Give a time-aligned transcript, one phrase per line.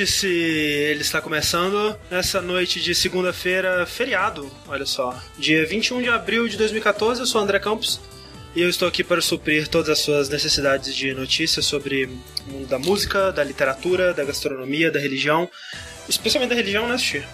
[0.00, 5.14] Vértice, ele está começando nessa noite de segunda-feira, feriado, olha só.
[5.38, 8.00] Dia 21 de abril de 2014, eu sou André Campos
[8.56, 12.66] e eu estou aqui para suprir todas as suas necessidades de notícias sobre o mundo
[12.66, 15.50] da música, da literatura, da gastronomia, da religião,
[16.08, 17.28] especialmente da religião, né, Assistir?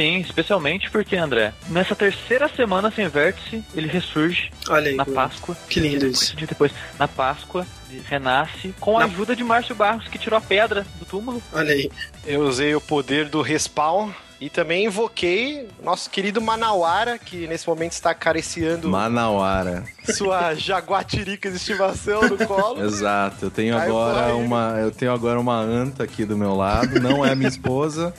[0.00, 5.10] Sim, especialmente porque, André, nessa terceira semana sem vértice, ele ressurge Olha aí, na que-
[5.10, 5.54] Páscoa.
[5.68, 6.36] que lindo depois, isso.
[6.36, 10.38] dia depois, na Páscoa, ele renasce com a Na- ajuda de Márcio Barros, que tirou
[10.38, 11.42] a pedra do túmulo.
[11.52, 11.90] Olha aí.
[12.24, 14.10] Eu usei o poder do respawn
[14.40, 19.84] e também invoquei nosso querido Manauara, que nesse momento está acariciando Manauara.
[20.14, 22.80] sua jaguatirica de estimação no colo.
[22.84, 23.46] Exato.
[23.46, 26.98] Eu tenho agora uma, eu tenho agora uma anta aqui do meu lado.
[27.00, 28.14] Não é a minha esposa.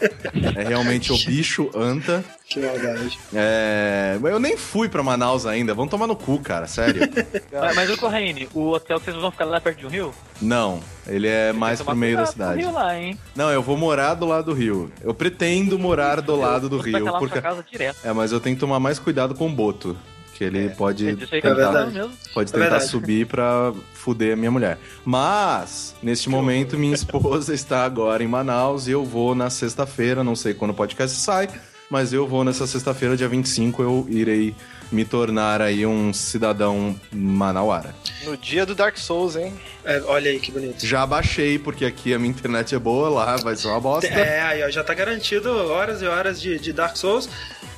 [0.55, 2.23] É realmente o bicho anta.
[2.47, 3.17] Que maldade.
[3.33, 5.73] É, eu nem fui pra Manaus ainda.
[5.73, 6.67] Vão tomar no cu, cara.
[6.67, 7.01] Sério.
[7.51, 10.13] Mas, mas o Corraine, o hotel que vocês vão ficar lá perto de um rio?
[10.41, 10.81] Não.
[11.11, 12.61] Ele é mais pro meio da cidade.
[12.61, 13.17] Rio lá, hein?
[13.35, 14.91] Não, eu vou morar do lado do rio.
[15.01, 17.03] Eu pretendo morar do lado do rio.
[17.05, 17.41] lá Porque...
[17.41, 17.97] casa direto.
[18.03, 19.95] É, mas eu tenho que tomar mais cuidado com o Boto.
[20.33, 22.11] Que ele pode É eu tô tentar, mesmo.
[22.33, 22.87] pode É tentar verdade.
[22.87, 24.79] subir pra fuder a minha mulher.
[25.05, 30.35] Mas, neste momento, minha esposa está agora em Manaus e eu vou na sexta-feira, não
[30.35, 31.47] sei quando o podcast sai,
[31.91, 34.55] mas eu vou nessa sexta-feira, dia 25, eu irei
[34.91, 37.95] me tornar aí um cidadão manauara.
[38.25, 39.53] No dia do Dark Souls, hein?
[39.83, 40.85] É, olha aí que bonito.
[40.85, 44.07] Já baixei, porque aqui a minha internet é boa, lá vai ser uma bosta.
[44.07, 47.29] É, aí ó, já tá garantido horas e horas de, de Dark Souls.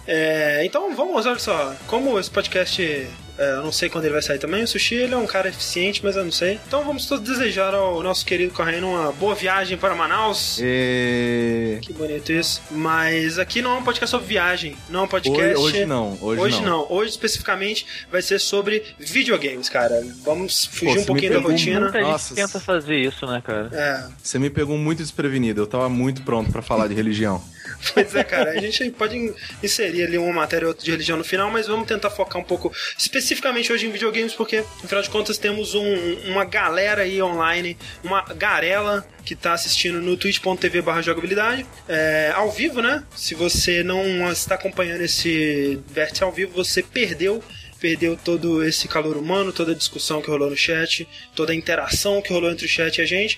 [0.06, 3.08] É, então vamos, olha só, como esse podcast,
[3.44, 5.50] é, eu não sei quando ele vai sair também, o Sushi ele é um cara
[5.50, 6.60] eficiente, mas eu não sei.
[6.68, 10.60] Então vamos todos desejar ao nosso querido Correio uma boa viagem para Manaus.
[10.62, 11.80] E...
[11.82, 12.62] Que bonito isso.
[12.72, 15.56] Mas aqui não é um podcast sobre viagem, não é um podcast...
[15.56, 16.86] Hoje, hoje não, hoje, Hoje não.
[16.90, 20.04] Hoje especificamente vai ser sobre videogames, cara.
[20.24, 21.80] Vamos fugir Pô, um pouquinho da rotina.
[21.82, 23.70] Muita Nossa, gente tenta fazer isso, né, cara?
[23.74, 27.44] É, Você me pegou muito desprevenido, eu tava muito pronto pra falar de religião.
[27.94, 31.18] Pois é, cara, a gente pode in- inserir ali uma matéria ou outra de religião
[31.18, 35.10] no final, mas vamos tentar focar um pouco especificamente hoje em videogames, porque afinal de
[35.10, 41.02] contas temos um- uma galera aí online, uma garela que tá assistindo no twitch.tv barra
[41.02, 43.04] jogabilidade, é, ao vivo, né?
[43.16, 47.44] Se você não está acompanhando esse vértice ao vivo, você perdeu
[47.80, 52.22] perdeu todo esse calor humano, toda a discussão que rolou no chat, toda a interação
[52.22, 53.38] que rolou entre o chat e a gente.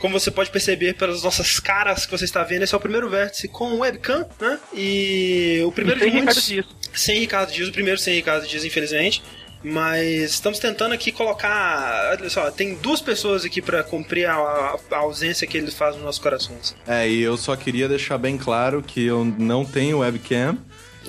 [0.00, 3.08] Como você pode perceber pelas nossas caras que você está vendo, esse é o primeiro
[3.08, 4.58] vértice com webcam, né?
[4.74, 6.46] E o primeiro E tem de Ricardo muitos...
[6.48, 6.66] Dias.
[6.92, 9.22] Sem Ricardo Dias, o primeiro sem Ricardo Dias, infelizmente.
[9.62, 12.10] Mas estamos tentando aqui colocar.
[12.20, 15.94] Olha só, tem duas pessoas aqui para cumprir a, a- a ausência que ele faz
[15.96, 16.76] nos nossos corações.
[16.86, 20.58] É, e eu só queria deixar bem claro que eu não tenho webcam.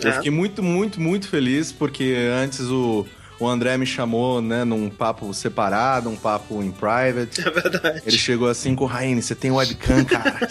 [0.01, 0.13] Eu É.
[0.13, 3.05] fiquei muito, muito, muito feliz porque antes o,
[3.39, 7.41] o André me chamou, né, num papo separado, um papo em private.
[7.45, 8.01] É verdade.
[8.05, 10.47] Ele chegou assim com Raine, você tem webcam, cara?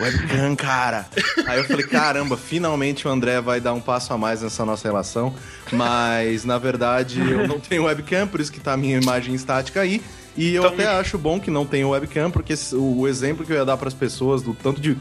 [0.00, 1.06] webcam, cara.
[1.46, 4.86] Aí eu falei, caramba, finalmente o André vai dar um passo a mais nessa nossa
[4.86, 5.34] relação.
[5.72, 9.80] Mas, na verdade, eu não tenho webcam, por isso que tá a minha imagem estática
[9.80, 10.02] aí.
[10.36, 13.52] E eu Então, até acho bom que não tenha webcam, porque o o exemplo que
[13.52, 14.96] eu ia dar pras pessoas do tanto de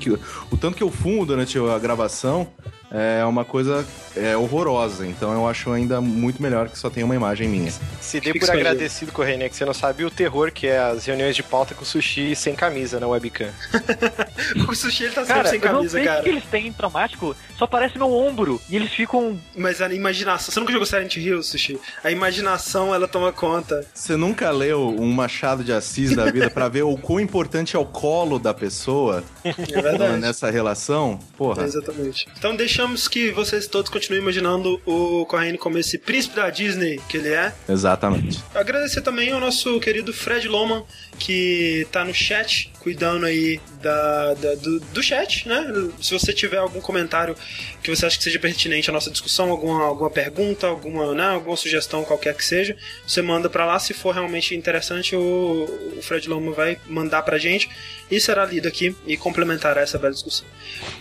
[0.52, 2.48] o tanto que eu fumo durante a gravação
[2.92, 5.06] é uma coisa é, horrorosa.
[5.06, 7.72] Então eu acho ainda muito melhor que só tenha uma imagem minha.
[8.02, 9.50] Se dê por agradecido, Correia, né?
[9.50, 12.56] Que você não sabe o terror que é as reuniões de pauta com sushi sem
[12.56, 13.50] camisa na webcam.
[14.70, 16.24] O sushi ele tá sempre Cara, sem eu não camisa, sei o que cara.
[16.24, 18.62] que eles têm em traumático, só parece meu ombro.
[18.70, 19.38] E eles ficam.
[19.56, 20.54] Mas a imaginação.
[20.54, 21.80] Você nunca jogou Silent Hill, sushi?
[22.04, 23.86] A imaginação ela toma conta.
[23.94, 27.80] Você nunca leu um Machado de Assis da vida pra ver o quão importante é
[27.80, 30.18] o colo da pessoa É verdade.
[30.18, 31.20] nessa relação?
[31.38, 31.64] Porra.
[31.64, 32.28] Exatamente.
[32.38, 37.18] Então deixamos que vocês todos continuem imaginando o Corrêne como esse príncipe da Disney que
[37.18, 37.52] ele é.
[37.68, 38.40] Exatamente.
[38.54, 40.84] Agradecer também ao nosso querido Fred Loman,
[41.20, 45.66] que tá no chat, cuidando aí da, da- do, do chat, né?
[46.02, 47.36] Se você tiver algum comentário
[47.84, 51.56] que você acha que seja pertinente à nossa discussão, alguma, alguma pergunta, alguma, né, alguma
[51.56, 52.76] sugestão qualquer que seja,
[53.06, 53.78] você manda pra lá.
[53.80, 57.70] Se for realmente interessante, o, o Fred Loman vai mandar pra gente
[58.10, 60.46] e será lido aqui e complementará essa bela discussão.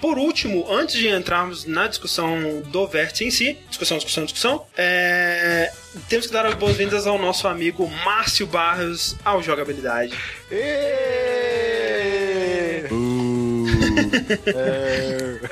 [0.01, 5.73] Por último, antes de entrarmos na discussão do vértice em si, discussão, discussão, discussão, é,
[6.09, 10.06] temos que dar as boas-vindas ao nosso amigo Márcio Barros ao Jogabilidade.
[10.51, 11.97] Êêêê!
[12.91, 13.86] Uh,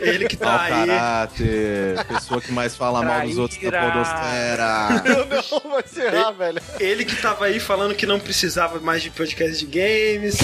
[0.01, 0.87] Ele que tá aí.
[0.87, 3.93] caráter, pessoa que mais fala mal dos outros da Traíra.
[3.93, 5.03] podosfera.
[5.07, 6.61] Eu não, vai encerrar, velho.
[6.79, 10.37] Ele que tava aí falando que não precisava mais de podcast de games,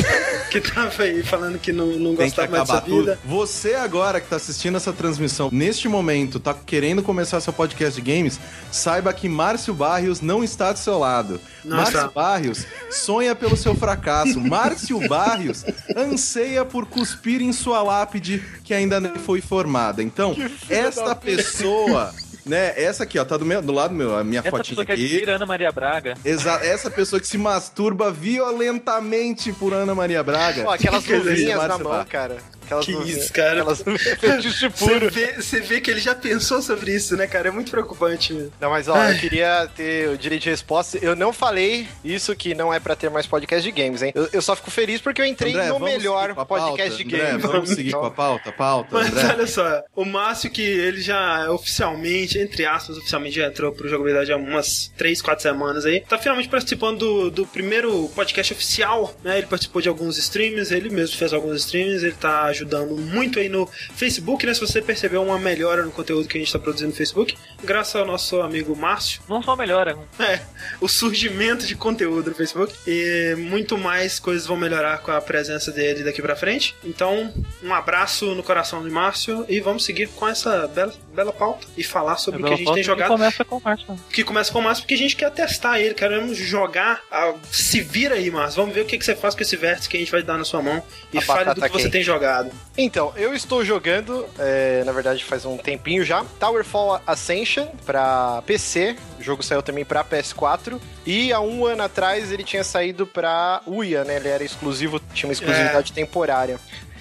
[0.51, 3.01] que tava aí falando que não, não Tem gostava mais dessa tudo.
[3.01, 3.19] vida.
[3.25, 8.13] Você agora que tá assistindo essa transmissão, neste momento, tá querendo começar seu podcast de
[8.13, 8.39] games,
[8.71, 11.41] saiba que Márcio Barrios não está do seu lado.
[11.65, 12.09] Não Márcio está.
[12.09, 14.41] Barrios sonha pelo seu fracasso.
[14.41, 15.65] Márcio Barrios
[15.97, 20.03] anseia por cuspir em sua lápide que ainda nem foi formada.
[20.03, 20.35] Então,
[20.69, 22.13] esta pessoa
[22.47, 22.73] né?
[22.77, 24.93] Essa aqui, ó, tá do, meu, do lado meu, a minha Essa fotinha pessoa que
[24.93, 25.07] aqui.
[25.07, 26.15] admira Ana Maria Braga.
[26.25, 30.65] Exa essa pessoa que se masturba violentamente por Ana Maria Braga.
[30.67, 32.39] Ó, aquelas luvinhas na mão, cara.
[32.71, 33.61] Aquelas Que isso, cara.
[33.63, 33.83] Aquelas
[34.19, 35.11] fetiche Você puro.
[35.11, 37.49] vê, você vê que ele já pensou sobre isso, né, cara?
[37.49, 38.33] É muito preocupante.
[38.61, 40.99] Não, mas ó, eu queria ter o direito de resposta.
[41.03, 44.13] Eu não falei isso que não é pra ter mais podcast de games, hein?
[44.15, 47.15] Eu, eu só fico feliz porque eu entrei André, no vamos melhor seguir podcast de
[47.15, 47.43] André, games.
[47.43, 49.27] vamos seguir Então, com a pauta, pauta, Mas André.
[49.35, 54.33] olha só, o Márcio que ele já oficialmente, entre aspas, oficialmente já entrou pro jogabilidade
[54.33, 56.01] há umas 3, 4 semanas aí.
[56.09, 59.39] Tá finalmente participando do, do primeiro podcast oficial, né?
[59.39, 63.49] Ele participou de alguns streams, ele mesmo fez alguns streams, ele tá ajudando muito aí
[63.49, 64.55] no Facebook, né?
[64.55, 67.97] Se você percebeu uma melhora no conteúdo que a gente tá produzindo no Facebook, graças
[67.97, 69.21] ao nosso amigo Márcio.
[69.29, 69.97] Não só melhora.
[70.19, 70.41] É,
[70.81, 72.73] o surgimento de conteúdo no Facebook.
[72.87, 76.75] E muito mais coisas vão melhorar com a presença dele daqui pra frente.
[76.85, 81.67] Então, um abraço no coração do Márcio e vamos seguir com essa bela, bela pauta
[81.77, 83.09] e falar sobre o que a gente tem jogado.
[83.09, 83.99] começa com o Márcio.
[84.13, 87.01] Que começa com o Márcio porque a gente quer testar ele, queremos jogar.
[87.11, 88.61] a- Se vira aí, Márcio.
[88.61, 90.37] Vamos ver o que, que você faz com esse vértice que a gente vai dar
[90.37, 90.83] na sua mão.
[91.13, 92.50] E A fale do que você tem jogado.
[92.77, 98.97] Então, eu estou jogando, é, na verdade faz um tempinho já, Towerfall Ascension pra PC.
[99.19, 100.81] O jogo saiu também pra PS4.
[101.05, 104.17] E há um ano atrás ele tinha saído pra Uia, né?
[104.17, 106.59] Ele era exclusivo, tinha uma exclusividade temporária.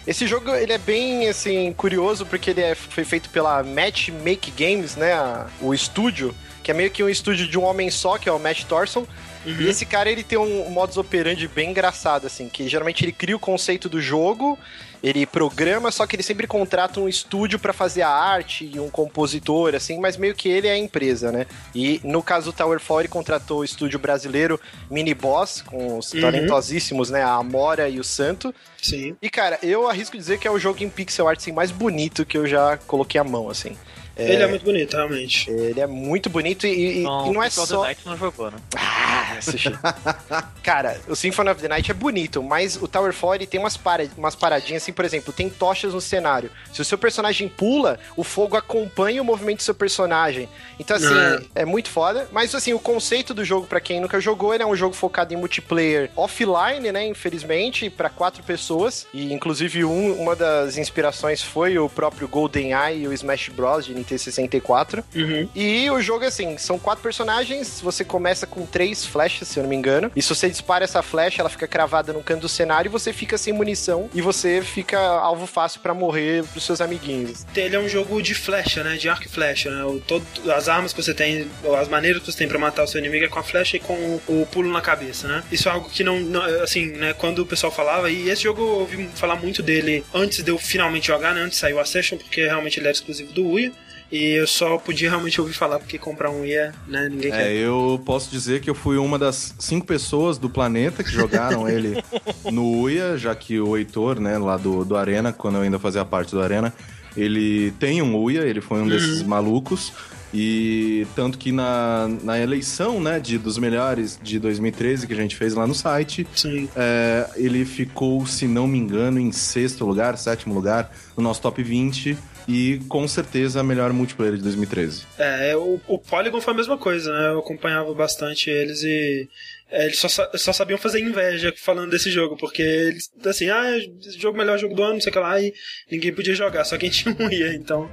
[0.07, 4.51] Esse jogo ele é bem assim curioso porque ele é, foi feito pela Match Make
[4.51, 5.13] Games, né?
[5.61, 8.39] o estúdio, que é meio que um estúdio de um homem só, que é o
[8.39, 9.05] Matt Thorson.
[9.45, 13.35] E esse cara ele tem um modus operandi bem engraçado assim, que geralmente ele cria
[13.35, 14.59] o conceito do jogo,
[15.01, 18.89] ele programa, só que ele sempre contrata um estúdio pra fazer a arte e um
[18.89, 21.45] compositor assim, mas meio que ele é a empresa, né?
[21.73, 24.59] E no caso do Towerfall ele contratou o estúdio brasileiro
[24.91, 26.21] Mini Boss com os Uhum.
[26.21, 28.53] talentosíssimos, né, a Amora e o Santo.
[28.81, 29.15] Sim.
[29.21, 32.25] E cara, eu arrisco dizer que é o jogo em pixel art assim, mais bonito
[32.25, 33.77] que eu já coloquei a mão assim.
[34.19, 35.49] Ele é muito bonito, realmente.
[35.49, 38.57] Ele é muito bonito e, e- e não é só The Night não jogou, né?
[38.77, 39.37] ah.
[40.63, 44.07] Cara, o Symphony of the Night é bonito, mas o Towerfall ele tem umas, para,
[44.17, 46.49] umas paradinhas assim, por exemplo, tem tochas no cenário.
[46.73, 50.49] Se o seu personagem pula, o fogo acompanha o movimento do seu personagem.
[50.79, 52.27] Então, assim, é, muito foda.
[52.31, 55.33] Mas, assim, o conceito do jogo, pra quem nunca jogou, ele é um jogo focado
[55.33, 57.05] em multiplayer offline, né?
[57.07, 59.07] Infelizmente, pra quatro pessoas.
[59.13, 63.85] E, inclusive, um, uma das inspirações foi o próprio GoldenEye e o Smash Bros.
[63.85, 65.03] de Nintendo 64.
[65.15, 65.49] Uhum.
[65.55, 67.79] E o jogo, assim, são quatro personagens.
[67.81, 70.11] Você começa com três flechas, se eu não me engano.
[70.15, 73.11] E se você dispara essa flecha, ela fica cravada no canto do cenário e você
[73.13, 74.09] fica sem munição.
[74.13, 77.45] E você fica alvo fácil pra morrer pros seus amiguinhos.
[77.55, 78.95] Ele é um jogo de flecha, né?
[78.95, 79.83] De arco e flecha, né?
[79.83, 81.47] O, todo, as armas que você tem,
[81.79, 83.79] as maneiras que você tem pra matar o seu inimigo é com a flecha e
[83.79, 85.43] com o, o pulo na cabeça, né?
[85.51, 87.13] Isso é algo que não, não- assim, né?
[87.13, 90.57] Quando o pessoal falava, e esse jogo eu ouvi falar muito dele antes de eu
[90.57, 91.41] finalmente jogar, né?
[91.41, 93.71] Antes de sair o Ascension, porque realmente ele era exclusivo do Uia.
[94.11, 97.07] E eu só podia realmente ouvir falar, porque comprar um Uia, né?
[97.09, 97.51] Ninguém quer.
[97.51, 101.67] É, eu posso dizer que eu fui uma das cinco pessoas do planeta que jogaram
[101.69, 102.03] ele
[102.51, 106.03] no Uia, já que o Heitor, né, lá do, do Arena, quando eu ainda fazia
[106.03, 106.73] parte do Arena,
[107.15, 109.93] ele tem um Uia, ele foi um desses malucos.
[110.33, 115.35] E tanto que na, na eleição, né, de, dos melhores de 2013 que a gente
[115.35, 116.27] fez lá no site,
[116.75, 121.63] é, ele ficou, se não me engano, em sexto lugar, sétimo lugar, no nosso top
[121.63, 122.15] 20.
[122.49, 125.05] E com certeza a melhor multiplayer de 2013.
[125.19, 127.29] É, o, o Polygon foi a mesma coisa, né?
[127.29, 129.29] Eu acompanhava bastante eles e
[129.71, 134.19] é, eles só, só sabiam fazer inveja falando desse jogo, porque eles, assim, ah, esse
[134.19, 135.53] jogo melhor jogo do ano, não sei o que lá, e
[135.91, 137.89] ninguém podia jogar, só quem tinha um ia, então.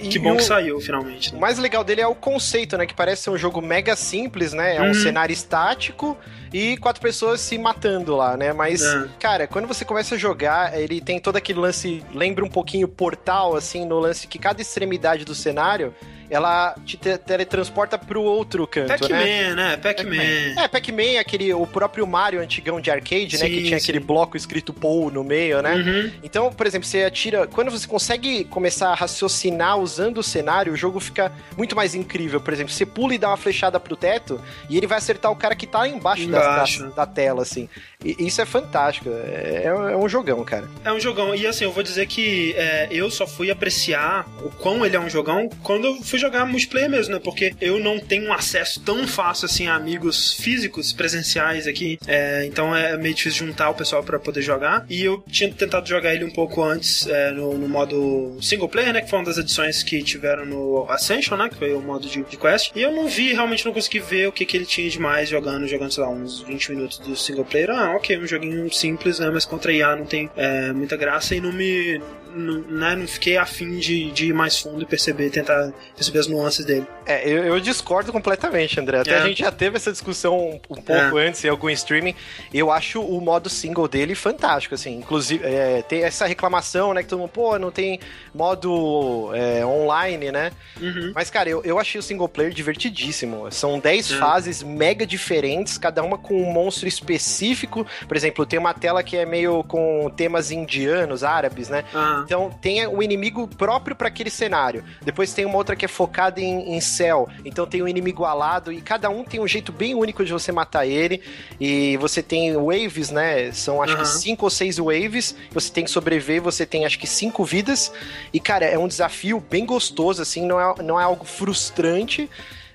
[0.00, 1.30] E Que bom o- que saiu finalmente.
[1.30, 1.40] O Né?
[1.40, 2.86] mais legal dele é o conceito, né?
[2.86, 4.76] Que parece ser um jogo mega simples, né?
[4.76, 4.94] É um Uhum.
[4.94, 6.16] cenário estático
[6.52, 8.52] e quatro pessoas se matando lá, né?
[8.52, 9.04] Mas, É.
[9.18, 13.56] cara, quando você começa a jogar, ele tem todo aquele lance, lembra um pouquinho portal,
[13.56, 15.92] assim, no lance que cada extremidade do cenário,
[16.32, 18.96] ela te te- teletransporta pro outro canto, né?
[18.98, 19.76] Pac-Man, né?
[19.76, 20.62] Pac-Man.
[20.62, 23.46] É, Pac-Man, aquele, o próprio Mario antigão de arcade, né?
[23.46, 23.84] Sim, Que tinha sim.
[23.84, 25.74] aquele bloco escrito Paul no meio, né?
[25.74, 26.12] Uhum.
[26.22, 27.46] Então, por exemplo, você atira.
[27.46, 32.40] Quando você consegue começar a raciocinar usando o cenário, o jogo fica muito mais incrível.
[32.40, 35.36] Por exemplo, você pula e dá uma flechada pro teto e ele vai acertar o
[35.36, 36.82] cara que tá lá embaixo, da- Embaixo.
[36.84, 37.68] Da, da tela, assim.
[38.04, 39.08] E isso é fantástico.
[39.10, 40.68] É, é um jogão, cara.
[40.84, 41.34] É um jogão.
[41.34, 45.00] E assim, eu vou dizer que é, eu só fui apreciar o quão ele é
[45.00, 47.20] um jogão quando eu fui jogar multiplayer mesmo, né?
[47.22, 51.98] Porque eu não tenho um acesso tão fácil assim a amigos físicos, presenciais aqui.
[52.06, 54.86] É, então é meio difícil juntar o pessoal pra poder jogar.
[54.88, 58.92] E eu tinha tentado jogar ele um pouco antes é, no, no modo single player,
[58.92, 59.00] né?
[59.00, 61.48] Que foi uma das edições que tiveram no Ascension, né?
[61.48, 62.72] Que foi o modo de, de quest.
[62.74, 65.28] E eu não vi, realmente não consegui ver o que, que ele tinha de mais
[65.28, 67.70] jogando, jogando, sei lá, uns 20 minutos do single player.
[67.70, 69.30] Ah, ok, um joguinho simples, né?
[69.30, 72.00] Mas contra IA não tem é, muita graça e não me
[72.34, 76.26] não, né, não fiquei afim de, de ir mais fundo e perceber, tentar perceber as
[76.26, 76.86] nuances dele.
[77.04, 79.00] É, eu, eu discordo completamente, André.
[79.00, 79.18] Até é.
[79.18, 81.26] a gente já teve essa discussão um, um pouco é.
[81.26, 82.14] antes em algum streaming.
[82.52, 84.96] Eu acho o modo single dele fantástico, assim.
[84.96, 87.98] Inclusive, é, tem essa reclamação, né, que todo mundo, pô, não tem
[88.34, 90.52] modo é, online, né?
[90.80, 91.12] Uhum.
[91.14, 93.50] Mas, cara, eu, eu achei o single player divertidíssimo.
[93.50, 94.16] São 10 é.
[94.16, 97.86] fases mega diferentes, cada uma com um monstro específico.
[98.06, 101.84] Por exemplo, tem uma tela que é meio com temas indianos, árabes, né?
[101.94, 102.21] Ah.
[102.24, 104.84] Então tem o inimigo próprio para aquele cenário.
[105.02, 107.28] Depois tem uma outra que é focada em, em céu.
[107.44, 110.52] Então tem um inimigo alado e cada um tem um jeito bem único de você
[110.52, 111.22] matar ele.
[111.60, 113.52] E você tem waves, né?
[113.52, 114.00] São acho uhum.
[114.00, 115.34] que cinco ou seis waves.
[115.52, 117.92] Você tem que sobreviver, você tem acho que cinco vidas.
[118.32, 122.28] E cara, é um desafio bem gostoso, assim, não é, não é algo frustrante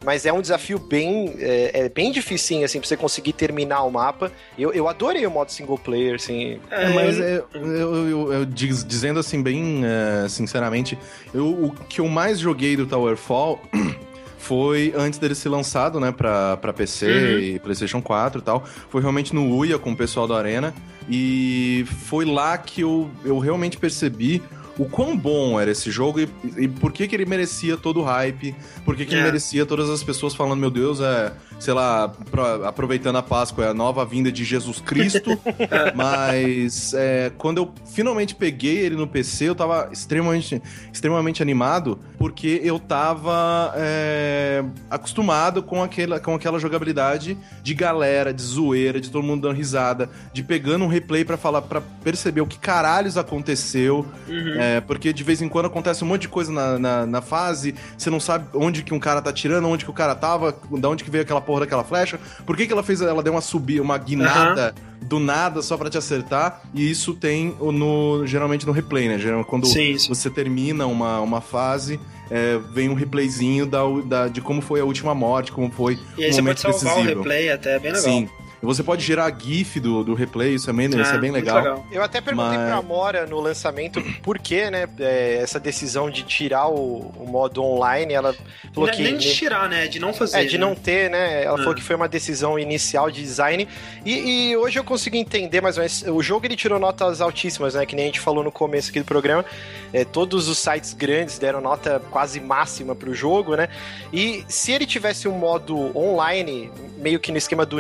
[0.04, 3.92] mas é um desafio bem, é, é bem dificinho, assim, pra você conseguir terminar o
[3.92, 4.32] mapa.
[4.58, 6.60] Eu, eu adorei o modo single player, assim.
[6.70, 10.98] É, mas é, eu, eu, eu, dizendo assim, bem é, sinceramente,
[11.34, 13.62] eu, o que eu mais joguei do Towerfall
[14.38, 17.40] foi antes dele ser lançado, né, pra, pra PC uhum.
[17.40, 18.64] e PlayStation 4 e tal.
[18.90, 20.74] Foi realmente no Uia com o pessoal da Arena.
[21.10, 24.44] E foi lá que eu, eu realmente percebi
[24.78, 28.04] o quão bom era esse jogo e, e por que, que ele merecia todo o
[28.04, 28.56] hype,
[28.86, 29.18] por que, que é.
[29.18, 33.66] ele merecia todas as pessoas falando, meu Deus, é, sei lá, pra, aproveitando a Páscoa,
[33.66, 35.38] é a nova vinda de Jesus Cristo.
[35.96, 40.62] Mas é, quando eu finalmente peguei ele no PC, eu tava extremamente,
[40.92, 48.42] extremamente animado, porque eu tava é, acostumado com aquela, com aquela jogabilidade de galera, de
[48.42, 52.48] zoeira, de todo mundo dando risada, de pegando um replay para falar, para perceber o
[52.48, 54.06] que caralhos aconteceu.
[54.28, 54.54] Uhum.
[54.60, 57.76] É, porque de vez em quando acontece um monte de coisa na, na, na, fase,
[57.98, 60.90] você não sabe onde que um cara tá tirando, onde que o cara tava, da
[60.90, 63.42] onde que veio aquela porra daquela flecha, por que que ela fez, ela deu uma
[63.42, 65.08] subida, uma guinada uhum.
[65.08, 69.18] do nada só para te acertar, e isso tem no, geralmente no replay, né?
[69.18, 70.10] Geralmente quando sim, sim.
[70.10, 71.98] você termina uma, uma fase,
[72.30, 76.26] é, vem um replayzinho da, da, de como foi a última morte, como foi e
[76.26, 77.20] aí momento você pode salvar decisivo.
[77.20, 78.04] o replay até, é bem legal.
[78.04, 78.30] Sim.
[78.62, 81.58] Você pode gerar GIF do, do replay, isso é bem, ah, isso é bem legal.
[81.58, 81.88] legal.
[81.92, 82.68] Eu até perguntei Mas...
[82.68, 87.64] pra Mora no lançamento por que, né, é, essa decisão de tirar o, o, modo
[87.64, 88.14] online.
[88.14, 88.34] Ela
[88.74, 89.04] falou não, que.
[89.04, 89.88] Nem de tirar, né?
[89.88, 90.40] De não fazer.
[90.40, 90.66] É, de né?
[90.66, 91.44] não ter, né?
[91.44, 91.58] Ela ah.
[91.60, 93.68] falou que foi uma decisão inicial de design.
[94.04, 96.04] E, e, hoje eu consigo entender mais ou menos.
[96.04, 97.86] O jogo ele tirou notas altíssimas, né?
[97.86, 99.46] Que nem a gente falou no começo aqui do programa.
[99.94, 103.70] É, todos os sites grandes deram nota quase máxima pro jogo, né?
[104.12, 107.80] E se ele tivesse um modo online, meio que no esquema do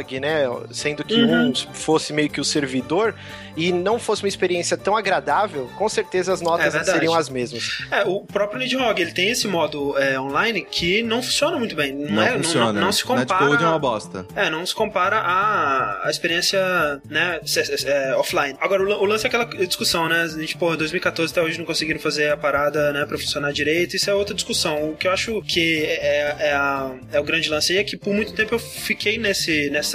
[0.00, 0.44] Nidhogg, né?
[0.72, 1.48] Sendo que uhum.
[1.48, 3.14] um fosse meio que o servidor
[3.56, 7.84] e não fosse uma experiência tão agradável, com certeza as notas é seriam as mesmas.
[7.90, 11.92] É, o próprio Nidhogg, ele tem esse modo é, online que não funciona muito bem.
[11.92, 12.72] Não, não é, funciona.
[12.72, 13.40] Não, não, se compara.
[13.40, 14.26] Netcode é uma bosta.
[14.34, 16.60] É, não se compara à, à experiência,
[17.08, 17.40] né,
[17.84, 18.56] é, offline.
[18.60, 20.22] Agora, o, lance é aquela discussão, né?
[20.22, 23.96] A gente, pô, 2014 até hoje não conseguiram fazer a parada, né, pra funcionar direito.
[23.96, 24.90] Isso é outra discussão.
[24.90, 27.96] O que eu acho que é, é, a, é o grande lance aí é que
[27.96, 29.89] por muito tempo eu fiquei nesse, nessa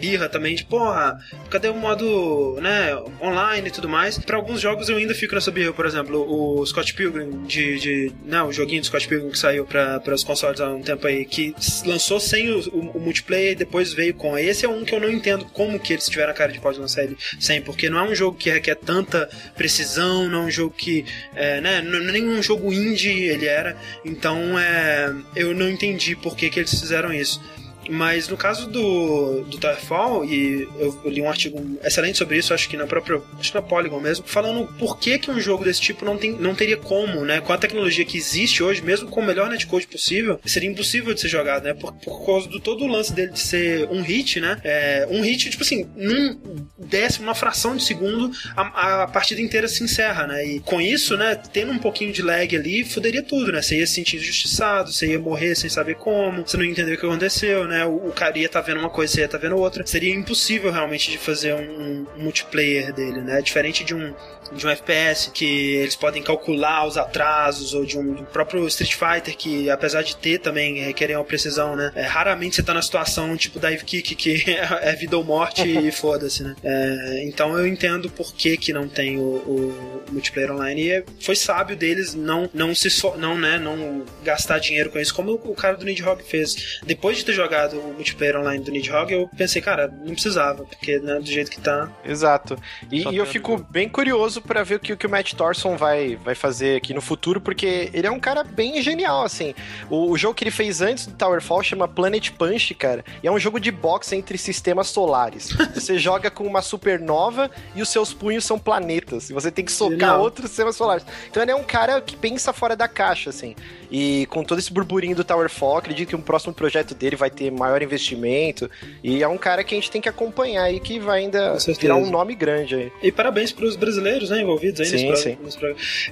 [0.00, 1.18] birra também de, porra,
[1.50, 4.18] cadê o modo, né, online e tudo mais.
[4.18, 8.12] Para alguns jogos eu ainda fico nessa birra, por exemplo, o Scott Pilgrim de, de
[8.24, 11.24] né, o joguinho do Scott Pilgrim que saiu para os consoles há um tempo aí,
[11.24, 14.38] que lançou sem o, o, o, multiplayer e depois veio com.
[14.38, 16.78] Esse é um que eu não entendo como que eles tiveram a cara de pode
[16.78, 20.50] lançar ele sem, porque não é um jogo que requer tanta precisão, não é um
[20.50, 26.16] jogo que, é, né, não nenhum jogo indie ele era, então é, eu não entendi
[26.16, 27.40] por que, que eles fizeram isso.
[27.88, 32.52] Mas no caso do, do Towerfall, e eu, eu, li um artigo excelente sobre isso,
[32.52, 33.20] acho que na própria.
[33.38, 36.32] Acho que na Polygon mesmo, falando por que, que um jogo desse tipo não, tem,
[36.32, 37.40] não teria como, né?
[37.40, 41.20] Com a tecnologia que existe hoje, mesmo com o melhor netcode possível, seria impossível de
[41.20, 41.74] ser jogado, né?
[41.74, 44.58] Por, por causa do todo o lance dele de ser um hit, né?
[44.62, 46.38] É, um hit, tipo assim, num
[46.78, 50.44] décimo, uma fração de segundo, a, a partida inteira se encerra, né?
[50.44, 53.62] E com isso, né, tendo um pouquinho de lag ali, fuderia tudo, né?
[53.62, 56.94] Você ia se sentir injustiçado, você ia morrer sem saber como, você não ia entender
[56.94, 57.69] o que aconteceu, né?
[57.86, 59.86] O, o cara ia tá vendo uma coisa, você ia tá vendo outra.
[59.86, 63.40] Seria impossível realmente de fazer um, um multiplayer dele, né?
[63.40, 64.14] Diferente de um
[64.52, 68.94] de um FPS que eles podem calcular os atrasos ou de um, do próprio Street
[68.94, 71.92] Fighter que apesar de ter também requerem uma precisão, né?
[71.94, 74.44] É, raramente você tá na situação tipo dive kick que
[74.82, 76.56] é vida ou morte e foda-se, né?
[76.62, 80.82] É, É, então eu entendo por que, que não tem o, o multiplayer online.
[80.82, 84.98] E é, foi sábio deles não, não se so, não, né, não gastar dinheiro com
[84.98, 86.80] isso, como o, o cara do Nidhogg fez.
[86.84, 90.98] Depois de ter jogado o multiplayer online do Nidhogg, eu pensei, cara, não precisava, porque
[90.98, 91.90] né, do jeito que tá.
[92.04, 92.56] Exato.
[92.90, 95.76] E, e eu fico bem curioso para ver o que, o que o Matt Thorson
[95.76, 99.54] vai, vai fazer aqui no futuro, porque ele é um cara bem genial, assim.
[99.88, 103.30] O, o jogo que ele fez antes do Towerfall chama Planet Punch, cara, e é
[103.30, 105.50] um jogo de boxe entre sistemas solares.
[105.74, 109.30] Você joga com uma supernova e os seus punhos são planetas.
[109.30, 110.20] E você tem que socar Genial.
[110.20, 111.04] outros sistemas solares.
[111.30, 113.54] Então ele é um cara que pensa fora da caixa, assim.
[113.90, 117.50] E com todo esse burburinho do Towerfall, acredito que um próximo projeto dele vai ter
[117.50, 118.70] maior investimento.
[119.02, 121.96] E é um cara que a gente tem que acompanhar aí, que vai ainda virar
[121.96, 122.92] um nome grande aí.
[123.02, 125.38] E parabéns pros brasileiros, né, envolvidos aí sim, nesse, sim.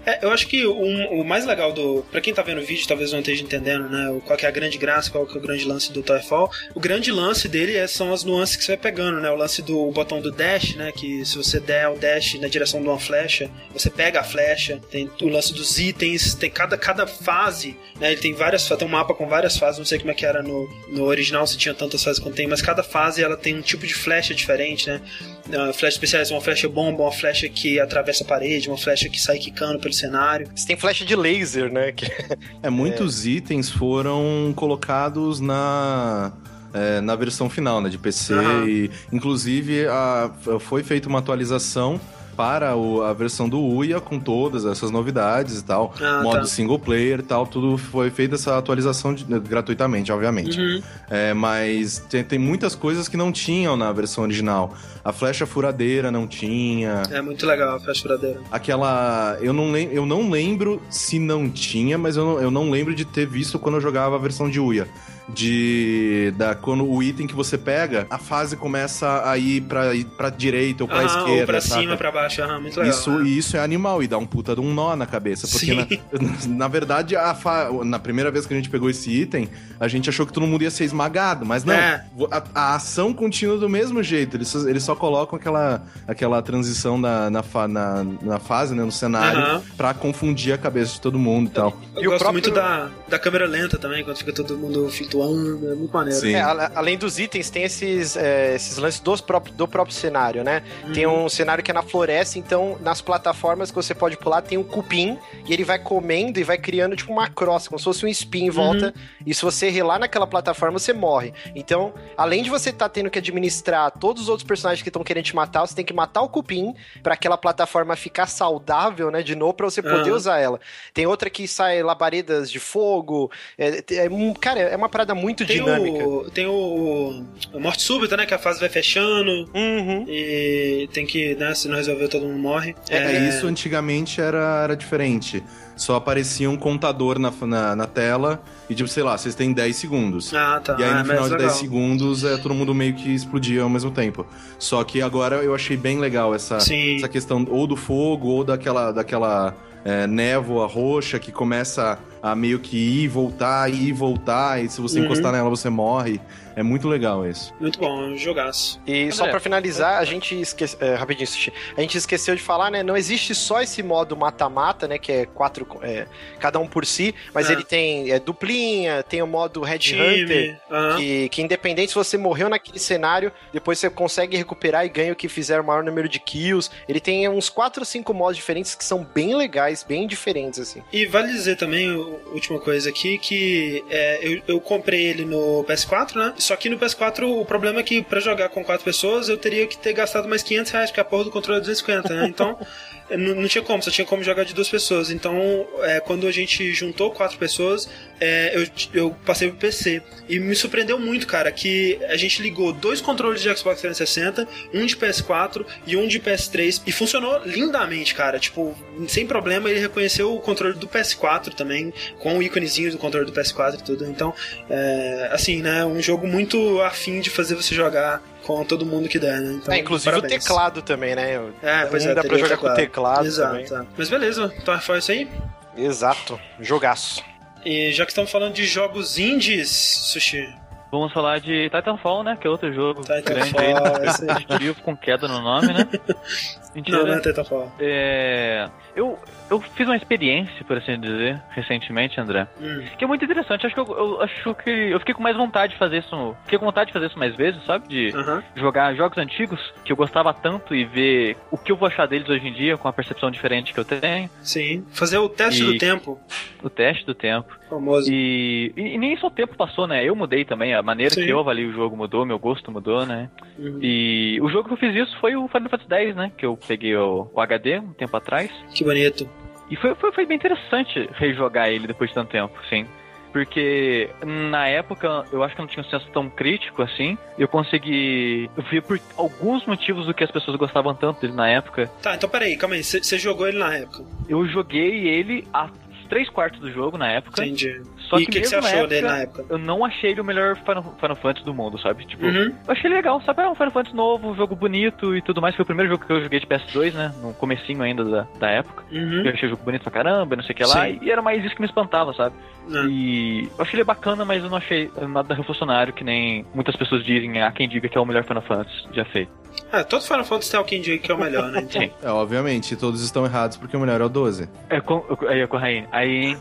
[0.05, 2.05] É, eu acho que um, o mais legal do.
[2.11, 4.21] Pra quem tá vendo o vídeo, talvez não esteja entendendo, né?
[4.25, 6.51] Qual é a grande graça, qual é o grande lance do Towerfall.
[6.75, 9.31] O grande lance dele é, são as nuances que você vai pegando, né?
[9.31, 10.93] O lance do botão do dash, né?
[10.93, 14.81] Que se você der o dash na direção de uma flecha, você pega a flecha.
[14.91, 18.13] Tem o lance dos itens, tem cada, cada fase, né?
[18.13, 20.43] Ele tem várias tem um mapa com várias fases, não sei como é que era
[20.43, 23.61] no, no original, se tinha tantas fases quanto tem, mas cada fase ela tem um
[23.61, 25.01] tipo de flecha diferente, né?
[25.47, 29.21] Uh, flechas especiais, uma flecha bomba, uma flecha que atravessa a parede, uma flecha que
[29.21, 30.49] sai quicando pelo cenário.
[30.55, 31.93] Você tem flecha de laser, né?
[31.93, 32.07] Que...
[32.63, 33.31] É, muitos é.
[33.31, 36.33] itens foram colocados na
[36.73, 38.35] é, na versão final, né, de PC.
[38.35, 38.69] Uhum.
[38.69, 42.01] E, inclusive, a, foi feita uma atualização
[42.39, 46.45] para o, a versão do Uia com todas essas novidades e tal, ah, modo tá.
[46.45, 50.61] single player e tal, tudo foi feita essa atualização de, gratuitamente, obviamente.
[50.61, 50.81] Uhum.
[51.11, 54.73] É, mas tem, tem, muitas coisas que não tinham na versão original.
[55.05, 57.03] A flecha furadeira não tinha.
[57.11, 58.41] É muito legal a flecha furadeira.
[58.53, 59.37] Aquela.
[59.41, 62.95] Eu não, lem, eu não lembro se não tinha, mas eu não, eu não lembro
[62.95, 64.87] de ter visto quando eu jogava a versão de Uia
[65.29, 70.31] de da quando o item que você pega, a fase começa a ir pra, pra
[70.31, 71.41] direita ou pra aham, esquerda.
[71.41, 71.81] Ou pra saca?
[71.81, 72.95] cima, pra baixo, aham, muito legal.
[72.95, 73.29] Isso, né?
[73.29, 75.47] isso é animal e dá um puta de um nó na cabeça.
[75.47, 75.87] Porque na,
[76.49, 77.71] na, verdade, a fa...
[77.85, 80.63] na primeira vez que a gente pegou esse item, a gente achou que todo mundo
[80.63, 81.75] ia ser esmagado, mas não.
[81.75, 82.05] É.
[82.31, 84.37] A, a, ação continua do mesmo jeito.
[84.37, 88.93] Eles, eles só colocam aquela, aquela transição na, na, fa, na, na fase, né, no
[88.93, 89.63] cenário, uhum.
[89.77, 91.77] pra confundir a cabeça de todo mundo e tal.
[91.95, 92.33] Eu, eu gosto próprio...
[92.33, 96.29] muito da, da câmera lenta também, quando fica todo mundo flutuando, é muito maneiro.
[96.29, 96.41] É,
[96.75, 100.63] além dos itens, tem esses, é, esses lances dos próprio, do próprio cenário, né?
[100.85, 100.93] Uhum.
[100.93, 104.59] Tem um cenário que é na floresta, então nas plataformas que você pode pular tem
[104.59, 108.05] um cupim e ele vai comendo e vai criando tipo uma crosta, como se fosse
[108.05, 108.87] um espinho em volta.
[108.87, 109.23] Uhum.
[109.27, 111.33] E se você relar naquela plataforma, você morre.
[111.55, 115.03] Então, além de você estar tá tendo que administrar todos os outros personagens que estão
[115.03, 119.23] querendo te matar, você tem que matar o cupim para aquela plataforma ficar saudável, né?
[119.23, 120.17] De novo, pra você poder uhum.
[120.17, 120.61] usar ela.
[120.93, 123.31] Tem outra que sai labaredas de fogo.
[123.57, 124.09] É, é,
[124.41, 126.07] cara, é uma parada muito tem dinâmica.
[126.07, 128.27] O, tem o, o Morte Súbita, né?
[128.27, 129.49] Que a fase vai fechando.
[129.55, 130.05] Uhum.
[130.07, 131.55] E tem que, né?
[131.55, 132.75] Se não resolver, todo mundo morre.
[132.89, 133.29] É, é...
[133.29, 135.43] isso antigamente era, era diferente
[135.77, 139.77] só aparecia um contador na, na, na, tela e, tipo, sei lá, vocês têm 10
[139.77, 140.35] segundos.
[140.35, 140.77] Ah, tá.
[140.77, 141.47] E aí, no ah, final de legal.
[141.47, 144.27] 10 segundos, é, todo mundo meio que explodia ao mesmo tempo.
[144.59, 148.91] Só que agora eu achei bem legal essa, essa questão ou do fogo ou daquela,
[148.91, 154.63] daquela é, névoa roxa que começa a meio que ir e voltar, ir e voltar,
[154.63, 155.07] e se você uhum.
[155.07, 156.21] encostar nela você morre.
[156.59, 157.55] É muito legal isso.
[157.61, 158.81] Muito bom, é um jogaço.
[158.85, 161.29] E André, só para finalizar, a gente esquece, é, rapidinho,
[161.77, 162.83] a gente esqueceu de falar, né?
[162.83, 164.99] Não existe só esse modo mata-mata, né?
[164.99, 166.09] Que é quatro, é,
[166.41, 167.53] cada um por si, mas é.
[167.53, 170.61] ele tem é, duplinha, tem o modo Red Hunter,
[170.97, 175.17] que, que independente se você morreu naquele cenário, depois você consegue recuperar e ganha o
[175.17, 176.69] que fizer o maior número de kills.
[176.89, 180.83] Ele tem uns quatro ou cinco modos diferentes que são bem legais, bem diferentes, assim.
[180.93, 181.93] E vale dizer também,
[182.33, 186.35] última coisa aqui, que é, eu, eu comprei ele no PS4, né?
[186.49, 189.67] Só que no PS4 o problema é que para jogar com quatro pessoas eu teria
[189.67, 192.27] que ter gastado mais 500 reais, porque a porra do controle é 250, né?
[192.27, 192.59] Então
[193.17, 195.11] não, não, tinha como, só tinha como jogar de duas pessoas.
[195.11, 197.89] Então, é, quando a gente juntou quatro pessoas,
[198.21, 200.03] é, eu, eu passei pro PC.
[200.29, 204.85] E me surpreendeu muito, cara, que a gente ligou dois controles de Xbox 360, um
[204.85, 208.39] de PS4 e um de PS3, e funcionou lindamente, cara.
[208.39, 208.77] Tipo,
[209.09, 213.33] sem problema, ele reconheceu o controle do PS4 também, com o íconezinho do controle do
[213.33, 214.05] PS4 e tudo.
[214.05, 214.35] Então,
[214.69, 219.19] é, assim, né, um jogo muito afim de fazer você jogar com todo mundo que
[219.19, 219.59] der, né?
[219.61, 220.33] Então, é, inclusive parabéns.
[220.33, 221.35] o teclado também, né?
[221.63, 222.15] É, pois é.
[222.15, 222.75] Dá pra jogar teclado.
[222.75, 223.89] com teclado Exato, também.
[223.95, 225.29] Mas beleza, então foi isso aí?
[225.77, 227.23] Exato, jogaço.
[227.63, 230.49] E já que estamos falando de jogos indies, Sushi,
[230.91, 232.39] Vamos falar de Titanfall, né?
[232.41, 235.87] Que é outro jogo Titanfall, grande aí, competitivo, com queda no nome, né?
[236.75, 236.99] Mentira.
[236.99, 237.71] Não, não é Titanfall.
[237.79, 238.71] É...
[238.99, 239.19] eu,
[239.51, 242.83] eu fiz uma experiência, por assim dizer, recentemente, André, Hum.
[242.99, 243.67] que é muito interessante.
[243.67, 246.37] Acho que eu, eu acho que eu fiquei com mais vontade de fazer isso.
[246.45, 247.89] Fiquei com vontade de fazer isso mais vezes, sabe?
[247.89, 248.43] De Aham.
[248.57, 252.29] jogar jogos antigos que eu gostava tanto e ver o que eu vou achar deles
[252.29, 254.29] hoje em dia com a percepção diferente que eu tenho.
[254.43, 254.85] Sim.
[254.93, 256.19] Fazer o teste E- do tempo.
[256.63, 257.57] O teste do tempo.
[257.71, 258.11] Famoso.
[258.11, 260.05] E, e, e nem só o tempo passou, né?
[260.05, 261.25] Eu mudei também, a maneira Sim.
[261.25, 263.31] que eu avalio o jogo mudou, meu gosto mudou, né?
[263.59, 263.79] Uhum.
[263.81, 266.33] E o jogo que eu fiz isso foi o Final Fantasy X, né?
[266.37, 268.51] Que eu peguei o, o HD um tempo atrás.
[268.75, 269.29] Que bonito.
[269.71, 272.87] E foi, foi, foi bem interessante rejogar ele depois de tanto tempo, sim.
[273.33, 277.19] Porque na época eu acho que eu não tinha um senso tão crítico assim.
[277.39, 281.91] Eu consegui ver por alguns motivos do que as pessoas gostavam tanto dele na época.
[282.03, 282.83] Tá, então peraí, calma aí.
[282.83, 284.03] Você jogou ele na época.
[284.29, 285.69] Eu joguei ele a
[286.09, 287.43] três quartos do jogo na época.
[287.45, 287.81] Entendi.
[288.09, 289.45] Só e o que, que, que você achou época, dele na época?
[289.49, 292.05] Eu não achei ele o melhor Final, Final Fantasy do mundo, sabe?
[292.07, 292.47] Tipo, Uhum.
[292.67, 293.43] eu achei legal, sabe?
[293.43, 295.55] É um Final Fantasy novo, um jogo bonito e tudo mais.
[295.55, 297.13] Foi o primeiro jogo que eu joguei de PS2, né?
[297.23, 298.85] No comecinho ainda da, da época.
[298.91, 299.23] Uhum.
[299.25, 300.87] Eu achei o jogo bonito pra caramba, não sei o que lá.
[300.87, 300.99] Sim.
[301.03, 302.35] E era mais isso que me espantava, sabe?
[302.71, 302.85] É.
[302.87, 307.05] E eu achei ele bacana, mas eu não achei nada revolucionário, que nem muitas pessoas
[307.05, 307.41] dizem.
[307.43, 309.31] Há quem diga que é o melhor Final Fantasy já feito.
[309.73, 311.61] É, todo Final Fantasy tem alguém diga que é o melhor, né?
[311.69, 311.91] Então, Sim.
[312.03, 314.49] É, obviamente, todos estão errados porque o melhor é o 12.
[314.71, 315.87] É, com, aí, com a Raine.
[315.99, 316.39] Aí, hein?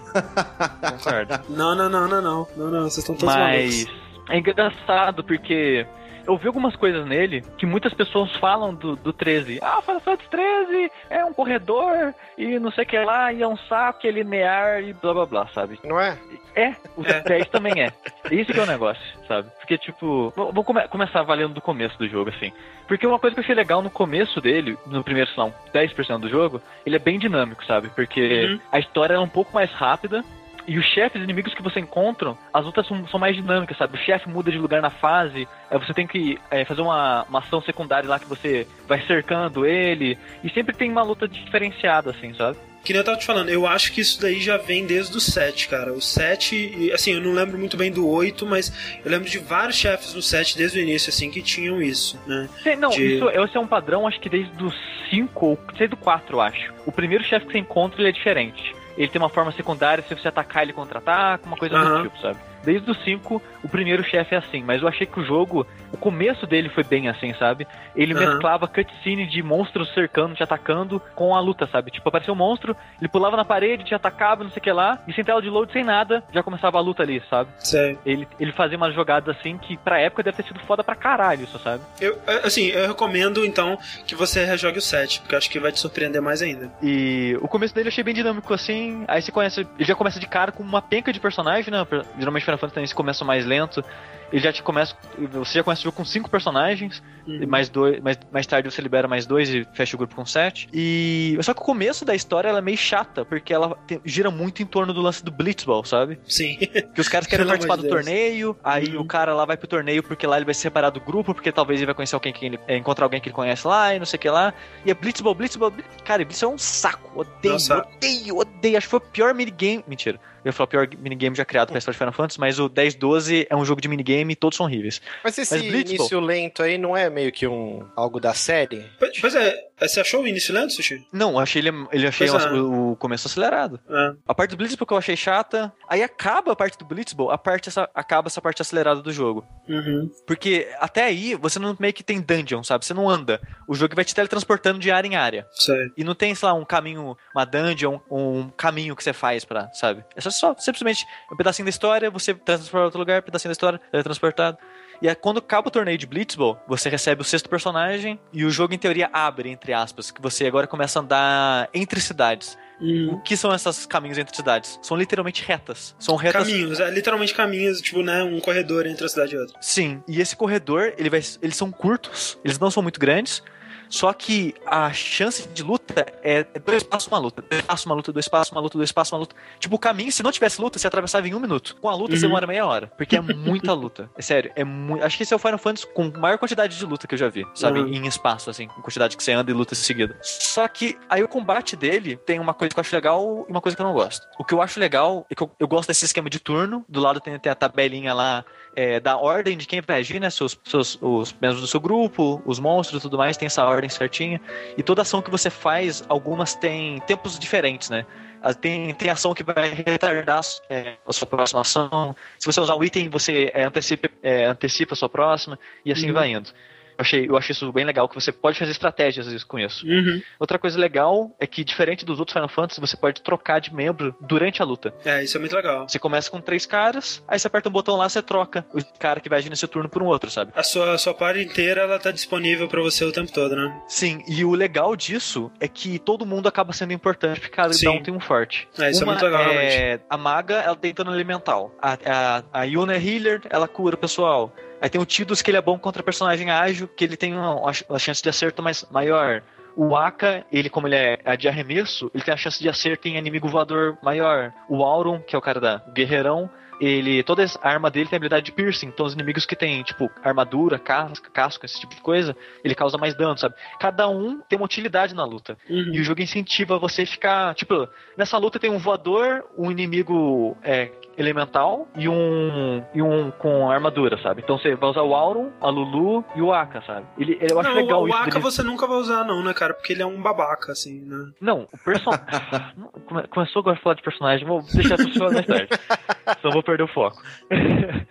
[0.82, 1.39] Concordo.
[1.50, 2.48] Não, não, não, não, não.
[2.56, 4.04] Não, não, vocês estão todos Mas malucos.
[4.30, 5.86] é engraçado porque
[6.28, 9.60] eu vi algumas coisas nele que muitas pessoas falam do, do 13.
[9.62, 13.48] Ah, Final Fantasy 13 é um corredor e não sei o que lá, e é
[13.48, 15.80] um saco, é linear e blá blá blá, sabe?
[15.84, 16.18] Não é?
[16.56, 17.22] É, o É.
[17.22, 17.92] 10 também é.
[18.32, 19.50] Esse que é o negócio, sabe?
[19.60, 22.52] Porque, tipo, vou vou come- começar avaliando do começo do jogo, assim.
[22.88, 25.54] Porque uma coisa que eu achei legal no começo dele, no primeiro, sei lá, um
[25.74, 27.90] 10% do jogo, ele é bem dinâmico, sabe?
[27.90, 28.60] Porque Uhum.
[28.72, 30.24] a história é um pouco mais rápida.
[30.67, 33.97] E os chefes inimigos que você encontra, as lutas são, são mais dinâmicas, sabe?
[33.97, 37.39] O chefe muda de lugar na fase, é, você tem que é, fazer uma, uma
[37.39, 42.34] ação secundária lá que você vai cercando ele, e sempre tem uma luta diferenciada, assim,
[42.34, 42.58] sabe?
[42.84, 45.19] Que nem eu tava te falando, eu acho que isso daí já vem desde o
[45.19, 45.91] 7, cara.
[45.91, 48.71] O 7, e, assim, eu não lembro muito bem do 8, mas
[49.03, 52.47] eu lembro de vários chefes no 7 desde o início, assim, que tinham isso, né?
[52.63, 54.71] Sim, Não, De- isso, esse é um padrão, acho que desde o
[55.10, 56.73] 5 ou desde o 4, eu acho.
[56.86, 58.73] O primeiro chefe que você encontra, ele é diferente.
[58.98, 61.98] Ele tem uma forma secundária, se você atacar, ele contra-ataca, uma coisa Aham.
[61.98, 62.40] do tipo, sabe?
[62.67, 65.95] Desde o 5, o primeiro chefe é assim, mas eu achei que o jogo, o
[65.95, 67.65] começo dele foi bem assim, sabe?
[67.95, 68.25] Ele Aham.
[68.25, 71.91] mesclava cutscene de monstros cercando, te atacando com a luta, sabe?
[71.91, 75.01] Tipo, apareceu um monstro, ele pulava na parede, te atacava, não sei o que lá,
[75.08, 77.49] e sem tela de load, sem nada, já começava a luta ali, sabe?
[77.60, 77.97] Sério.
[78.06, 81.45] Ele, ele fazia umas jogadas assim que pra época deve ter sido foda pra caralho,
[81.45, 81.82] isso, sabe?
[82.01, 85.71] Eu, assim, eu recomendo, então, que você rejogue o 7, porque eu acho que vai
[85.71, 86.69] te surpreender mais ainda.
[86.84, 89.06] E o começo dele eu achei bem dinâmico assim.
[89.08, 89.62] Aí você conhece.
[89.62, 91.88] Ele já começa de cara com uma penca de personagem, né?
[92.19, 93.84] Geralmente Final Fantasy também começa mais lento.
[94.32, 94.96] Ele já te começa.
[95.34, 97.02] Você já começa o jogo com cinco personagens.
[97.26, 97.44] Uhum.
[97.44, 98.02] E mais dois.
[98.02, 100.68] Mais, mais tarde você libera mais dois e fecha o grupo com sete.
[100.74, 101.38] E.
[101.42, 104.62] Só que o começo da história ela é meio chata, porque ela te- gira muito
[104.62, 106.20] em torno do lance do Blitzball, sabe?
[106.28, 106.58] Sim.
[106.58, 108.04] Que os caras querem participar do de Deus.
[108.04, 109.02] torneio, aí Uhum.
[109.02, 111.52] o cara lá vai pro torneio porque lá ele vai se separar do grupo, porque
[111.52, 114.00] talvez ele vai conhecer alguém que ele é, encontrar alguém que ele conhece lá e
[114.00, 114.54] não sei o que lá.
[114.86, 115.88] E é Blitzball, Blitzball, Blitz...
[116.04, 117.12] cara, Blitzball é um saco.
[117.20, 117.78] Odeio, Nossa.
[117.96, 118.78] odeio, odeio.
[118.78, 119.84] Acho que foi o pior minigame.
[119.88, 120.20] Mentira.
[120.46, 122.70] Eu ia falar o pior minigame já criado pra história de Final Fantasy, mas o
[122.70, 125.01] 10-12 é um jogo de minigame todos são horríveis.
[125.23, 128.86] Mas esse Mas Blitzball- início lento aí não é meio que um algo da série?
[128.99, 131.06] Pois pois é, você achou o início lento, Sushi?
[131.12, 132.32] Não, eu achei ele, ele achei é.
[132.32, 133.80] o, o começo acelerado.
[133.89, 134.13] É.
[134.27, 135.71] A parte do Blitzball que eu achei chata.
[135.88, 139.45] Aí acaba a parte do Blitzball, a parte essa, acaba essa parte acelerada do jogo.
[139.67, 140.10] Uhum.
[140.25, 142.86] Porque até aí você não meio que tem dungeon, sabe?
[142.86, 143.39] Você não anda.
[143.67, 145.45] O jogo vai te teletransportando de área em área.
[145.51, 145.91] Sei.
[145.97, 149.71] E não tem, sei lá, um caminho, uma dungeon, um caminho que você faz pra,
[149.73, 150.03] sabe?
[150.15, 153.53] É só, só simplesmente um pedacinho da história, você transporta pra outro lugar, pedacinho da
[153.53, 154.58] história, teletransportado.
[155.02, 158.50] E aí, quando acaba o torneio de Blitzball, você recebe o sexto personagem e o
[158.50, 162.58] jogo, em teoria, abre, entre aspas, que você agora começa a andar entre cidades.
[162.82, 163.13] Uhum.
[163.13, 164.80] O que são esses caminhos entre cidades?
[164.82, 165.96] São literalmente retas.
[166.00, 168.24] São retas Caminhos, é literalmente caminhos, tipo, né?
[168.24, 169.56] Um corredor entre uma cidade e outra.
[169.62, 173.43] Sim, e esse corredor, ele vai, eles são curtos, eles não são muito grandes,
[173.89, 178.12] só que a chance de luta é dois passos uma luta, dois passos uma luta,
[178.13, 179.36] dois passos uma luta, dois passos uma luta.
[179.60, 181.76] Tipo, o caminho, se não tivesse luta, você atravessava em um minuto.
[181.82, 182.30] Com a luta, você Uhum.
[182.30, 184.10] demora meia hora, porque é muita luta.
[184.17, 185.04] É sério, é muito.
[185.04, 187.30] Acho que esse é o Final Fantasy com maior quantidade de luta que eu já
[187.30, 187.80] vi, sabe?
[187.80, 187.88] Uhum.
[187.88, 190.17] Em espaço, assim, em quantidade que você anda e luta em seguida.
[190.21, 193.62] Só que aí o combate dele tem uma coisa que eu acho legal e uma
[193.62, 194.28] coisa que eu não gosto.
[194.38, 197.00] O que eu acho legal é que eu, eu gosto desse esquema de turno, do
[197.00, 198.43] lado tem, tem a tabelinha lá
[198.78, 200.30] é, da ordem de quem vai agir, né?
[200.30, 203.90] Seus, seus, os membros do seu grupo, os monstros e tudo mais, tem essa ordem
[203.90, 204.40] certinha.
[204.78, 208.06] E toda ação que você faz, algumas têm tempos diferentes, né?
[208.40, 212.16] Ah, Tem, tem ação que vai retardar é, a sua próxima ação.
[212.38, 216.08] Se você usar um item, você é, antecipa, é, antecipa a sua próxima, e assim
[216.10, 216.13] Uhum.
[216.13, 216.52] vai indo.
[216.98, 219.86] Eu achei, eu achei isso bem legal, que você pode fazer estratégias com isso.
[219.86, 220.22] Uhum.
[220.40, 224.16] Outra coisa legal é que, diferente dos outros Final Fantasy, você pode trocar de membro
[224.22, 224.94] durante a luta.
[225.06, 225.88] É, isso é muito legal.
[225.88, 229.20] Você começa com três caras, aí você aperta um botão lá, você troca o cara
[229.20, 230.52] que vai agir nesse turno por um outro, sabe?
[230.56, 233.82] A sua, a sua party inteira, ela tá disponível pra você o tempo todo, né?
[233.88, 237.90] Sim, e o legal disso é que todo mundo acaba sendo importante, porque cada Sim.
[237.90, 238.68] um tem um forte.
[238.80, 239.76] É, isso é Uma muito legal, realmente.
[239.76, 241.72] é a maga, ela tem dano elemental.
[241.82, 244.54] A, a, a Yuna é healer, ela cura o pessoal.
[244.82, 247.72] Aí tem o Tidus, que ele é bom contra personagem ágil, que ele tem uma,
[247.90, 249.42] uma chance de acerto mais maior.
[249.76, 253.08] O Aka, ele, como ele é a de arremesso, ele tem a chance de acerto
[253.08, 254.54] em inimigo voador maior.
[254.68, 257.24] O Auron, que é o cara da guerreirão, ele.
[257.24, 258.88] Toda a arma dele tem habilidade de piercing.
[258.88, 262.98] Então os inimigos que tem, tipo, armadura, casca, casco, esse tipo de coisa, ele causa
[262.98, 263.56] mais dano, sabe?
[263.80, 265.58] Cada um tem uma utilidade na luta.
[265.70, 265.94] Uhum.
[265.94, 267.56] E o jogo incentiva você a ficar.
[267.56, 267.88] Tipo,
[268.18, 272.84] nessa luta tem um voador, um inimigo é, elemental e um.
[272.94, 274.42] e um com armadura, sabe?
[274.44, 277.06] Então você vai usar o Auron, a Lulu e o Aka, sabe?
[277.18, 278.18] Ele, eu acho não, legal o isso.
[278.18, 279.74] Aka dele- você nunca vai usar, não, né, cara?
[279.74, 281.32] Porque ele é um babaca, assim, né?
[281.42, 282.26] Não, o personagem.
[283.32, 285.68] Começou agora a falar de personagem, vou deixar isso pra falar mais tarde.
[286.42, 287.21] Senão vou perder o foco.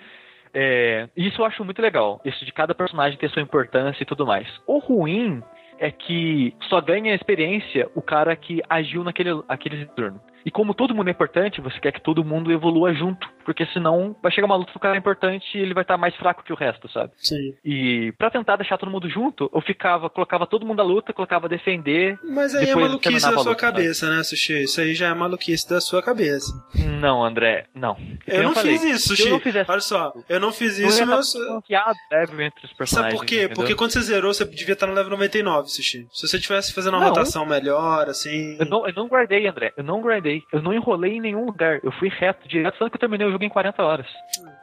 [0.59, 2.19] É, isso eu acho muito legal.
[2.25, 4.49] Isso de cada personagem ter sua importância e tudo mais.
[4.67, 5.43] O ruim
[5.79, 10.19] é que só ganha experiência o cara que agiu naquele, aquele turno.
[10.47, 13.29] E como todo mundo é importante, você quer que todo mundo evolua junto.
[13.45, 15.97] Porque senão vai chegar uma luta que o cara é importante e ele vai estar
[15.97, 17.13] mais fraco que o resto, sabe?
[17.17, 17.55] Sim.
[17.65, 21.49] E pra tentar deixar todo mundo junto, eu ficava, colocava todo mundo à luta, colocava
[21.49, 22.17] defender.
[22.25, 23.57] Mas aí é maluquice da sua luta, sabe?
[23.57, 24.63] cabeça, né, Sushi?
[24.65, 26.53] Isso aí já é maluquice da sua cabeça.
[27.01, 27.97] Não, André, não.
[28.27, 29.31] Eu não falei, fiz isso, se eu Sushi.
[29.31, 31.35] não fizesse Olha só, eu não fiz isso, ia meus...
[31.35, 33.21] estar confiado level entre os Sabe personagens.
[33.21, 33.37] por quê?
[33.37, 33.55] entendeu?
[33.57, 36.07] Porque quando você zerou, você devia estar no level 99, Sushi.
[36.13, 37.09] Se você tivesse fazendo uma Não.
[37.09, 38.57] rotação melhor, assim...
[38.59, 39.73] Eu não, eu não guardei, André.
[39.77, 40.36] Eu não guardei.
[40.53, 41.81] Eu não enrolei em nenhum lugar.
[41.83, 44.07] Eu fui reto, direto, tanto que eu terminei o jogo em 40 horas.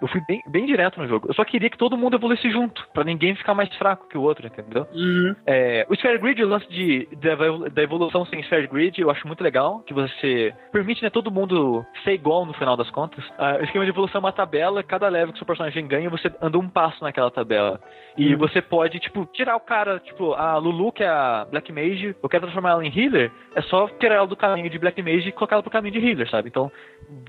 [0.04, 1.30] Eu fui bem, bem direto no jogo.
[1.30, 4.22] Eu só queria que todo mundo evoluísse junto, pra ninguém ficar mais fraco que o
[4.22, 4.86] outro, entendeu?
[4.94, 5.34] Uhum.
[5.48, 9.10] É, o Sphere Grid, o lance de, da evol- da evolução sem Sphere Grid, eu
[9.10, 13.24] acho muito legal, que você permite né, todo mundo ser igual no final das contas.
[13.38, 16.30] Ah, o esquema de evolução é uma tabela, cada level que seu personagem ganha, você
[16.42, 17.80] anda um passo naquela tabela.
[18.18, 18.38] E Uhum.
[18.39, 22.28] você pode, tipo, tirar o cara, tipo, a Lulu, que é a Black Mage, eu
[22.28, 25.32] quero transformar ela em healer, é só tirar ela do caminho de Black Mage e
[25.32, 26.50] colocar ela pro caminho de healer, sabe?
[26.50, 26.70] Então,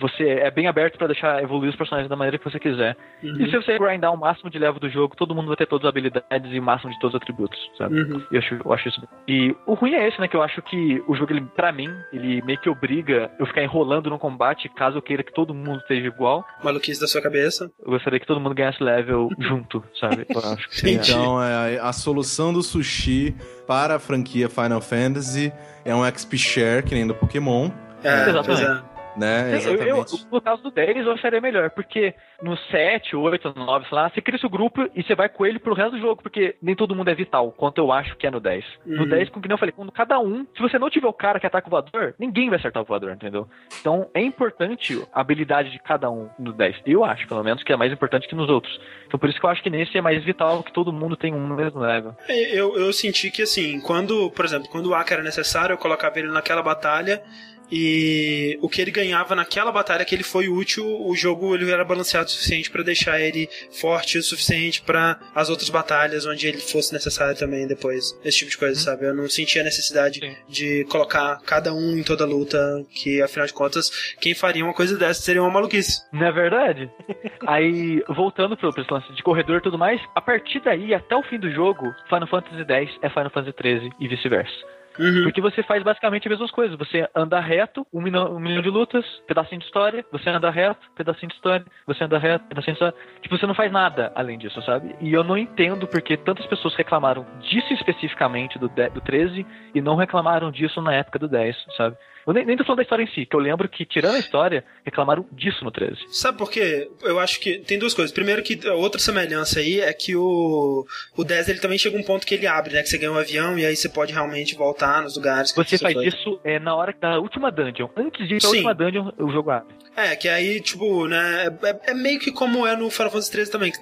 [0.00, 2.96] você é bem aberto pra deixar evoluir os personagens da maneira que você quiser.
[3.22, 3.36] Uhum.
[3.40, 5.84] E se você grindar o máximo de level do jogo, todo mundo vai ter todas
[5.84, 8.00] as habilidades e o máximo de todos os atributos, sabe?
[8.02, 8.22] Uhum.
[8.30, 9.08] Eu acho, eu acho isso.
[9.28, 10.28] E o ruim é esse, né?
[10.28, 13.62] Que eu acho que o jogo, ele, pra mim, ele meio que obriga eu ficar
[13.62, 16.44] enrolando no combate caso eu queira que todo mundo esteja igual.
[16.62, 17.70] Maluquice da sua cabeça.
[17.84, 20.26] Eu gostaria que todo mundo ganhasse level junto, sabe?
[20.28, 20.94] Eu acho que seria-.
[20.96, 23.34] Então, é, a solução do sushi
[23.66, 25.52] para a franquia Final Fantasy
[25.84, 27.70] é um XP Share, que nem do Pokémon,
[28.02, 28.62] É, Exatamente.
[28.90, 28.93] é.
[29.16, 29.58] Né?
[29.64, 33.94] Eu, eu, no caso do 10, eu acharia melhor, porque no 7, 8, 9, sei
[33.96, 36.56] lá, você cria seu grupo e você vai com ele pro resto do jogo, porque
[36.62, 38.64] nem todo mundo é vital, quanto eu acho que é no 10.
[38.84, 39.08] No Uhum.
[39.08, 41.38] 10, como que nem eu falei, quando cada um, se você não tiver o cara
[41.40, 43.48] que ataca o voador, ninguém vai acertar o voador, entendeu?
[43.80, 46.82] Então é importante a habilidade de cada um no 10.
[46.86, 48.80] Eu acho, pelo menos, que é mais importante que nos outros.
[49.06, 51.34] Então por isso que eu acho que nesse é mais vital que todo mundo tenha
[51.36, 52.14] um no mesmo level.
[52.28, 55.78] É, Eu, eu senti que, assim, quando, por exemplo, quando o Aka era necessário, eu
[55.78, 57.22] colocava ele naquela batalha
[57.70, 61.84] e o que ele ganhava naquela batalha que ele foi útil, o jogo ele era
[61.84, 66.58] balanceado o suficiente pra deixar ele forte o suficiente pra as outras batalhas onde ele
[66.58, 68.18] fosse necessário também depois.
[68.24, 69.06] Esse tipo de coisa, sabe?
[69.06, 70.36] Eu não sentia a necessidade Sim.
[70.48, 74.96] de colocar cada um em toda luta, que afinal de contas, quem faria uma coisa
[74.96, 76.02] dessa seria uma maluquice.
[76.12, 76.90] Não é verdade?
[77.46, 81.22] Aí, voltando pro, pro lance de corredor e tudo mais, a partir daí, até o
[81.22, 84.74] fim do jogo, Final Fantasy X é Final Fantasy XIII e vice-versa.
[84.98, 85.24] Uhum.
[85.24, 86.78] Porque você faz basicamente as mesmas coisas.
[86.78, 90.86] Você anda reto, um milhão, um milhão de lutas, pedacinho de história, você anda reto,
[90.94, 92.96] pedacinho de história, você anda reto, pedacinho de história.
[93.20, 94.94] Tipo, você não faz nada além disso, sabe?
[95.00, 99.96] E eu não entendo porque tantas pessoas reclamaram disso especificamente do, do 13 e não
[99.96, 101.96] reclamaram disso na época do 10, sabe?
[102.32, 104.64] Nem, nem tô falando da história em si, que eu lembro que, tirando a história,
[104.84, 105.96] reclamaram disso no 13.
[106.10, 106.88] Sabe por quê?
[107.02, 108.12] Eu acho que tem duas coisas.
[108.12, 112.02] Primeiro que a outra semelhança aí é que o, o 10 ele também chega um
[112.02, 112.82] ponto que ele abre, né?
[112.82, 115.76] Que você ganha um avião e aí você pode realmente voltar nos lugares que Você
[115.78, 116.06] faz foi.
[116.06, 117.88] isso é, na hora da última dungeon.
[117.96, 118.56] Antes de ir pra Sim.
[118.56, 119.74] última dungeon, o jogo abre.
[119.96, 123.50] É, que aí, tipo, né, é, é meio que como é no Final Fantasy 13
[123.50, 123.72] também.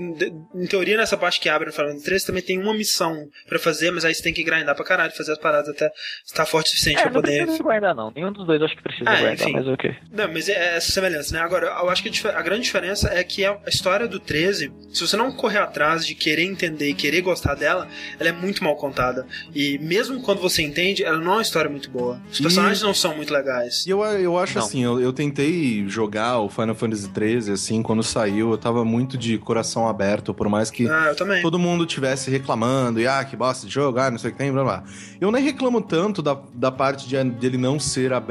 [0.55, 3.15] Em teoria, nessa parte que abre no Final Fantasy 13 também tem uma missão
[3.49, 5.91] pra fazer, mas aí você tem que grindar pra caralho, fazer as paradas até
[6.25, 7.43] estar forte o suficiente É, pra não poder.
[7.43, 8.11] precisa guardar, não.
[8.15, 9.53] Nenhum dos dois acho que precisa Ah, guardar, enfim.
[9.53, 9.95] mas ok.
[10.11, 11.41] Não, mas é essa semelhança, né?
[11.43, 15.17] Agora, eu acho que a, grande diferença é que a história do 13, se você
[15.17, 19.27] não correr atrás de querer entender e querer gostar dela, ela é muito mal contada.
[19.55, 22.21] E mesmo quando você entende, ela não é uma história muito boa.
[22.31, 23.87] Os E- personagens não são muito legais.
[23.87, 24.65] E eu, eu acho Não.
[24.65, 29.17] assim, eu, eu tentei jogar o Final Fantasy XIII, assim, quando saiu, eu tava muito
[29.19, 31.43] de coração aberto, por mais que Ah, eu também.
[31.43, 34.39] todo mundo tivesse reclamando, e ah, que bosta de jogo, ah, não sei o que
[34.39, 34.85] tem, blá blá.
[35.21, 38.22] Eu nem reclamo tanto da, da parte de, dele não ser aberto,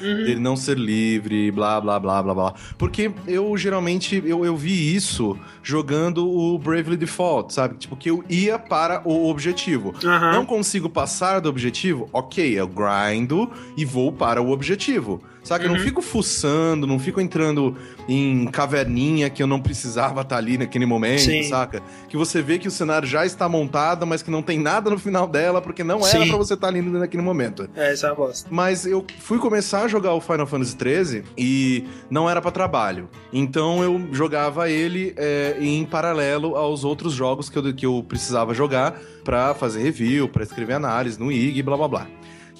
[0.00, 0.24] Uhum.
[0.24, 2.54] dele não ser livre, blá blá blá blá blá.
[2.76, 7.76] Porque eu geralmente eu, eu vi isso jogando o Bravely Default, sabe?
[7.76, 9.94] Tipo, que eu ia para o objetivo.
[10.04, 10.32] Aham.
[10.32, 12.08] Não consigo passar do objetivo?
[12.12, 15.22] Ok, eu grindo e vou para o objetivo.
[15.42, 15.64] Saca?
[15.64, 15.82] Eu não Uhum.
[15.82, 17.76] fico fuçando, não fico entrando
[18.08, 21.42] em caverninha que eu não precisava estar ali naquele momento, Sim.
[21.44, 21.82] saca?
[22.08, 24.98] Que você vê que o cenário já está montado, mas que não tem nada no
[24.98, 27.68] final dela, porque não era pra você estar ali naquele momento.
[27.74, 28.48] É, isso é uma bosta.
[28.52, 33.08] Mas eu fui começar a jogar o Final Fantasy XIII e não era pra trabalho.
[33.32, 38.54] Então eu jogava ele é, em paralelo aos outros jogos que eu, que eu precisava
[38.54, 42.06] jogar pra fazer review, pra escrever análise no IG, blá blá blá.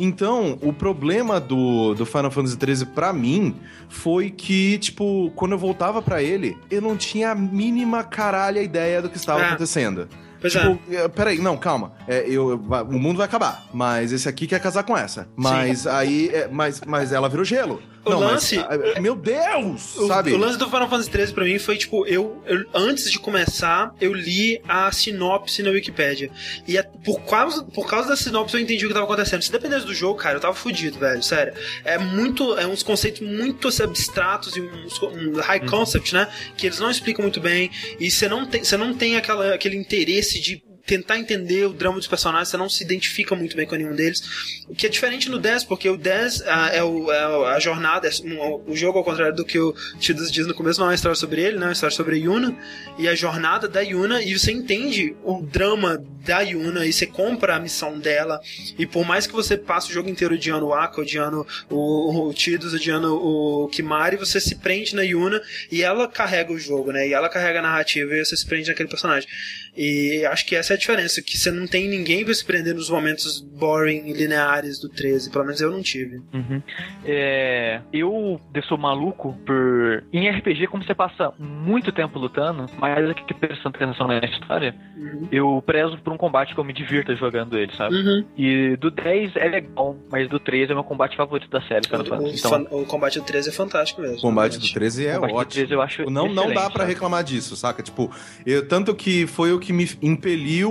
[0.00, 3.54] Então, o problema do, do Final Fantasy XIII pra mim
[3.88, 9.00] foi que, tipo, quando eu voltava pra ele, eu não tinha a mínima caralha ideia
[9.02, 9.48] do que estava É.
[9.48, 10.08] acontecendo.
[10.40, 11.92] Pois tipo, é, peraí, não, calma.
[12.08, 13.64] É, eu, o mundo vai acabar.
[13.72, 15.28] Mas esse aqui quer casar com essa.
[15.36, 16.30] Mas aí.
[16.34, 17.80] é, mas, mas ela virou gelo.
[18.04, 19.96] O não, lance- Mas, meu Deus!
[19.96, 20.32] O, sabe?
[20.32, 23.94] o lance do Final Fantasy XIII pra mim foi tipo, eu, eu- antes de começar,
[24.00, 26.28] eu li a sinopse na Wikipedia.
[26.66, 29.42] E a- por, causa, por causa da sinopse eu entendi o que tava acontecendo.
[29.42, 31.54] Se dependesse do jogo, cara, eu tava fudido, velho, sério.
[31.84, 32.58] É muito.
[32.58, 36.28] É uns conceitos muito assim, abstratos e uns, um high concept, né?
[36.56, 37.70] Que eles não explicam muito bem.
[38.00, 41.96] E você não tem, você não tem aquela, aquele interesse de tentar entender o drama
[41.98, 44.22] dos personagens, você não se identifica muito bem com nenhum deles.
[44.68, 48.08] O que é diferente no 10, porque o 10 ah, é, o, é a jornada,
[48.08, 50.90] é um- o jogo, ao contrário do que o Tidus diz no começo, não é
[50.90, 52.56] uma história sobre ele, não é uma história sobre a Yuna,
[52.98, 57.56] e a jornada da Yuna, e você entende o drama da Yuna, e você compra
[57.56, 58.40] a missão dela,
[58.78, 62.34] e por mais que você passe o jogo inteiro odiando o Aka, odiando o, o
[62.34, 65.40] Tidus, odiando o Kimari, você se prende na Yuna,
[65.70, 68.68] e ela carrega o jogo, né, e ela carrega a narrativa, e você se prende
[68.68, 69.28] naquele personagem.
[69.76, 72.74] E acho que essa é a diferença, que você não tem ninguém pra se prender
[72.74, 76.16] nos momentos boring e lineares do 13, pelo menos eu não tive.
[76.32, 76.62] Uhum.
[77.04, 80.04] É, eu sou maluco por.
[80.12, 84.74] Em RPG, como você passa muito tempo lutando, mas aqui que prestando atenção na história,
[84.96, 85.28] Uhum.
[85.32, 87.94] eu prezo por um combate que eu me divirta jogando ele, sabe?
[87.96, 88.24] Uhum.
[88.36, 92.22] E do 10 é legal, mas do 13 é meu combate favorito da série O,
[92.22, 94.18] o Então, o combate do 13 é fantástico mesmo.
[94.18, 94.74] O combate do realmente.
[94.74, 95.54] 13 é o combate do ótimo.
[95.54, 96.84] 13 eu acho Não, não dá sabe?
[96.84, 97.82] reclamar disso, saca?
[97.82, 98.10] Tipo,
[98.46, 100.61] eu, tanto que foi o que me impeliu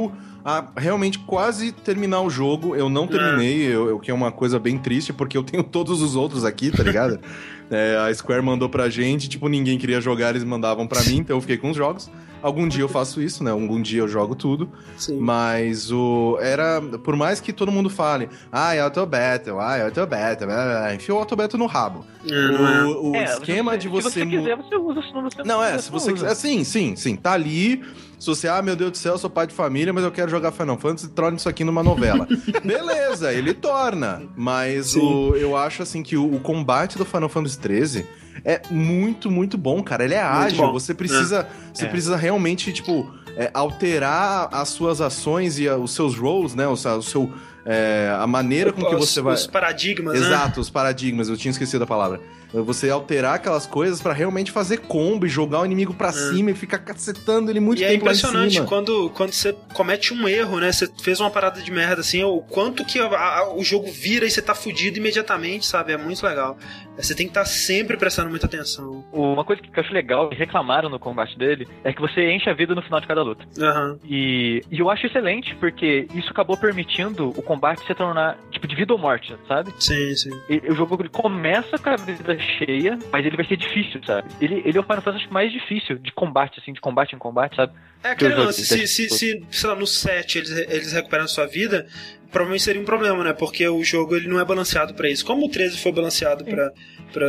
[0.43, 2.75] a realmente quase terminar o jogo.
[2.75, 6.01] Eu não terminei, eu, eu- que é uma coisa bem triste, porque eu tenho todos
[6.01, 7.19] os outros aqui, tá ligado?
[7.73, 11.37] É, a Square mandou pra gente, tipo, ninguém queria jogar, eles mandavam pra mim, então
[11.37, 12.11] eu fiquei com os jogos.
[12.41, 13.51] Algum dia eu faço isso, né?
[13.51, 14.69] Algum dia eu jogo tudo.
[14.97, 15.19] Sim.
[15.19, 16.37] Mas o.
[16.41, 16.81] Era.
[16.81, 20.55] Por mais que todo mundo fale, ah, é Auto Battle, ah, é Auto Battle, blá,
[20.65, 22.05] blá, blá", enfia o Auto Battle no rabo.
[22.29, 22.83] É, não é.
[22.83, 24.09] O, o É, esquema se- de você.
[24.09, 26.35] Se você quiser, você usa, senão você Não, é, você se você quiser.
[26.35, 27.15] Sim, sim, sim.
[27.15, 27.83] Tá ali.
[28.19, 30.29] Se você, ah, meu Deus do céu, eu sou pai de família, mas eu quero
[30.29, 32.27] jogar Final Fantasy, torne isso aqui numa novela.
[32.63, 34.21] Beleza, ele torna.
[34.37, 34.99] Mas Sim.
[34.99, 38.05] o, eu acho assim que o, o combate do Final Fantasy XIII
[38.45, 40.03] é muito, muito bom, cara.
[40.03, 40.57] Ele é ágil.
[40.57, 40.73] bom.
[40.73, 41.47] Você precisa.
[41.73, 41.87] Você É.
[41.87, 46.67] precisa realmente, tipo, é, alterar as suas ações e os seus roles, né?
[46.67, 47.31] O, o seu.
[47.65, 49.35] é, a maneira com que Os- você vai.
[49.35, 50.25] Os paradigmas, né?
[50.25, 52.19] Exato, os paradigmas, eu tinha esquecido a palavra.
[52.53, 56.53] Você alterar aquelas coisas pra realmente fazer combo e jogar o inimigo pra cima e
[56.53, 57.83] ficar cacetando ele muito É.
[57.83, 60.69] E é tempo em impressionante quando, quando você comete um erro, né?
[60.69, 64.25] Você fez uma parada de merda assim, o quanto que a- a- o jogo vira
[64.25, 65.93] e você tá fudido imediatamente, sabe?
[65.93, 66.57] É muito legal.
[67.01, 69.03] Você tem que estar sempre prestando muita atenção.
[69.11, 72.49] Uma coisa que eu acho legal e reclamaram no combate dele é que você enche
[72.49, 73.43] a vida no final de cada luta.
[73.59, 73.99] Aham.
[74.05, 78.75] E, e eu acho excelente, porque isso acabou permitindo o combate se tornar, tipo, de
[78.75, 79.71] vida ou morte, sabe?
[79.79, 80.29] Sim, sim.
[80.49, 84.29] E- O jogo ele começa com a vida cheia, mas ele vai ser difícil, sabe?
[84.39, 87.55] Ele, ele é o Final Fantasy mais difícil de combate, assim, de combate em combate,
[87.55, 87.73] sabe?
[88.03, 91.27] É aquele lance, joguei, se, se, se, sei lá, no 7 eles, eles recuperam a
[91.27, 91.87] sua vida,
[92.31, 93.33] provavelmente seria um problema, né?
[93.33, 95.25] Porque o jogo ele não é balanceado pra isso.
[95.25, 96.43] Como o 13 foi balanceado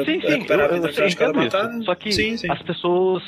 [0.04, 1.72] Sim, sim, recuperar eu, a vida de cada batalha.
[1.74, 1.84] isso.
[1.84, 2.50] Só que sim, sim.
[2.50, 3.22] as pessoas,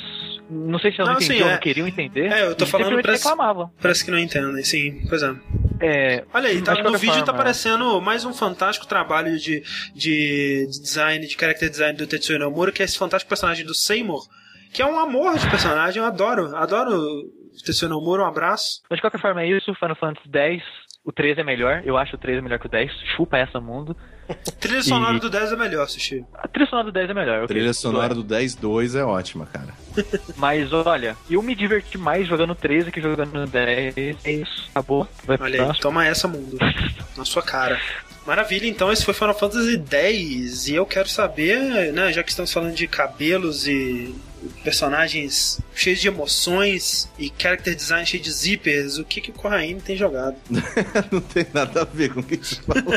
[0.48, 1.52] não sei se elas Não, sim, entendiam, é.
[1.52, 3.70] não queriam entender, É, eu tô falando pra- reclamavam.
[3.82, 5.04] Parece que não entendem, sim.
[5.08, 5.34] Pois é.
[5.80, 9.62] É, Olha aí, tá- no vídeo tá forma, aparecendo mais um fantástico trabalho de,
[9.94, 14.24] de design, de character design do Tetsuya Nomura, que é esse fantástico personagem do Seymour,
[14.72, 18.80] que é um amor de personagem, eu adoro, adoro o Tetsuya Nomura, um abraço.
[18.88, 20.62] Mas de qualquer forma é isso, Final Fantasy X
[21.04, 22.90] O 3 é melhor, eu acho o 3 melhor que o 10.
[23.14, 23.94] Chupa essa mundo.
[24.58, 25.20] Trilha sonora e...
[25.20, 26.24] do 10 é melhor, Sushi.
[26.32, 27.44] A trilha sonora do 10 é melhor.
[27.44, 29.74] A trilha sonora do 10-2 é ótima, cara.
[30.38, 34.24] Mas olha, eu me diverti mais jogando 13 que jogando 10.
[34.24, 35.06] É isso, acabou.
[35.24, 36.56] Vai olha aí, toma essa, mundo.
[37.18, 37.78] Na sua cara.
[38.26, 42.50] Maravilha, então esse foi Final Fantasy X e eu quero saber, né, já que estamos
[42.50, 44.14] falando de cabelos e
[44.62, 49.80] personagens cheios de emoções e character design cheio de zippers, o que, que o Corraine
[49.80, 50.36] tem jogado?
[51.10, 52.94] Não tem nada a ver com o que você falou.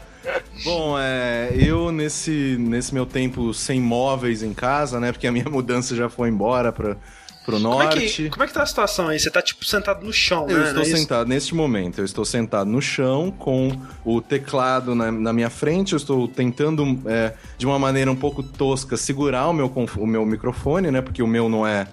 [0.64, 5.10] Bom, é, eu nesse, nesse meu tempo sem móveis em casa, né?
[5.12, 6.96] Porque a minha mudança já foi embora para
[7.44, 7.88] pro norte.
[7.88, 9.18] Como é, que, como é que tá a situação aí?
[9.18, 10.68] Você tá, tipo, sentado no chão, eu né?
[10.68, 13.70] estou é sentado, neste momento, eu estou sentado no chão com
[14.04, 18.42] o teclado na, na minha frente, eu estou tentando, é, de uma maneira um pouco
[18.42, 19.66] tosca, segurar o meu,
[19.96, 21.00] o meu microfone, né?
[21.00, 21.86] Porque o meu não é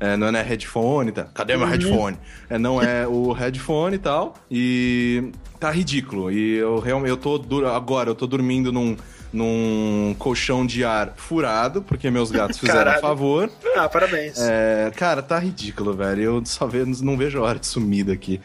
[0.00, 1.24] é, não é headphone, tá?
[1.32, 1.72] Cadê meu uhum.
[1.72, 2.18] headphone?
[2.50, 4.34] É, não é o headphone e tal.
[4.50, 6.30] E tá ridículo.
[6.30, 8.96] E eu realmente eu tô agora eu tô dormindo num
[9.34, 13.50] num colchão de ar furado, porque meus gatos fizeram a favor.
[13.76, 14.38] Ah, parabéns.
[14.38, 16.22] É, cara, tá ridículo, velho.
[16.22, 18.40] Eu só vejo, não vejo a hora de sumir daqui.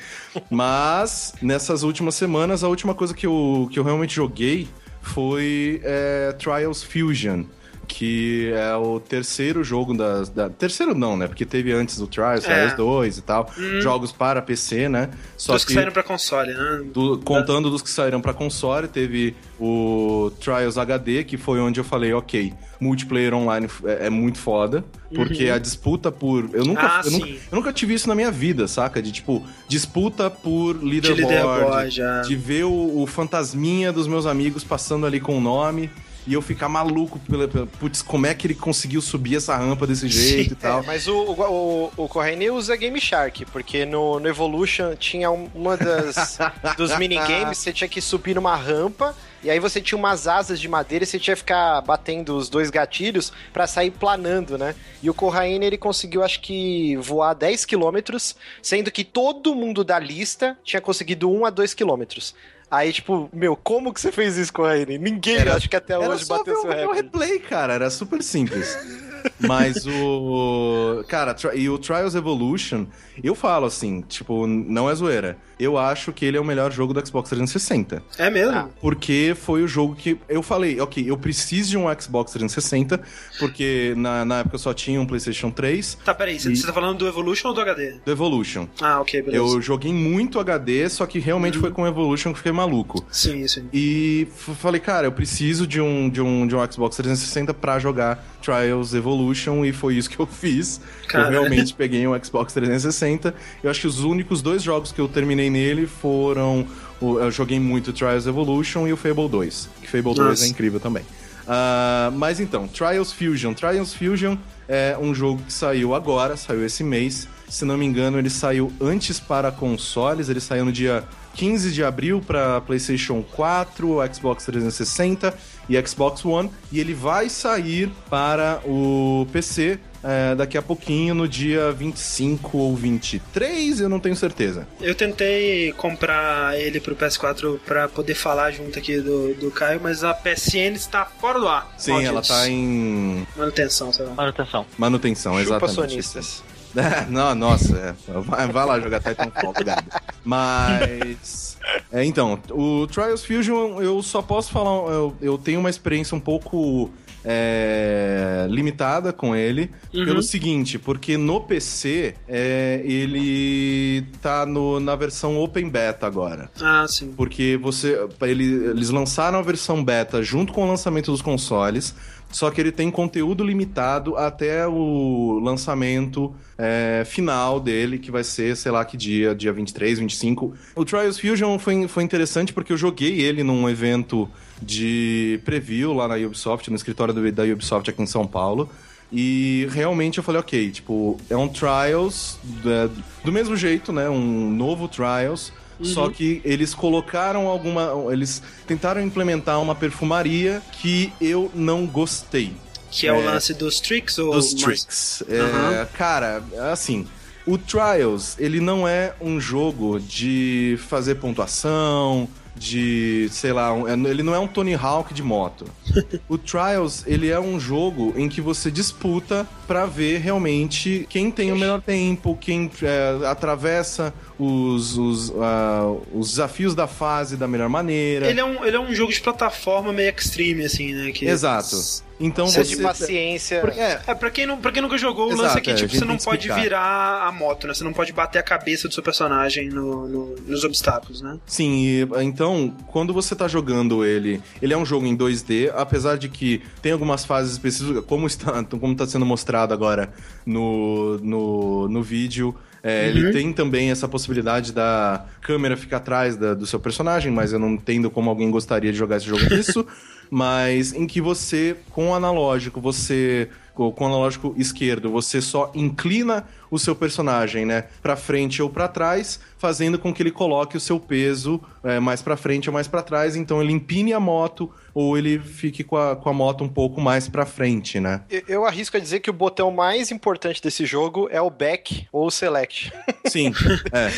[0.50, 4.68] Mas, nessas últimas semanas, a última coisa que eu, que eu realmente joguei
[5.02, 7.44] foi é, Trials Fusion
[7.90, 10.30] que é o terceiro jogo das.
[10.30, 11.28] Da, terceiro não, né?
[11.28, 12.54] Porque teve antes o Trials, é.
[12.54, 13.50] Trials 2 e tal.
[13.58, 13.82] Hum.
[13.82, 15.10] Jogos para PC, né?
[15.36, 16.84] Só dos que, que saíram pra console, né?
[16.94, 21.84] Do, contando dos que saíram pra console, teve o Trials HD, que foi onde eu
[21.84, 24.86] falei, ok, multiplayer online é, é muito foda.
[25.14, 25.56] Porque uhum.
[25.56, 26.48] a disputa por.
[26.54, 29.02] Eu nunca, ah, eu, nunca, eu, nunca, tive isso na minha vida, saca?
[29.02, 31.16] De tipo, disputa por leaderboard.
[31.16, 35.90] De, leaderboard, de ver o, o fantasminha dos meus amigos passando ali com o nome
[36.30, 39.88] e eu ficar maluco pela, pela, putz, como é que ele conseguiu subir essa rampa
[39.88, 40.84] desse jeito Sim, e tal.
[40.84, 45.76] É, mas o, o, o, o usa Game Shark, porque no, no Evolution tinha uma
[45.76, 46.38] das
[46.78, 50.68] dos minigames, você tinha que subir numa rampa e aí você tinha umas asas de
[50.68, 54.76] madeira e você tinha que ficar batendo os dois gatilhos para sair planando, né?
[55.02, 59.98] E o Corraine, ele conseguiu, acho que, voar 10 quilômetros, sendo que todo mundo da
[59.98, 62.36] lista tinha conseguido 1 a 2 quilômetros.
[62.72, 64.98] Aí, tipo, meu, como que você fez isso com a Raine?
[64.98, 66.82] Ninguém, era, acho que até hoje bateu seu recorde.
[66.82, 68.78] Era replay, cara, era super simples.
[69.40, 71.04] Mas o.
[71.08, 72.86] Cara, e o Trials Evolution,
[73.24, 75.38] eu falo assim, tipo, não é zoeira.
[75.60, 78.02] Eu acho que ele é o melhor jogo do Xbox 360.
[78.18, 78.56] É mesmo?
[78.56, 83.02] Ah, porque foi o jogo que eu falei, ok, eu preciso de um Xbox 360,
[83.38, 85.98] porque na, na época eu só tinha um PlayStation 3.
[86.06, 88.00] Tá, peraí, você tá falando do Evolution ou do HD?
[88.06, 88.68] Do Evolution.
[88.82, 89.44] Ah, ok, beleza.
[89.44, 91.62] Eu joguei muito HD, só que realmente uhum.
[91.62, 93.06] foi com o Evolution que fiquei maluco.
[93.12, 93.68] Sim, sim.
[93.74, 98.24] E falei, cara, eu preciso de um, de um, de um Xbox 360 pra jogar
[98.42, 100.80] Trials Evolution e foi isso que eu fiz.
[101.08, 101.26] Cara.
[101.26, 103.34] Eu realmente peguei um Xbox 360.
[103.64, 106.66] Eu acho que os únicos dois jogos que eu terminei nele foram.
[107.02, 109.70] Eu joguei muito Trials Evolution e o Fable 2.
[109.82, 110.24] Que Fable Nossa.
[110.24, 111.04] 2 é incrível também.
[111.50, 113.54] Uh, mas então, Trials Fusion.
[113.54, 114.38] Trials Fusion
[114.68, 117.28] é um jogo que saiu agora, saiu esse mês.
[117.48, 121.84] Se não me engano, ele saiu antes para consoles, ele saiu no dia 15 de
[121.84, 125.34] abril para PlayStation 4, Xbox 360
[125.68, 131.28] e Xbox One, e ele vai sair para o PC é, daqui a pouquinho, no
[131.28, 134.68] dia 25 ou 23, eu não tenho certeza.
[134.80, 140.04] Eu tentei comprar ele pro PS4 para poder falar junto aqui do, do Caio, mas
[140.04, 141.74] a PSN está fora do ar.
[141.78, 142.30] Sim, Malditos.
[142.30, 143.28] ela tá em.
[143.36, 144.14] Manutenção, sei lá.
[144.14, 144.66] Manutenção.
[144.78, 145.76] Manutenção, Chupa exatamente.
[145.76, 146.44] Sonistas.
[146.76, 147.96] É, não, nossa, é.
[148.22, 149.92] vai, vai, lá jogar Titanfall, gado.
[150.24, 151.58] Mas.
[151.92, 154.92] É, então, o Trials Fusion eu só posso falar.
[154.92, 156.92] Eu, eu tenho uma experiência um pouco
[157.24, 160.06] é, limitada com ele uhum.
[160.06, 166.50] pelo seguinte, porque no PC é, ele tá no, na versão Open Beta agora.
[166.62, 167.14] Ah, sim.
[167.16, 171.96] Porque você, ele, eles lançaram a versão beta junto com o lançamento dos consoles.
[172.32, 178.56] Só que ele tem conteúdo limitado até o lançamento é, final dele, que vai ser,
[178.56, 180.54] sei lá que dia, dia 23, 25.
[180.76, 184.30] O Trials Fusion foi, foi interessante porque eu joguei ele num evento
[184.62, 188.70] de preview lá na Ubisoft, no escritório do, da Ubisoft aqui em São Paulo.
[189.12, 192.92] E realmente eu falei, ok, tipo, é um Trials do,
[193.26, 194.10] do mesmo jeito, né?
[194.10, 195.52] Um novo Trials.
[195.80, 195.86] Uhum.
[195.86, 197.92] Só que eles colocaram alguma.
[198.12, 202.54] Eles tentaram implementar uma perfumaria que eu não gostei.
[202.92, 204.64] Que é, é o lance dos tricks ou Dos mais...
[204.64, 205.24] tricks.
[205.28, 205.88] É, uhum.
[205.98, 207.08] Cara, assim.
[207.48, 212.30] O Trials, ele não é um jogo de fazer pontuação,
[212.60, 215.66] de, sei lá, um- ele não é um Tony Hawk de moto.
[216.28, 221.52] o Trials, ele é um jogo em que você disputa pra ver realmente quem tem
[221.52, 227.68] o melhor tempo, quem é, atravessa os, os, ah, os desafios da fase da melhor
[227.70, 228.28] maneira.
[228.30, 231.12] Ele é, um, ele é um jogo de plataforma meio extreme, assim, né?
[231.12, 231.26] Que...
[231.28, 231.76] Exato.
[232.22, 233.56] Então Precisa você de paciência.
[233.78, 235.74] É, É, pra quem, não, pra quem nunca jogou, o Exato, lance é que é,
[235.76, 236.62] tipo, você não pode explicar.
[236.62, 237.74] virar a moto, né?
[237.74, 241.38] Você não pode bater a cabeça do seu personagem no, no- nos obstáculos, né?
[241.46, 246.18] Sim, e, então, quando você tá jogando ele, ele é um jogo em 2D, apesar
[246.18, 250.12] de que tem algumas fases específicas, como está, como tá sendo mostrado agora
[250.46, 252.54] no, no, no vídeo.
[252.84, 257.52] É, Ele tem também essa possibilidade da câmera ficar atrás da- do seu personagem, mas
[257.54, 259.86] eu não entendo como alguém gostaria de jogar esse jogo nisso.
[260.32, 265.72] mas em que você, com o analógico, você com com o analógico esquerdo, você só
[265.74, 270.78] inclina o seu personagem, né, para frente ou para trás, fazendo com que ele coloque
[270.78, 274.20] o seu peso é, mais para frente ou mais para trás, então ele empine a
[274.20, 278.22] moto ou ele fique com a, com a moto um pouco mais para frente, né?
[278.30, 282.08] Eu- Eu arrisco a dizer que o botão mais importante desse jogo é o back
[282.12, 282.92] ou o select.
[283.28, 283.54] Sim,
[283.92, 284.10] é.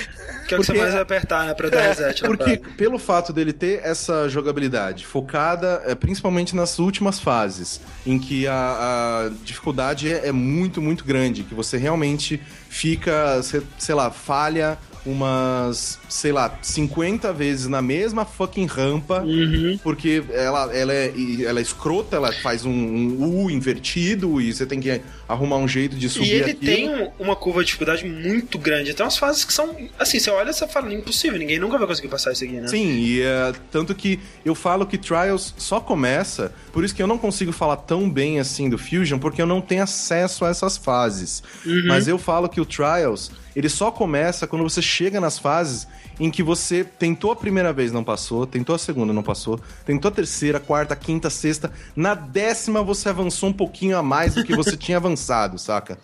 [0.47, 1.53] Que é o que você Porque- mais vai apertar, né?
[1.53, 2.21] Pra dar reset.
[2.23, 2.75] na Porque parada.
[2.77, 9.25] pelo fato dele ter essa jogabilidade focada é, principalmente nas últimas fases, em que a,
[9.27, 12.40] a dificuldade é, é muito, muito grande, que você realmente
[12.71, 13.41] fica,
[13.77, 19.79] sei lá, falha umas, sei lá, 50 vezes na mesma fucking rampa, Uhum.
[19.83, 21.13] porque ela, ela, é,
[21.45, 25.67] ela é escrota, ela faz um, um U invertido e você tem que arrumar um
[25.67, 26.59] jeito de subir E ele aquilo.
[26.65, 28.93] tem um- uma curva de dificuldade muito grande.
[28.93, 29.75] Tem umas fases que são.
[29.97, 32.67] Assim, você olha e você fala, impossível, ninguém nunca vai conseguir passar isso aqui, né?
[32.67, 37.07] Sim, e é, tanto que eu falo que Trials só começa, por isso que eu
[37.07, 40.77] não consigo falar tão bem assim do Fusion, porque eu não tenho acesso a essas
[40.77, 41.41] fases.
[41.87, 45.87] Mas eu falo que o Trials, ele só começa quando você chega nas fases
[46.19, 50.09] em que você tentou a primeira vez, não passou, tentou a segunda, não passou, tentou
[50.09, 54.55] a terceira, quarta, quinta, sexta, na décima você avançou um pouquinho a mais do que
[54.55, 55.97] você tinha avançado, saca?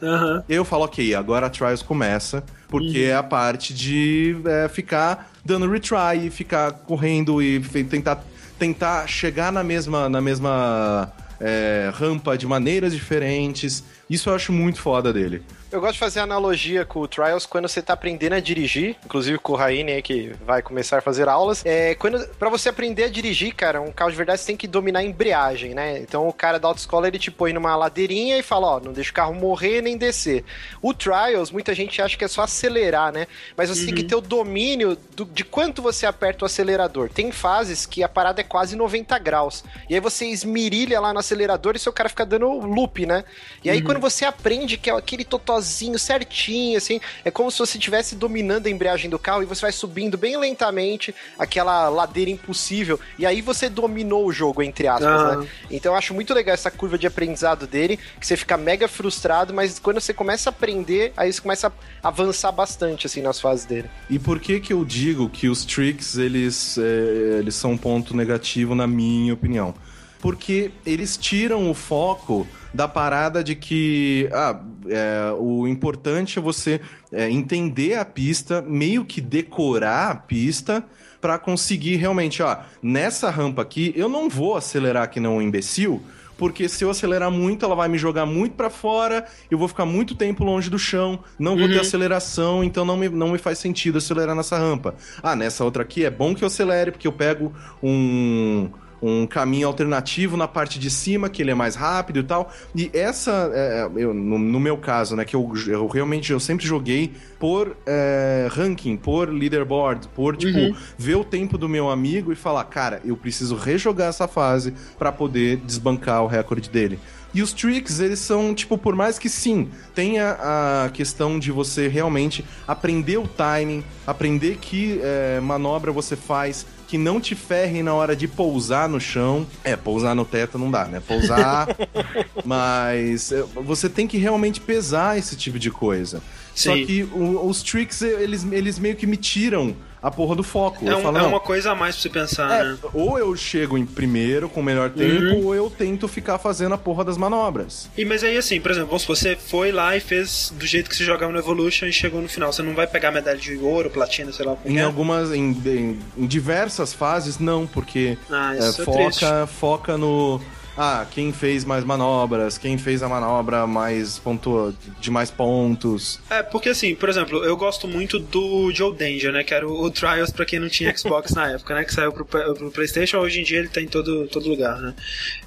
[0.50, 5.32] Aí eu falo, ok, agora a Trials começa, porque é a parte de é, ficar
[5.46, 8.24] dando retry e ficar correndo e tentar,
[8.60, 13.84] tentar chegar na mesma, na mesma é, rampa de maneiras diferentes.
[14.10, 15.44] Isso eu acho muito foda dele.
[15.70, 19.38] Eu gosto de fazer analogia com o Trials quando você tá aprendendo a dirigir, inclusive
[19.38, 21.62] com o Raine aí que vai começar a fazer aulas.
[21.66, 24.66] É, quando para você aprender a dirigir, cara, um carro de verdade você tem que
[24.66, 26.00] dominar a embreagem, né?
[26.00, 29.12] Então o cara da autoescola ele te põe numa ladeirinha e fala, ó, não deixa
[29.12, 30.46] o carro morrer nem descer.
[30.82, 33.28] O Trials, muita gente acha que é só acelerar, né?
[33.58, 37.10] Mas você tem que ter o domínio do- de quanto você aperta o acelerador.
[37.10, 39.66] Tem fases que a parada é quase 90 graus.
[39.90, 43.26] E aí você esmirilha lá no acelerador e seu cara fica dando loop, né?
[43.66, 45.26] E aí quando você aprende que é aquele
[45.68, 49.62] totozinho certinho, assim, é como se você estivesse dominando a embreagem do carro e você
[49.62, 53.00] vai subindo bem lentamente aquela ladeira impossível.
[53.20, 55.36] E aí você dominou o jogo, entre aspas, Ah.
[55.38, 55.48] né?
[55.70, 59.54] Então eu acho muito legal essa curva de aprendizado dele, que você fica mega frustrado,
[59.54, 61.68] mas quando você começa a aprender, aí você começa
[62.02, 63.90] a avançar bastante, assim, nas fases dele.
[64.10, 68.16] E por que que eu digo que os tricks, eles, é, eles são um ponto
[68.16, 69.74] negativo na minha opinião?
[70.20, 76.82] Porque eles tiram o foco da parada de que ah, é, o importante é você
[77.12, 80.84] é, entender a pista, meio que decorar a pista
[81.20, 86.02] para conseguir realmente, ó, nessa rampa aqui eu não vou acelerar que não um imbecil,
[86.38, 89.86] porque se eu acelerar muito, ela vai me jogar muito pra fora, eu vou ficar
[89.86, 93.58] muito tempo longe do chão, não vou ter aceleração, então não me, não me faz
[93.58, 94.96] sentido acelerar nessa rampa.
[95.24, 97.52] Ah, nessa outra aqui é bom que eu acelere, porque eu pego
[97.82, 98.70] um
[99.02, 102.52] um caminho alternativo na parte de cima, que ele é mais rápido e tal.
[102.76, 106.66] E essa, é, eu, no, no meu caso, né, que eu, eu realmente eu sempre
[106.66, 112.36] joguei por é, ranking, por leaderboard, por tipo ver o tempo do meu amigo e
[112.36, 117.00] falar, cara, eu preciso rejogar essa fase pra poder desbancar o recorde dele.
[117.34, 121.88] E os tricks, eles são, tipo, por mais que sim, tenha a questão de você
[121.88, 127.94] realmente aprender o timing, aprender que é, manobra você faz, que não te ferre na
[127.94, 129.46] hora de pousar no chão.
[129.64, 131.02] É, pousar no teto não dá, né?
[131.06, 131.68] Pousar.
[132.46, 136.22] mas é, você tem que realmente pesar esse tipo de coisa.
[136.56, 136.86] Só Sim.
[136.86, 140.88] que o- os tricks, eles, eles meio que me tiram a porra do foco.
[140.88, 142.78] É, um- falo, é uma coisa a mais pra você pensar, é, né?
[142.94, 146.78] ou eu chego em primeiro com o melhor tempo, ou eu tento ficar fazendo a
[146.78, 147.90] porra das manobras.
[147.98, 150.96] E, mas aí, assim, por exemplo, supor, você foi lá e fez do jeito que
[150.96, 152.54] você jogava no Evolution e chegou no final.
[152.54, 154.84] Você não vai pegar medalha de ouro, platina, sei lá o que Em é.
[154.84, 158.86] algumas, em, em- em diversas fases, não, porque Ah, é, é, triste.
[158.86, 160.40] foca, foca no,
[160.78, 166.20] ah, quem fez mais manobras, quem fez a manobra mais pontua, de mais pontos.
[166.30, 169.44] É, porque assim, por exemplo, eu gosto muito do Joe Danger, né?
[169.44, 171.84] Que era o, o Trials pra quem não tinha Xbox na época, né?
[171.84, 174.94] Que saiu pro, pro Playstation, hoje em dia ele tá em todo, todo lugar, né?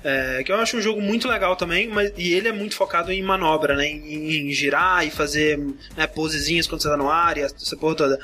[0.03, 3.13] É, que eu acho um jogo muito legal também, mas, e ele é muito focado
[3.13, 3.87] em manobra, né?
[3.87, 5.59] Em, em girar e fazer
[5.97, 8.21] né, posezinhas quando você tá no ar e essa porra toda.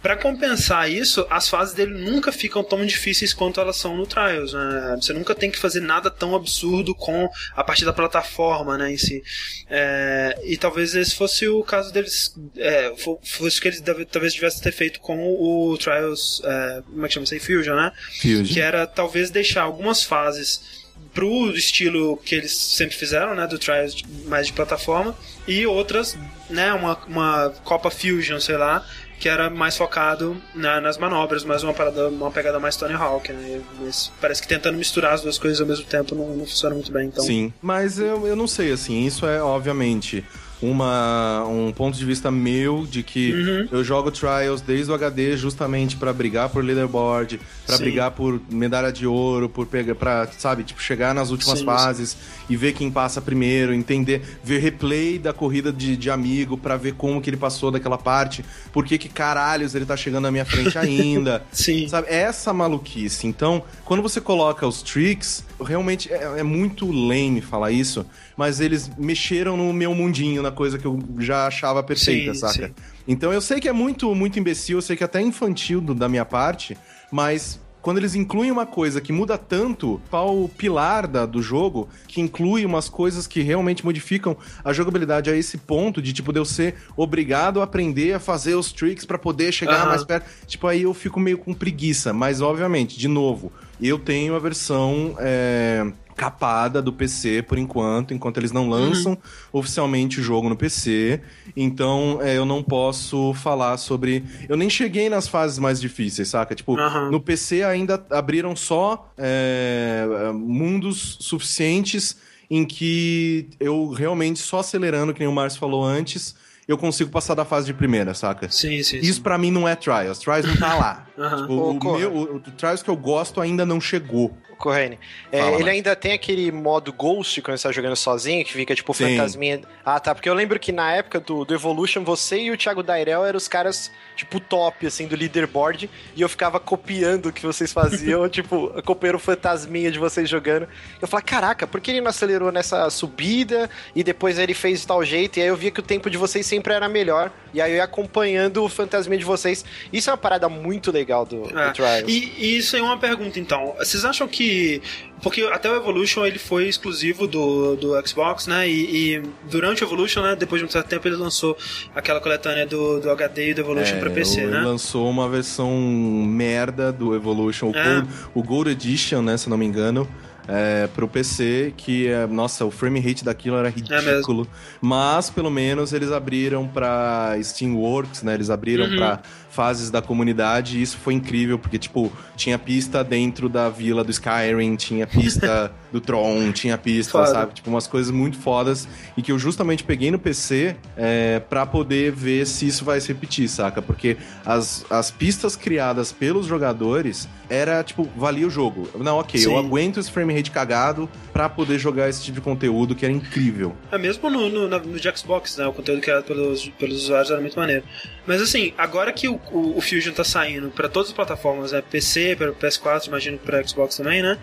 [0.00, 4.52] Para compensar isso, as fases dele nunca ficam tão difíceis quanto elas são no Trials.
[4.52, 4.96] Né?
[5.00, 8.96] Você nunca tem que fazer nada tão absurdo com a partir da plataforma né, em
[8.96, 9.22] si.
[9.68, 12.34] É, e talvez esse fosse o caso deles.
[12.56, 16.42] É, fosse o que eles deve, talvez tivessem ter feito com o Trials.
[16.44, 17.40] É, como é que chama isso aí?
[17.40, 17.92] Fusion, né?
[18.20, 18.44] Fusion.
[18.44, 20.78] Que era talvez deixar algumas fases
[21.14, 25.16] pro estilo que eles sempre fizeram, né, do Trials mais de plataforma,
[25.46, 26.16] e outras,
[26.48, 28.86] né, uma, uma Copa Fusion, sei lá,
[29.18, 33.32] que era mais focado na, nas manobras, mas uma, parada, uma pegada mais Tony Hawk,
[33.32, 33.60] né?
[33.80, 36.92] Mas parece que tentando misturar as duas coisas ao mesmo tempo não, não funciona muito
[36.92, 37.24] bem, então...
[37.24, 40.24] Sim, mas eu, eu não sei, assim, isso é, obviamente
[40.60, 43.68] uma, um ponto de vista meu de que uhum.
[43.70, 48.92] eu jogo Trials desde o HD justamente para brigar por leaderboard, para brigar por medalha
[48.92, 52.18] de ouro, por pegar para, sabe, tipo chegar nas últimas sim, fases sim.
[52.50, 56.94] e ver quem passa primeiro, entender, ver replay da corrida de, de amigo para ver
[56.94, 60.44] como que ele passou daquela parte, por que que caralhos ele tá chegando na minha
[60.44, 61.44] frente ainda.
[61.52, 61.88] sim.
[61.88, 63.26] Sabe, essa maluquice.
[63.26, 68.04] Então, quando você coloca os tricks, realmente é, é muito lame falar isso,
[68.36, 72.68] mas eles mexeram no meu mundinho, na coisa que eu já achava perfeita, sim, saca?
[72.68, 72.74] Sim.
[73.06, 76.08] Então eu sei que é muito, muito imbecil, eu sei que é até infantil da
[76.08, 76.76] minha parte,
[77.10, 82.20] mas quando eles incluem uma coisa que muda tanto o pilar da, do jogo, que
[82.20, 86.44] inclui umas coisas que realmente modificam a jogabilidade a esse ponto de, tipo, de eu
[86.44, 89.88] ser obrigado a aprender a fazer os tricks para poder chegar uhum.
[89.88, 90.28] mais perto.
[90.46, 92.12] Tipo, aí eu fico meio com preguiça.
[92.12, 98.38] Mas, obviamente, de novo, eu tenho a versão é, capada do PC por enquanto, enquanto
[98.38, 99.18] eles não lançam uhum.
[99.60, 101.20] oficialmente o jogo no PC.
[101.56, 104.24] Então é, eu não posso falar sobre.
[104.48, 106.56] Eu nem cheguei nas fases mais difíceis, saca?
[106.56, 107.12] Tipo, uhum.
[107.12, 110.04] no PC ainda abriram só é,
[110.34, 112.16] mundos suficientes
[112.50, 116.34] em que eu realmente só acelerando, que nem o Márcio falou antes
[116.68, 118.50] eu consigo passar da fase de primeira, saca?
[118.50, 118.98] Sim, sim.
[118.98, 120.18] Isso para mim não é Trials.
[120.18, 121.06] Trials não tá lá.
[121.16, 121.72] uhum.
[121.78, 124.36] tipo, o, meu, o, o Trials que eu gosto ainda não chegou.
[124.58, 124.98] Correne.
[125.30, 125.66] É, ele mais.
[125.68, 129.16] ainda tem aquele modo Ghost quando você tá jogando sozinho, que fica tipo Sim.
[129.16, 129.60] fantasminha.
[129.84, 130.14] Ah, tá.
[130.14, 133.36] Porque eu lembro que na época do, do Evolution, você e o Thiago Dairel eram
[133.36, 135.88] os caras, tipo, top, assim, do leaderboard.
[136.14, 140.66] E eu ficava copiando o que vocês faziam, tipo, copiando o fantasminha de vocês jogando.
[141.00, 144.88] Eu falava, caraca, por que ele não acelerou nessa subida e depois ele fez de
[144.88, 145.38] tal jeito?
[145.38, 147.30] E aí eu via que o tempo de vocês sempre era melhor.
[147.52, 149.64] E aí eu ia acompanhando o fantasminha de vocês.
[149.92, 151.68] Isso é uma parada muito legal do, é.
[151.68, 152.04] do Trials.
[152.06, 153.74] E, e isso é uma pergunta, então.
[153.78, 154.82] Vocês acham que
[155.22, 158.68] porque até o Evolution ele foi exclusivo do, do Xbox, né?
[158.68, 161.56] E, e durante o Evolution, né, depois de um certo tempo, ele lançou
[161.94, 164.60] aquela coletânea do, do HD e do Evolution é, pra PC, ele né?
[164.60, 167.82] lançou uma versão merda do Evolution, o, é.
[167.82, 170.08] Gold, o Gold Edition, né, se não me engano
[170.48, 174.44] é, pro PC, que, é, nossa, o frame rate daquilo era é ridículo.
[174.44, 174.46] É
[174.80, 178.32] mas, pelo menos, eles abriram pra Steamworks, né?
[178.32, 178.96] Eles abriram uhum.
[178.96, 179.20] pra
[179.50, 184.10] fases da comunidade e isso foi incrível, porque, tipo, tinha pista dentro da vila do
[184.10, 187.26] Skyrim, tinha pista do Tron, tinha pista, Foda.
[187.26, 187.54] sabe?
[187.54, 192.12] Tipo, umas coisas muito fodas e que eu justamente peguei no PC é, pra poder
[192.12, 193.80] ver se isso vai se repetir, saca?
[193.80, 198.88] Porque as, as pistas criadas pelos jogadores era, tipo, valia o jogo.
[198.98, 199.46] Não, ok, Sim.
[199.46, 203.14] eu aguento esse frame rate cagado pra poder jogar esse tipo de conteúdo que era
[203.14, 203.74] incrível.
[203.90, 205.66] É mesmo no, no, no, no Xbox, né?
[205.66, 207.84] O conteúdo criado pelos, pelos usuários era muito maneiro.
[208.26, 211.82] Mas assim, agora que o, o, o Fusion tá saindo para todas as plataformas, né?
[211.82, 214.36] PC, para PS4, imagino para Xbox também, né?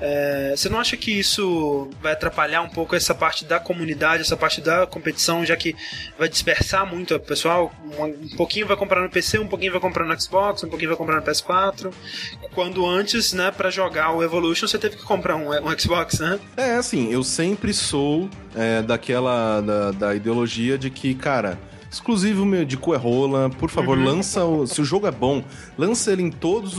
[0.00, 4.36] É, você não acha que isso vai atrapalhar um pouco essa parte da comunidade, essa
[4.36, 5.74] parte da competição, já que
[6.18, 7.72] vai dispersar muito o pessoal?
[7.98, 10.98] Um pouquinho vai comprar no PC, um pouquinho vai comprar no Xbox, um pouquinho vai
[10.98, 11.90] comprar no PS4.
[12.54, 16.38] Quando antes, né, para jogar o Evolution, você teve que comprar um, um Xbox, né?
[16.58, 21.58] É, assim, eu sempre sou é, daquela da, da ideologia de que, cara
[21.96, 23.50] exclusivo meu de Coerrola.
[23.50, 24.04] Por favor, uhum.
[24.04, 24.66] lança o.
[24.66, 25.42] Se o jogo é bom,
[25.76, 26.74] lança ele em todas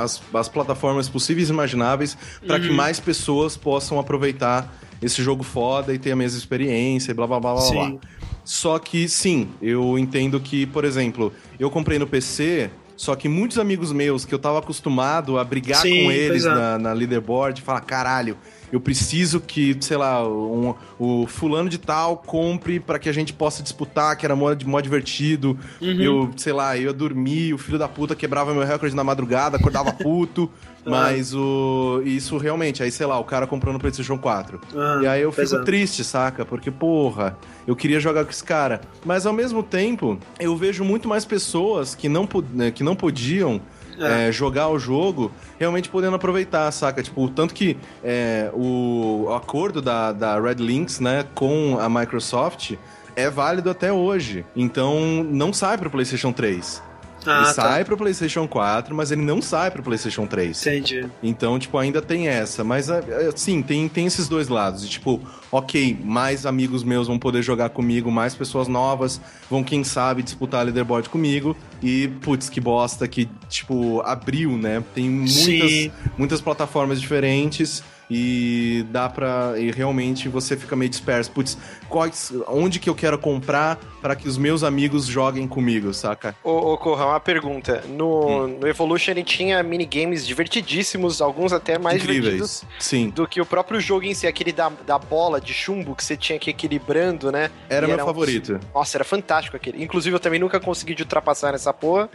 [0.00, 2.62] as, as plataformas possíveis e imagináveis para uhum.
[2.62, 7.26] que mais pessoas possam aproveitar esse jogo foda e ter a mesma experiência e blá
[7.26, 7.74] blá blá blá sim.
[7.74, 8.00] blá.
[8.44, 12.70] Só que sim, eu entendo que, por exemplo, eu comprei no PC.
[12.96, 16.48] Só que muitos amigos meus que eu tava acostumado a brigar sim, com eles é.
[16.48, 18.38] na, na leaderboard, falar, caralho,
[18.76, 23.32] eu preciso que, sei lá, um, o fulano de tal compre para que a gente
[23.32, 25.58] possa disputar, que era mó, mó divertido.
[25.80, 26.02] Uhum.
[26.02, 29.56] Eu, sei lá, eu ia dormir, o filho da puta quebrava meu recorde na madrugada,
[29.56, 30.50] acordava puto.
[30.84, 32.02] Mas o.
[32.04, 34.60] Isso realmente, aí, sei lá, o cara comprou no PlayStation 4.
[34.76, 35.64] Ah, e aí eu fico pesado.
[35.64, 36.44] triste, saca?
[36.44, 38.82] Porque, porra, eu queria jogar com esse cara.
[39.04, 43.60] Mas ao mesmo tempo, eu vejo muito mais pessoas que não, né, que não podiam.
[43.98, 44.28] É.
[44.28, 47.02] é, jogar o jogo realmente podendo aproveitar, saca?
[47.02, 52.74] Tipo, tanto que é, o acordo da, da Red Links, né, com a Microsoft
[53.14, 54.44] é válido até hoje.
[54.54, 56.82] Então, não sai pro PlayStation 3.
[57.26, 57.52] Ah, ele tá.
[57.52, 60.66] sai pro PlayStation 4, mas ele não sai pro PlayStation 3.
[60.66, 61.06] Entendi.
[61.22, 62.62] Então, tipo, ainda tem essa.
[62.64, 64.82] Mas, é, é, sim, tem, tem esses dois lados.
[64.82, 65.20] De, tipo,
[65.50, 69.20] ok, mais amigos meus vão poder jogar comigo, mais pessoas novas
[69.50, 71.56] vão, quem sabe, disputar leaderboard comigo.
[71.82, 74.82] E, putz, que bosta que, tipo, abriu, né?
[74.94, 75.92] Tem muitas, Sim.
[76.16, 77.82] muitas plataformas diferentes.
[78.10, 79.54] E dá pra.
[79.58, 81.30] E realmente você fica meio disperso.
[81.32, 86.36] Putz, quais, onde que eu quero comprar para que os meus amigos joguem comigo, saca?
[86.44, 87.82] Ô, ô Corra, uma pergunta.
[87.88, 92.64] No, no Evolution ele tinha minigames divertidíssimos, alguns até mais divertidos Incríveis.
[92.78, 93.10] Sim.
[93.10, 96.16] do que o próprio jogo em si, aquele da, da bola de chumbo que você
[96.16, 97.50] tinha que ir equilibrando, né?
[97.68, 98.60] Era E meu um- favorito.
[98.74, 99.82] Nossa, era fantástico aquele.
[99.82, 102.08] Inclusive, eu também nunca consegui de ultrapassar nessa porra.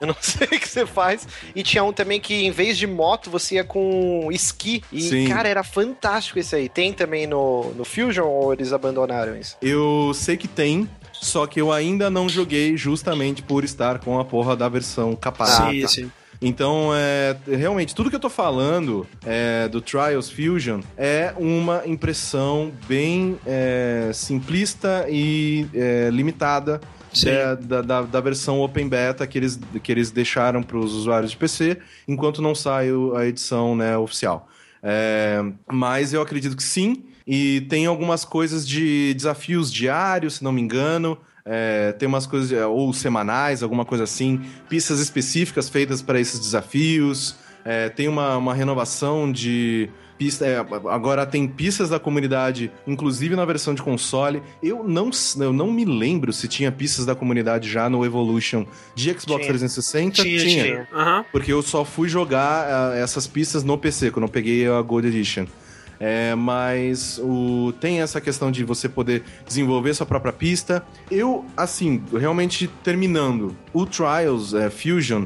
[0.00, 1.26] Eu não sei o que você faz.
[1.54, 4.82] E tinha um também que, em vez de moto, você ia com esqui.
[4.90, 5.28] E, Sim.
[5.28, 6.68] cara, era fantástico esse aí.
[6.68, 9.56] Tem também no, no Fusion ou eles abandonaram isso?
[9.60, 14.24] Eu sei que tem, só que eu ainda não joguei justamente por estar com a
[14.24, 15.70] porra da versão capada.
[15.72, 16.12] sim, sim.
[16.40, 22.70] Então, é, realmente, tudo que eu tô falando é, do Trials Fusion é uma impressão
[22.86, 26.78] bem é, simplista e é, limitada
[27.62, 31.38] da, da, da- versão Open Beta que eles, que eles deixaram para os usuários de
[31.38, 34.46] PC, enquanto não sai a edição né, oficial.
[34.88, 40.52] É, mas eu acredito que sim, e tem algumas coisas de desafios diários, se não
[40.52, 41.18] me engano.
[41.44, 46.38] É, tem umas coisas, é, ou semanais, alguma coisa assim, pistas específicas feitas para esses
[46.38, 47.34] desafios.
[47.64, 50.46] É, tem uma, uma renovação de pista.
[50.46, 54.42] é, agora tem pistas da comunidade, inclusive na versão de console.
[54.62, 59.10] Eu não, eu não me lembro se tinha pistas da comunidade já no Evolution de
[59.10, 59.48] Xbox Tinha.
[59.48, 60.22] 360.
[60.22, 60.88] Tinha, tinha.
[60.92, 61.24] Aham.
[61.30, 65.06] Porque eu só fui jogar ah, essas pistas no PC, quando eu peguei a Gold
[65.06, 65.46] Edition.
[65.98, 70.84] É, mas o, tem essa questão de você poder desenvolver sua própria pista.
[71.10, 75.24] Eu, assim, realmente terminando o Trials é, Fusion,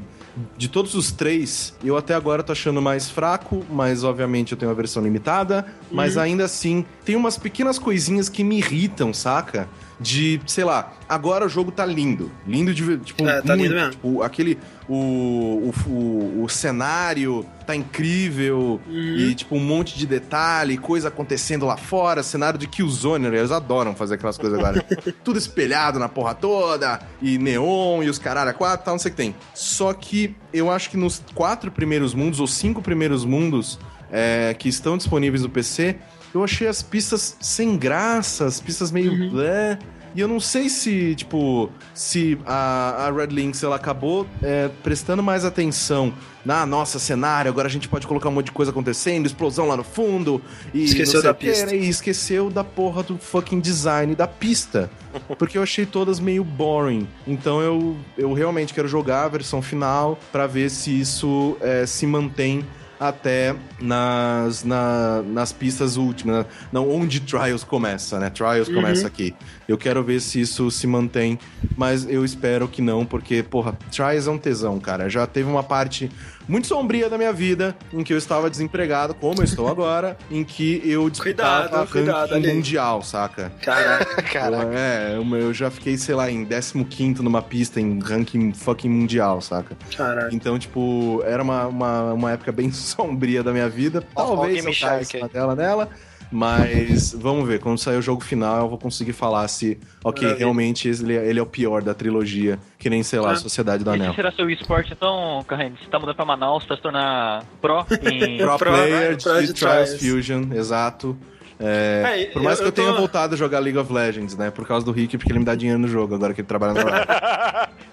[0.57, 4.71] de todos os três, eu até agora tô achando mais fraco, mas obviamente eu tenho
[4.71, 5.67] a versão limitada.
[5.91, 6.23] Mas Uhum.
[6.23, 9.69] ainda assim, tem umas pequenas coisinhas que me irritam, saca?
[10.01, 12.33] De, sei lá, agora o jogo tá lindo.
[12.47, 12.97] Lindo de.
[12.99, 13.75] Tipo, É, tá lindo muito.
[13.75, 13.91] mesmo.
[13.91, 14.59] Tipo, aquele.
[14.89, 18.81] O, o, o, o cenário tá incrível.
[18.89, 19.17] Uhum.
[19.17, 22.23] E, tipo, um monte de detalhe, coisa acontecendo lá fora.
[22.23, 23.39] Cenário de Killzone, né?
[23.39, 24.83] eles adoram fazer aquelas coisas agora.
[25.23, 27.01] Tudo espelhado na porra toda.
[27.21, 29.35] E neon, e os caralho a quatro, tal, não sei o que tem.
[29.55, 33.79] Só que eu acho que nos quatro primeiros mundos, ou cinco primeiros mundos
[34.11, 35.97] é, que estão disponíveis no PC,
[36.35, 39.13] eu achei as pistas sem graça, as pistas meio.
[39.13, 39.31] Uhum.
[39.31, 39.79] blé.
[40.13, 45.23] E eu não sei se, tipo, se a, a Red Links ela acabou é, prestando
[45.23, 46.13] mais atenção
[46.45, 49.77] na nossa cenário, agora a gente pode colocar um monte de coisa acontecendo, explosão lá
[49.77, 50.43] no fundo,
[50.75, 51.67] e Esqueceu da pista.
[51.67, 51.77] né?
[51.77, 54.91] E esqueceu da porra do fucking design da pista.
[55.39, 57.07] Porque eu achei todas meio boring.
[57.25, 62.05] Então eu, eu realmente quero jogar a versão final pra ver se isso é, se
[62.05, 62.65] mantém
[63.01, 66.47] até nas, na- nas pistas últimas, né?
[66.71, 68.29] não onde Trials começa, né?
[68.29, 68.75] Trials Uhum.
[68.75, 69.35] começa aqui.
[69.67, 71.39] Eu quero ver se isso se mantém,
[71.79, 75.09] mas eu espero que não, porque, porra, Trials é um tesão, cara.
[75.09, 76.11] Já teve uma parte
[76.51, 80.43] muito sombria da minha vida em que eu estava desempregado, como eu estou agora, em
[80.43, 83.53] que eu disputava Cuidado, cuidado, ranking mundial, saca?
[83.63, 84.23] Caraca.
[84.31, 84.71] Caraca.
[84.75, 89.41] É, eu, eu já fiquei, sei lá, em 15 numa pista em ranking fucking mundial,
[89.41, 89.77] saca?
[89.97, 90.35] Caraca.
[90.35, 94.03] Então, tipo, era uma, uma, uma época bem sombria da minha vida.
[94.13, 95.23] O Talvez Game eu Shark caísse aí.
[95.23, 95.89] na tela nela.
[96.33, 100.39] Mas vamos ver, quando sair o jogo final, eu vou conseguir falar se, ok, Maravilha.
[100.39, 103.37] realmente ele, é- ele é o pior da trilogia, que nem, sei lá, Ah.
[103.37, 104.15] Sociedade do Anel.
[104.15, 105.77] será seu esporte, então, Carrene?
[105.83, 108.39] Você tá mudando pra Manaus pra se tornar pro em...
[108.39, 109.15] Pro, Pro, player né?
[109.17, 109.95] de, Pro de Trials.
[110.01, 111.17] Fusion, exato.
[111.63, 113.93] É, É, por mais eu- que eu, eu tô- tenha voltado a jogar League of
[113.93, 114.51] Legends, né?
[114.51, 116.73] Por causa do Rick, porque ele me dá dinheiro no jogo, agora que ele trabalha
[116.73, 117.07] no Riot.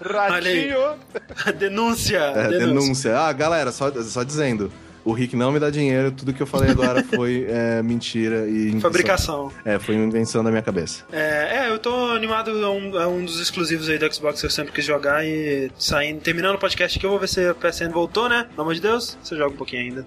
[0.00, 0.78] Ratinho!
[1.58, 2.18] denúncia.
[2.18, 3.18] É, denúncia.
[3.18, 4.72] Ah, galera, só, só dizendo.
[5.08, 8.68] O Rick não me dá dinheiro, tudo que eu falei agora foi é, mentira e
[8.68, 8.80] invenção.
[8.82, 9.52] Fabricação.
[9.64, 11.02] É, foi uma invenção da minha cabeça.
[11.10, 14.46] É, é, eu tô animado a um, a um dos exclusivos aí do Xbox que
[14.46, 17.54] eu sempre quis jogar e saindo, terminando o podcast aqui, eu vou ver se a
[17.54, 18.48] PSN voltou, né?
[18.50, 20.06] Pelo amor de Deus, você joga um pouquinho ainda.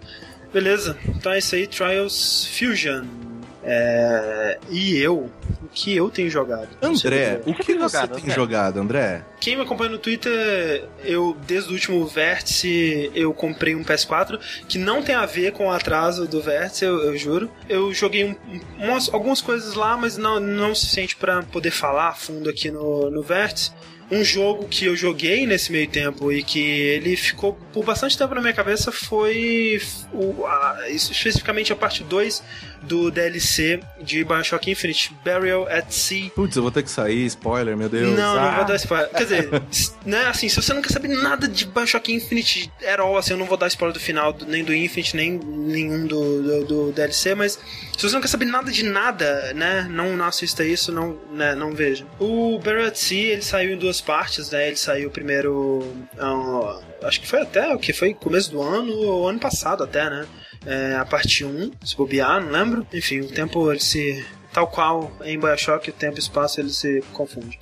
[0.54, 3.31] Beleza, então é isso aí, Trials Fusion.
[3.64, 4.58] É...
[4.70, 5.30] E eu?
[5.64, 6.68] O que eu tenho jogado?
[6.82, 8.34] André, o que tem você jogado, tem André?
[8.36, 9.22] jogado, André?
[9.40, 14.78] Quem me acompanha no Twitter, eu, desde o último vértice, eu comprei um PS4, que
[14.78, 17.50] não tem a ver com o atraso do vértice, eu, eu juro.
[17.70, 18.36] Eu joguei um-
[18.80, 22.50] um- umas- algumas coisas lá, mas não, não o suficiente pra poder falar a fundo
[22.50, 23.72] aqui no, no vértice.
[24.14, 28.36] Um jogo que eu joguei nesse meio tempo e que ele ficou por bastante tempo
[28.36, 29.82] na minha cabeça foi
[30.12, 32.44] o, a- especificamente a parte 2
[32.82, 36.30] do DLC de Bioshock Infinite, Burial at Sea.
[36.32, 38.16] Putz, eu vou ter que sair, spoiler, meu Deus.
[38.18, 38.56] Não, não Ah.
[38.58, 39.10] vou dar spoiler.
[39.10, 39.50] Quer dizer,
[40.06, 43.38] né, assim, se você não quer saber nada de Bioshock Infinite at all, assim, eu
[43.38, 47.36] não vou dar spoiler do final, nem do Infinite, nem nenhum do, do, do DLC,
[47.36, 47.54] mas
[47.98, 51.54] se você não quer saber nada de nada, né, não, não assista isso, não, né,
[51.56, 52.06] não veja.
[52.20, 55.86] O Burial at Sea, ele saiu em duas partes, né, ele saiu primeiro,
[56.18, 60.10] ah, acho que foi até, o que foi começo do ano, ou ano passado até,
[60.10, 60.26] né,
[60.66, 62.88] é, a parte 1, se bobear, não lembro.
[62.94, 64.26] Enfim, o tempo ele se.
[64.54, 67.58] Tal qual em Bioshock, o tempo e o espaço ele se confunde.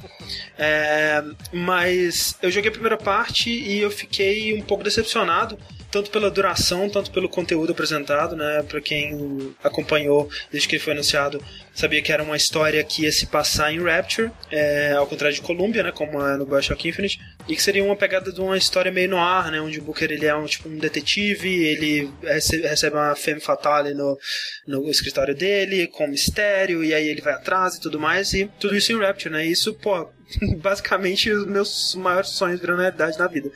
[0.57, 1.23] É,
[1.53, 5.55] mas eu joguei a primeira parte e eu fiquei um pouco decepcionado,
[5.91, 8.63] tanto pela duração, tanto pelo conteúdo apresentado, né?
[8.63, 13.11] Pra quem acompanhou desde que ele foi anunciado, sabia que era uma história que ia
[13.11, 15.91] se passar em Rapture, é, ao contrário de Columbia, né?
[15.91, 19.17] Como é no Bioshock Infinite, e que seria uma pegada de uma história meio no
[19.17, 19.59] ar, né?
[19.59, 23.93] Onde o Booker ele é um tipo um detetive, ele rece- recebe uma femme fatale
[23.93, 24.17] no,
[24.67, 28.75] no escritório dele, com mistério, e aí ele vai atrás e tudo mais, e tudo
[28.75, 29.45] isso em Rapture, né?
[29.45, 30.07] Isso, pô,
[30.61, 33.49] basicamente os meus maiores sonhos virando realidade na vida.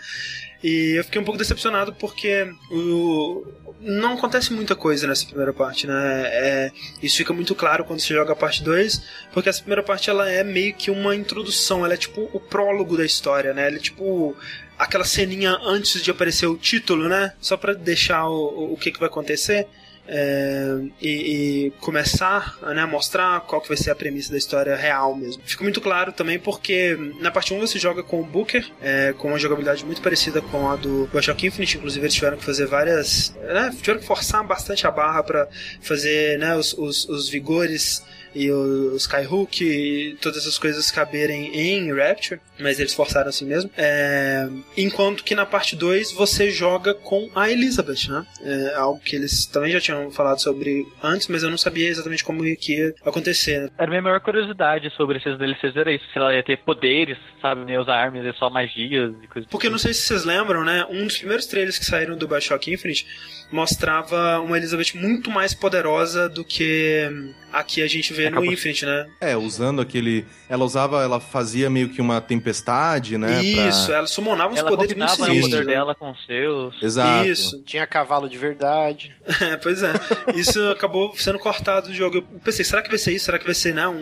[0.63, 3.45] E eu fiquei um pouco decepcionado porque o...
[3.81, 6.21] não acontece muita coisa nessa primeira parte, né?
[6.25, 6.71] É...
[7.01, 9.01] Isso fica muito claro quando você joga a parte 2,
[9.33, 12.95] porque essa primeira parte ela é meio que uma introdução, ela é tipo o prólogo
[12.95, 13.67] da história, né?
[13.67, 14.35] Ela é tipo
[14.79, 17.33] aquela ceninha antes de aparecer o título, né?
[17.41, 19.67] Só pra deixar o, o que, que vai acontecer.
[20.07, 24.75] É, e, e começar né, a mostrar qual que vai ser a premissa da história
[24.75, 25.41] real mesmo.
[25.45, 29.29] Fica muito claro também porque na parte 1 você joga com o Booker, é, com
[29.29, 33.35] uma jogabilidade muito parecida com a do Bioshock Infinite, inclusive eles tiveram que fazer várias.
[33.41, 35.47] Né, tiveram que forçar bastante a barra para
[35.81, 38.03] fazer né, os, os, os vigores
[38.35, 43.69] e o Skyhook e todas essas coisas caberem em Rapture, mas eles forçaram assim mesmo.
[43.77, 48.25] É, enquanto que na parte 2 você joga com a Elizabeth, né?
[48.41, 52.23] É algo que eles também já tinham falado sobre antes, mas eu não sabia exatamente
[52.23, 53.61] como que ia acontecer.
[53.61, 53.69] né?
[53.77, 56.05] Era a minha maior curiosidade sobre esses DLCs, era isso.
[56.11, 59.67] Se ela ia ter poderes, sabe, nem usar armas, é só magias e coisas Porque
[59.67, 60.85] eu não sei se vocês lembram, né?
[60.89, 63.05] Um dos primeiros trailers que saíram do Bioshock Infinite
[63.53, 67.07] mostrava uma Elizabeth muito mais poderosa do que
[67.51, 69.07] a que a gente vê no Infinite, né?
[69.21, 70.25] É, usando aquele.
[70.49, 73.43] Ela usava, ela fazia meio que uma tempestade, né?
[73.43, 75.51] Isso, pra- ela summonava uns Ela poderes muito né, o sinistros.
[75.51, 75.73] poder né?
[75.73, 76.81] dela com os seus.
[76.81, 77.27] Exato.
[77.27, 77.61] Isso.
[77.63, 79.15] Tinha cavalo de verdade.
[79.43, 79.91] É, pois é.
[80.35, 82.17] Isso acabou sendo cortado do jogo.
[82.17, 83.25] Eu pensei, será que vai ser isso?
[83.25, 83.87] Será que vai ser, né?
[83.87, 83.99] Um,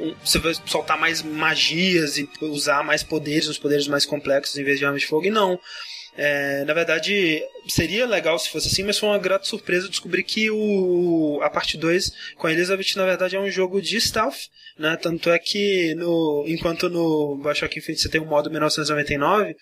[0.00, 4.56] um- um- você vai soltar mais magias e usar mais poderes, uns poderes mais complexos
[4.56, 5.26] em vez de armas de fogo?
[5.26, 5.58] E não.
[6.20, 10.50] É, na verdade, seria legal se fosse assim, mas foi uma grata surpresa descobrir que
[10.50, 14.48] o, a parte 2 com a Elizabeth, na verdade, é um jogo de stealth.
[14.76, 14.96] Né?
[14.96, 19.54] Tanto é que, no, enquanto no Bioshock Infinite você tem o modo 1999,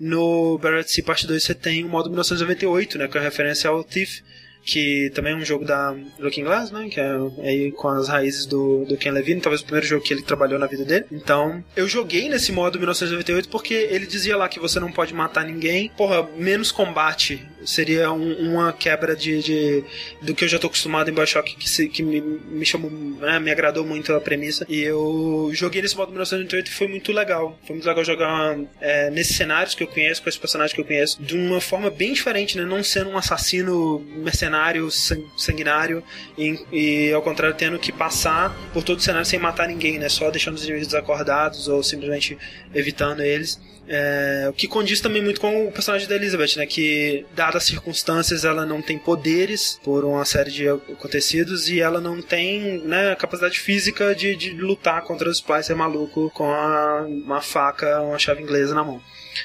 [0.00, 3.06] no Barrett Sea Parte 2 você tem o modo 1998, né?
[3.06, 4.22] Que é referência ao Thief,
[4.64, 6.88] que também é um jogo da Looking Glass, né?
[6.88, 10.12] Que é aí com as raízes do, do Ken Levine, talvez o primeiro jogo que
[10.12, 11.06] ele trabalhou na vida dele.
[11.10, 15.44] Então, eu joguei nesse modo 1998 porque ele dizia lá que você não pode matar
[15.44, 15.90] ninguém.
[15.96, 19.84] Porra, menos combate seria um- uma quebra de, de-
[20.20, 23.38] do que eu já tô acostumado em Bioshock, que, se- que me, me chamou, né,
[23.38, 24.64] me agradou muito a premissa.
[24.68, 27.58] E eu joguei nesse modo 1998 e foi muito legal.
[27.66, 30.84] Foi muito legal jogar é, nesses cenários que eu conheço, com esses personagens que eu
[30.84, 32.64] conheço, de uma forma bem diferente, né?
[32.64, 36.02] Não sendo um assassino mercenário, san- sanguinário,
[36.38, 40.08] e, e, ao contrário, tendo que passar por todo o cenário sem matar ninguém, né?
[40.08, 42.36] Só deixando os inimigos desacordados ou simplesmente
[42.74, 43.60] evitando eles.
[43.88, 46.64] É, o que condiz também muito com o personagem da Elizabeth, né?
[46.66, 52.00] Que, dadas as circunstâncias, ela não tem poderes por uma série de acontecidos e ela
[52.00, 57.40] não tem né, capacidade física de, de lutar contra o Splicer maluco com a- uma
[57.40, 59.00] faca, uma chave inglesa na mão.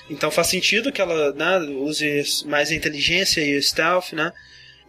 [0.10, 4.32] Então faz sentido que ela né, use mais inteligência e stealth, né?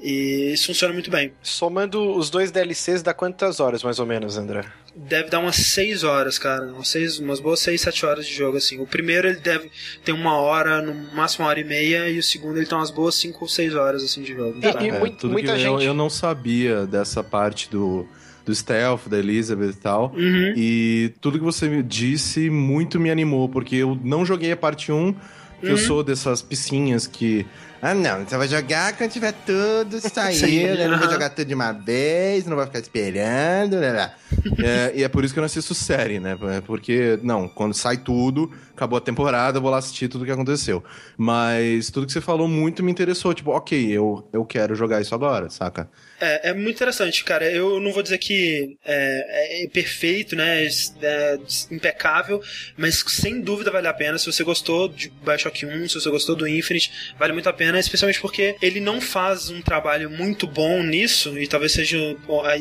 [0.00, 1.32] E isso funciona muito bem.
[1.42, 4.64] Somando os dois DLCs, dá quantas horas mais ou menos, André?
[5.06, 6.64] Deve dar umas 6 horas, cara.
[6.66, 8.80] Umas, seis, umas boas 6, 7 horas de jogo, assim.
[8.80, 9.70] O primeiro ele deve
[10.04, 12.90] ter uma hora, no máximo uma hora e meia, e o segundo ele tem umas
[12.90, 14.58] boas 5 ou 6 horas, assim, de jogo.
[14.58, 14.84] E- Caraca.
[14.84, 18.06] e É, muito- tudo muita que eu, gente- eu não sabia dessa parte do,
[18.44, 20.12] do stealth, da Elizabeth e tal.
[20.16, 20.52] Uhum.
[20.56, 24.90] E tudo que você me disse muito me animou, porque eu não joguei a parte
[24.90, 25.14] 1,
[25.60, 27.44] Eu sou dessas piscinhas que.
[27.80, 31.12] Ah, não, você vai jogar quando tiver tudo saído, eu não vou aham.
[31.12, 34.12] jogar tudo de uma vez, não vai ficar esperando, lá.
[34.64, 36.36] É, e é por isso que eu não assisto série, né?
[36.56, 40.82] É Porque, não, quando sai tudo, acabou a temporada, vou lá assistir tudo que aconteceu.
[41.16, 43.34] Mas tudo que você falou muito me interessou.
[43.34, 45.90] Tipo, ok, eu, eu quero jogar isso agora, saca?
[46.20, 47.50] É, é muito interessante, cara.
[47.50, 50.66] Eu não vou dizer que é, é perfeito, né?
[51.02, 51.38] É
[51.70, 52.40] impecável,
[52.76, 54.18] mas sem dúvida vale a pena.
[54.18, 57.78] Se você gostou de Bioshock 1, se você gostou do Infinite, vale muito a pena,
[57.78, 61.98] especialmente porque ele não faz um trabalho muito bom nisso, e talvez seja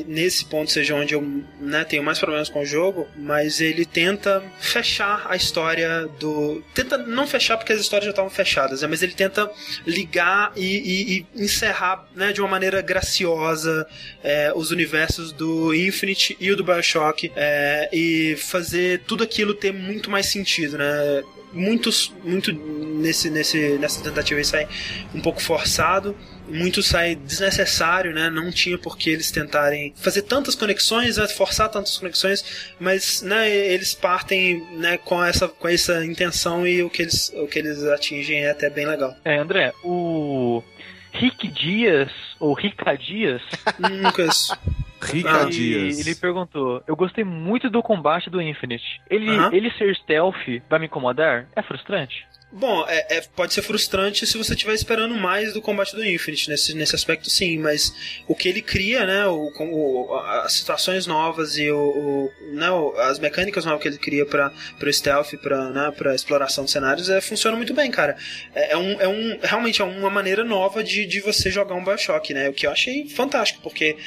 [0.08, 1.22] nesse ponto seja onde eu
[1.60, 6.62] né, tenho mais problemas com o jogo, mas ele tenta fechar a história do.
[6.74, 9.50] Tenta não fechar porque as histórias já estavam fechadas, né, mas ele tenta
[9.86, 13.88] ligar e, e- e encerrar né, de uma maneira graciosa
[14.24, 19.72] é, os universos do Infinite e o do Bioshock é, e fazer tudo aquilo ter
[19.74, 21.24] muito mais sentido, né?
[21.54, 24.68] Muitos, muito nesse, nesse, nessa tentativa aí sai
[25.16, 26.16] um pouco forçado,
[26.48, 28.30] muito sai desnecessário, né?
[28.30, 31.28] Não tinha por que eles tentarem fazer tantas conexões, né?
[31.28, 36.90] forçar tantas conexões, mas né, eles partem né, com, essa, com essa intenção e o
[36.90, 39.16] que, eles, o que eles atingem é até bem legal.
[39.26, 40.64] É, André, o
[41.12, 43.42] Rick Dias, ou Rica Dias,
[43.80, 44.58] Não conheço.
[45.02, 46.00] Rica Ah, ele, Dias.
[46.00, 49.00] ele perguntou: Eu gostei muito do combate do Infinite.
[49.10, 50.36] Ele, ele ser stealth
[50.70, 51.48] vai me incomodar?
[51.56, 52.26] É frustrante?
[52.50, 56.50] Bom, é, é- pode ser frustrante se você estiver esperando mais do combate do Infinite,
[56.50, 57.94] nesse, nesse aspecto sim, mas
[58.26, 62.68] o que ele cria, né, o, o- as situações novas e o, o- né,
[63.10, 67.10] as mecânicas novas que ele cria para o stealth, para né, pra exploração de cenários,
[67.10, 68.16] é, funciona muito bem, cara.
[68.56, 71.84] É, é um, é um, realmente é uma maneira nova de, de você jogar um
[71.84, 73.98] Bioshock, né, o que eu achei fantástico, porque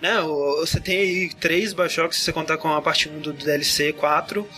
[0.00, 0.20] né,
[0.60, 4.48] você tem aí três Bioshocks, se você contar com a parte 1 do DLC 4,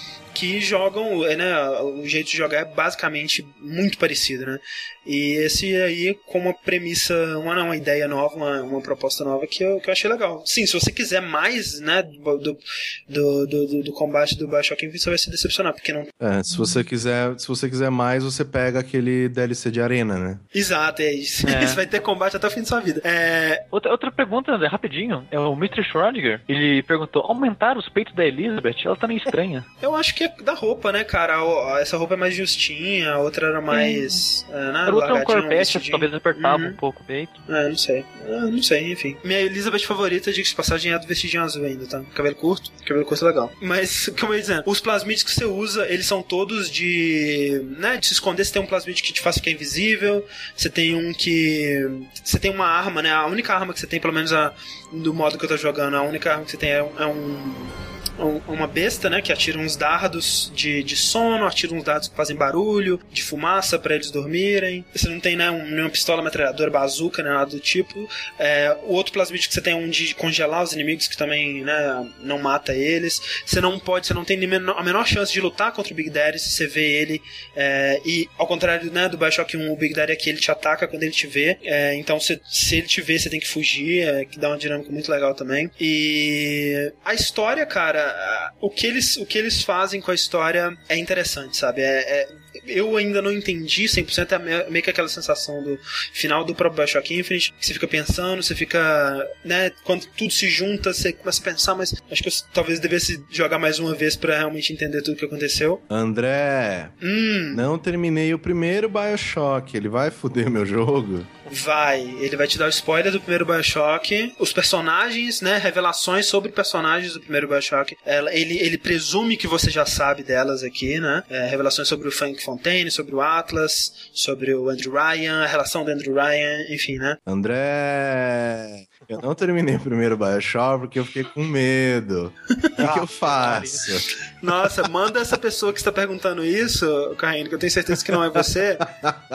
[0.41, 4.59] que jogam, é, né, o jeito de jogar é basicamente muito parecido, né?
[5.07, 9.63] E esse aí com uma premissa, uma, uma ideia nova, uma, uma proposta nova que
[9.63, 10.43] eu, que eu achei legal.
[10.47, 12.59] Sim, se você quiser mais, né, do, do,
[13.07, 16.07] do, do, do combate do Bioshock Infinite, você vai se decepcionar, porque não...
[16.19, 20.39] É, se você quiser, se você quiser mais, você pega aquele DLC de arena, né?
[20.55, 21.47] Exato, é isso.
[21.49, 21.61] É.
[21.67, 23.01] Você vai ter combate até o fim da sua vida.
[23.05, 23.65] É...
[23.71, 25.27] Outra, outra pergunta, André, rapidinho.
[25.31, 25.83] É o Mr.
[25.85, 26.41] Schrödinger.
[26.49, 28.77] Ele perguntou: aumentar os peitos da Elizabeth?
[28.85, 29.65] Ela tá meio estranha.
[29.81, 31.35] Eu acho que é da roupa, né, cara?
[31.81, 34.47] Essa roupa é mais justinha, a outra era mais...
[34.51, 36.71] É, né, A outra é um corpete, talvez apertava Uhum.
[36.71, 37.33] um pouco o peito.
[37.49, 38.05] Ah, não sei.
[38.27, 39.17] Ah, não sei, enfim.
[39.25, 42.03] Minha Elizabeth favorita, de passagem, é a do vestidinho azul ainda, tá?
[42.15, 42.71] Cabelo curto.
[42.85, 43.53] Cabelo curto é legal.
[43.61, 47.61] Mas, como eu ia dizendo, os plasmides que você usa, eles são todos de.
[47.79, 47.97] né?
[47.99, 50.27] De se esconder, você tem um plasmide que te faz ficar invisível.
[50.57, 52.01] Você tem um que.
[52.23, 53.11] Você tem uma arma, né?
[53.13, 54.53] A única arma que você tem, pelo menos a,
[54.93, 57.81] do modo que eu tô jogando, a única arma que você tem é, é um
[58.19, 62.15] um- uma besta, né, que atira uns dardos de, de sono, atira uns dardos que
[62.15, 64.85] fazem barulho, de fumaça pra eles dormirem.
[64.95, 68.07] Você não tem, né, um, nenhuma pistola metralhadora, bazuca, né, nada do tipo.
[68.39, 71.63] É, o outro plasmid que você tem é um de congelar os inimigos, que também,
[71.65, 73.21] né, não mata eles.
[73.47, 76.39] Você não pode, você não tem a menor chance de lutar contra o Big Daddy
[76.39, 77.23] se você vê ele.
[77.57, 80.87] é, e ao contrário, né, do Bioshock 1, o Big Daddy aqui, ele te ataca
[80.87, 81.59] quando ele te vê.
[81.63, 84.59] É, então, se, se ele te vê, você tem que fugir, é, que dá uma
[84.59, 85.71] dinâmica muito legal também.
[85.81, 90.97] E a história, cara, o que eles, o que eles fazem com a história é
[90.97, 91.81] interessante, sabe?
[91.83, 92.29] É, é-
[92.67, 95.79] eu ainda não entendi 100%, é me- meio que aquela sensação do
[96.13, 100.49] final do próprio Bioshock Infinite, que você fica pensando, você fica, né, quando tudo se
[100.49, 104.17] junta, você começa a pensar, mas acho que eu talvez devesse jogar mais uma vez
[104.17, 105.81] pra realmente entender tudo o que aconteceu.
[105.89, 109.77] André, Hum, não terminei o primeiro Bioshock.
[109.77, 111.27] Ele vai foder meu jogo?
[111.51, 116.51] Vai, ele vai te dar o spoiler do primeiro Bioshock, os personagens, né, revelações sobre
[116.51, 117.97] personagens do primeiro Bioshock.
[118.05, 122.43] Ele, ele presume que você já sabe delas aqui, né, é, revelações sobre o Frank
[122.43, 127.17] Fontaine, sobre o Atlas, sobre o Andrew Ryan, a relação do Andrew Ryan, enfim, né.
[127.27, 132.33] André, eu não terminei o primeiro Bioshock porque eu fiquei com medo.
[132.49, 133.93] O que, que eu faço?
[134.41, 138.23] Nossa, manda essa pessoa que está perguntando isso, Carine, que eu tenho certeza que não
[138.25, 138.79] é você,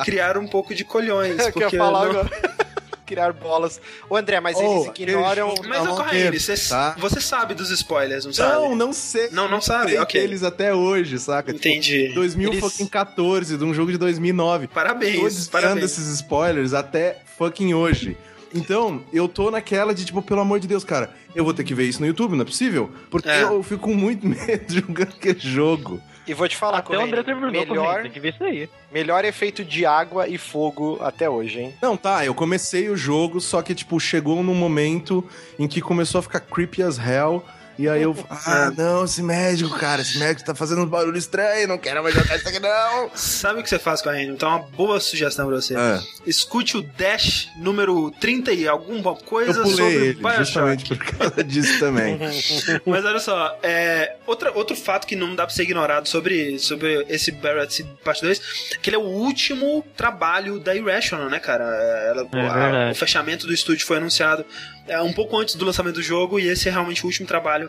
[0.03, 2.29] criar um pouco de colhões, É eu porque ia falar não- agora.
[3.05, 3.79] Criar bolas.
[4.09, 5.51] Ô, André, mas Oh, eles ignoram.
[5.51, 6.95] aquele Mas, Tá ô ter, você, tá?
[6.97, 8.53] você sabe dos spoilers, não sabe?
[8.53, 9.29] Não, não sei.
[9.31, 9.91] Não, não sabe?
[9.91, 10.19] Sei Ok.
[10.19, 11.53] Eles até hoje, saca?
[11.53, 12.11] Tipo, Entendi.
[12.15, 14.65] 2014, de um jogo de 2009.
[14.65, 15.83] Tô Parabéns, desviando parabéns.
[15.85, 18.17] esses spoilers até fucking hoje.
[18.55, 21.73] Então, eu tô naquela de, tipo, pelo amor de Deus, cara, eu vou ter que
[21.73, 22.89] ver isso no YouTube, não é possível?
[23.11, 23.43] Porque É.
[23.43, 26.01] eu fico com muito medo jogando aquele jogo.
[26.27, 28.67] E vou te falar, Até o André terminou melhor, tem que ver isso aí.
[28.91, 31.73] melhor efeito de água e fogo até hoje, hein?
[31.81, 35.23] Não, tá, eu comecei o jogo, só que, tipo, chegou num momento
[35.59, 37.43] em que começou a ficar creepy as hell.
[37.77, 41.67] E aí eu, ah, não, esse médico, cara, esse médico tá fazendo um barulho estranho,
[41.67, 43.09] não quero mais jogar isso aqui, não.
[43.15, 44.33] Sabe o que você faz com a Reno?
[44.33, 45.75] Então, uma boa sugestão pra você.
[45.75, 45.99] É.
[46.25, 50.37] Escute o Dash número 30 e alguma coisa Eu pulei sobre ele, Bioshock.
[50.39, 52.17] justamente por causa disso também.
[52.85, 57.05] Mas olha só, é, outra, outro fato que não dá pra ser ignorado sobre, sobre
[57.09, 58.39] esse Barrett Parte 2,
[58.81, 61.63] que ele é o último trabalho da Irrational, né, cara?
[61.65, 64.45] Ela- É a- o fechamento do estúdio foi anunciado
[64.87, 67.64] é, um pouco antes do lançamento do jogo, e esse é realmente o último trabalho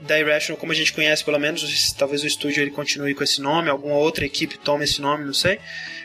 [0.00, 1.92] da Irrational, como a gente conhece, pelo menos.
[1.92, 5.34] Talvez o estúdio ele continue com esse nome, alguma outra equipe tome esse nome, não
[5.34, 5.58] sei.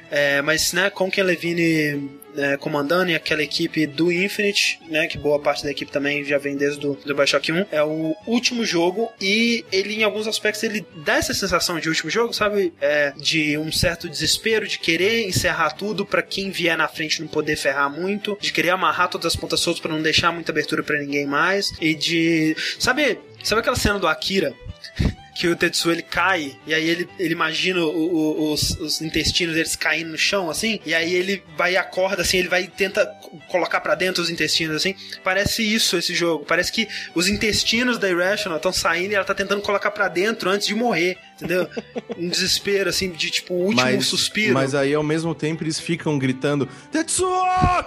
[0.09, 5.17] É, mas, né, com Ken Levine é, comandando e aquela equipe do Infinite, né, que
[5.17, 8.65] boa parte da equipe também já vem desde do, do Bioshock 1, é o último
[8.65, 12.73] jogo e ele, em alguns aspectos, ele dá essa sensação de último jogo, sabe?
[12.81, 17.27] É, de um certo desespero, de querer encerrar tudo pra quem vier na frente não
[17.27, 20.84] poder ferrar muito, de querer amarrar todas as pontas soltas pra não deixar muita abertura
[20.84, 22.55] pra ninguém mais e de...
[22.79, 24.53] Sabe, sabe aquela cena do Akira?
[25.35, 29.55] que o Tetsuo ele cai e aí ele, ele imagina o- o- os, os intestinos
[29.55, 32.67] deles caindo no chão assim e aí ele vai e acorda assim ele vai e
[32.67, 37.27] tenta co- colocar pra dentro os intestinos assim parece isso esse jogo parece que os
[37.27, 41.17] intestinos da Irrational estão saindo e ela tá tentando colocar pra dentro antes de morrer
[41.35, 41.67] entendeu
[42.15, 46.19] um desespero assim de tipo o último suspiro Mas aí, ao mesmo tempo, eles ficam
[46.19, 47.27] gritando: Tetsuo!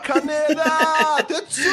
[0.03, 1.23] Kaneda!
[1.29, 1.73] Tetsuo!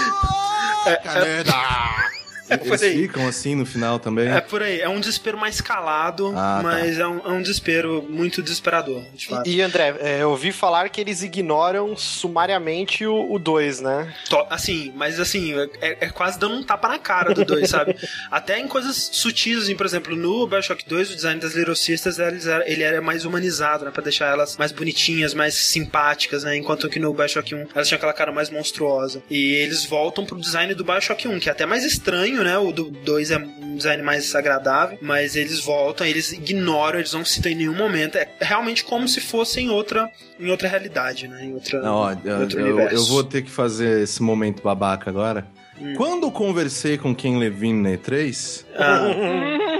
[1.04, 2.13] Kaneda!
[2.54, 2.98] Eles Por aí.
[3.02, 4.30] ficam assim no final também.
[4.30, 6.64] é por aí, é um desespero mais calado, Ah, tá.
[6.64, 9.50] mas é, um, é um desespero muito desesperador, de fato.
[9.50, 14.14] E André, é, eu ouvi falar que eles ignoram sumariamente o 2, né?
[14.30, 17.96] To- Assim, mas assim, é, é quase dando um tapa na cara do 2, sabe?
[18.30, 22.20] Até em coisas sutis, assim, por exemplo, no Bioshock 2, o design das Little Sisters,
[22.20, 23.92] eles era- ele era mais humanizado, né?
[23.92, 26.58] Pra deixar elas mais bonitinhas, mais simpáticas, né?
[26.58, 29.22] Enquanto que no Bioshock 1, elas tinham aquela cara mais monstruosa.
[29.30, 32.58] E eles voltam pro design do Bioshock 1, que é até mais estranho, né?
[32.58, 37.24] O do 2 é um design mais agradável, mas eles voltam, eles ignoram, eles não
[37.26, 38.18] citam em nenhum momento.
[38.18, 41.46] É realmente como se fosse em outra, em outra realidade, né?
[41.46, 42.96] Em outra, Não, ó, em eu, outro eu- universo.
[42.96, 45.46] eu vou ter que fazer esse momento babaca agora.
[45.82, 45.96] Hum.
[45.96, 48.64] Quando conversei com Ken Levine na E3,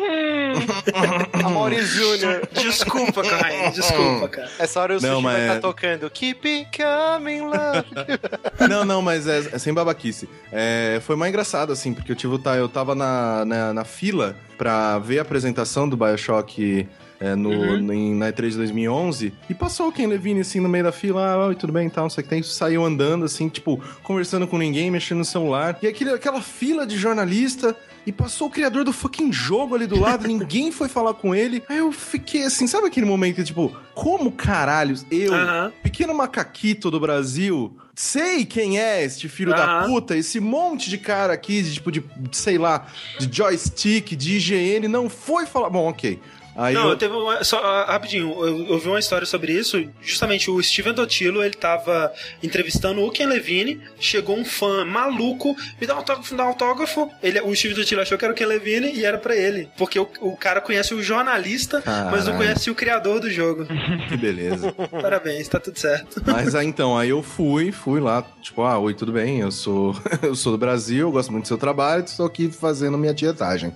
[1.34, 2.48] A Maurice Jr.
[2.54, 4.50] Desculpa, Caio, desculpa, cara.
[4.60, 7.84] Essa hora o Não, Sushi vai mas- estar tocando Keep it coming, love.
[8.70, 10.28] Não, não, mas é, é sem babaquice.
[10.52, 14.36] É, foi mais engraçado, assim, porque eu, tive, tá, eu tava na, na, na fila
[14.58, 16.88] pra ver a apresentação do Bioshock
[17.20, 17.78] é, no, Uhum.
[17.82, 20.92] no- em- na E3 de 2011 e passou o Ken Levine, assim, no meio da
[20.92, 21.34] fila.
[21.34, 22.44] Ah, oi, tudo bem e tal, não sei o que tem.
[22.44, 25.78] Saiu andando, assim, tipo, conversando com ninguém, mexendo no celular.
[25.82, 27.76] E aquele, aquela fila de jornalista...
[28.06, 31.64] E passou o criador do fucking jogo ali do lado, ninguém foi falar com ele.
[31.70, 35.72] Aí eu fiquei assim, sabe aquele momento, tipo, como caralhos eu, Aham.
[35.82, 41.32] pequeno macaquito do Brasil, sei quem é este filho da puta, esse monte de cara
[41.32, 42.88] aqui, de, tipo, de, sei lá,
[43.18, 45.70] de joystick, de IGN, não foi falar.
[45.70, 46.20] Bom, ok.
[46.56, 46.98] Aí Não, eu...
[46.98, 49.84] teve uma, só ah, rapidinho, eu eu ouvi uma história sobre isso.
[50.02, 55.88] Justamente o Steven Dotilo, ele tava entrevistando o Ken Levine, chegou um fã maluco, me
[55.88, 57.12] dá um autógrafo, me dá um autógrafo.
[57.22, 60.00] Ele, o Steven Dotilo achou que era o Ken Levine e era pra ele, porque
[60.00, 62.38] o, o cara conhece o jornalista, mas não Caralho.
[62.38, 63.68] conhece o criador do jogo.
[64.08, 64.72] Que beleza.
[65.02, 66.22] Parabéns, tá tudo certo.
[66.26, 69.40] Mas aí então, aí eu fui, fui lá, tipo, ah, oi, tudo bem?
[69.40, 72.98] Eu sou, eu sou do Brasil, eu gosto muito do seu trabalho, estou aqui fazendo
[72.98, 73.74] minha tietagem.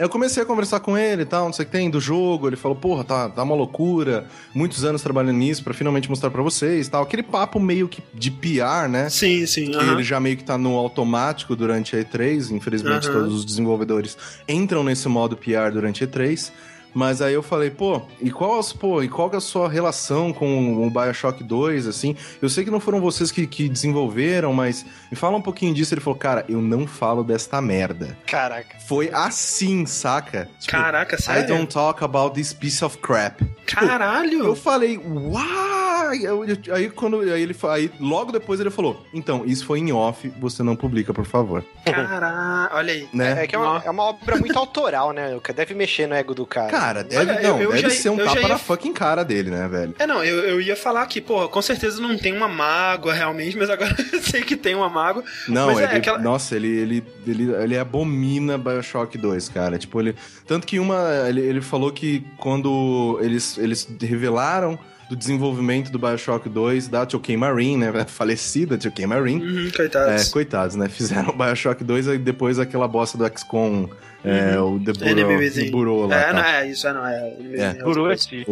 [0.00, 2.48] Eu comecei a conversar com ele e tal, não sei o que tem, do jogo.
[2.48, 4.26] Ele falou, porra, tá, tá uma loucura.
[4.54, 7.02] Muitos anos trabalhando nisso pra finalmente mostrar pra vocês tal.
[7.02, 9.10] Aquele papo meio que de PR, né?
[9.10, 9.70] Sim, sim.
[9.70, 9.92] que aham.
[9.92, 12.50] ele já meio que tá no automático durante a E3.
[12.50, 13.18] Infelizmente, Aham.
[13.20, 14.16] todos os desenvolvedores
[14.48, 16.50] entram nesse modo PR durante a E3.
[16.94, 20.32] Mas aí eu falei, pô, e qual, pô, e qual que é a sua relação
[20.32, 22.16] com o Bioshock 2, assim?
[22.42, 25.94] Eu sei que não foram vocês que, que desenvolveram, mas me fala um pouquinho disso.
[25.94, 28.16] Ele falou, cara, eu não falo desta merda.
[28.26, 28.76] Caraca.
[28.86, 30.48] Foi assim, saca?
[30.58, 31.48] Tipo, Caraca, I sério?
[31.48, 33.40] don't talk about this piece of crap.
[33.66, 34.44] Caralho!
[34.46, 34.98] Eu falei,
[36.22, 40.28] eu- Aí quando aí ele aí logo depois ele falou, então isso foi em off,
[40.40, 43.08] você não publica, por favor, Caralho, olha aí.
[43.12, 43.44] né?
[43.44, 45.38] É que é uma, é uma obra muito autoral, né?
[45.54, 46.68] Deve mexer no ego do cara.
[46.70, 49.24] Cara, deve, Olha, não, eu- eu deve já- ser um tapa ia- na fucking cara
[49.24, 49.94] dele, né, velho?
[49.98, 53.56] É, não, eu, eu ia falar que, porra, com certeza não tem uma mágoa realmente,
[53.56, 55.22] mas agora eu sei que tem uma mágoa.
[55.48, 59.78] Não, é ele, aquela- nossa, ele, ele, ele, ele abomina Bioshock 2, cara.
[59.78, 60.14] Tipo, ele.
[60.46, 60.98] Tanto que uma.
[61.28, 64.78] Ele, ele falou que quando eles, eles revelaram
[65.10, 68.04] do desenvolvimento do Bioshock 2 da 2K Marine, né?
[68.06, 69.42] Falecida 2K Marine.
[69.44, 70.28] Uhum, É, coitados.
[70.28, 70.88] coitados, né?
[70.88, 73.88] Fizeram o Bioshock 2 e depois aquela bosta do XCOM
[74.22, 75.70] É, o The Bureau, The.
[75.70, 76.14] Bureau lá.
[76.16, 76.32] É, tá.
[76.32, 77.34] não, é, isso é, não, é.
[77.54, 77.60] É.
[77.60, 77.70] É.
[77.72, 77.84] Isso.
[77.84, 78.44] Burou, assim.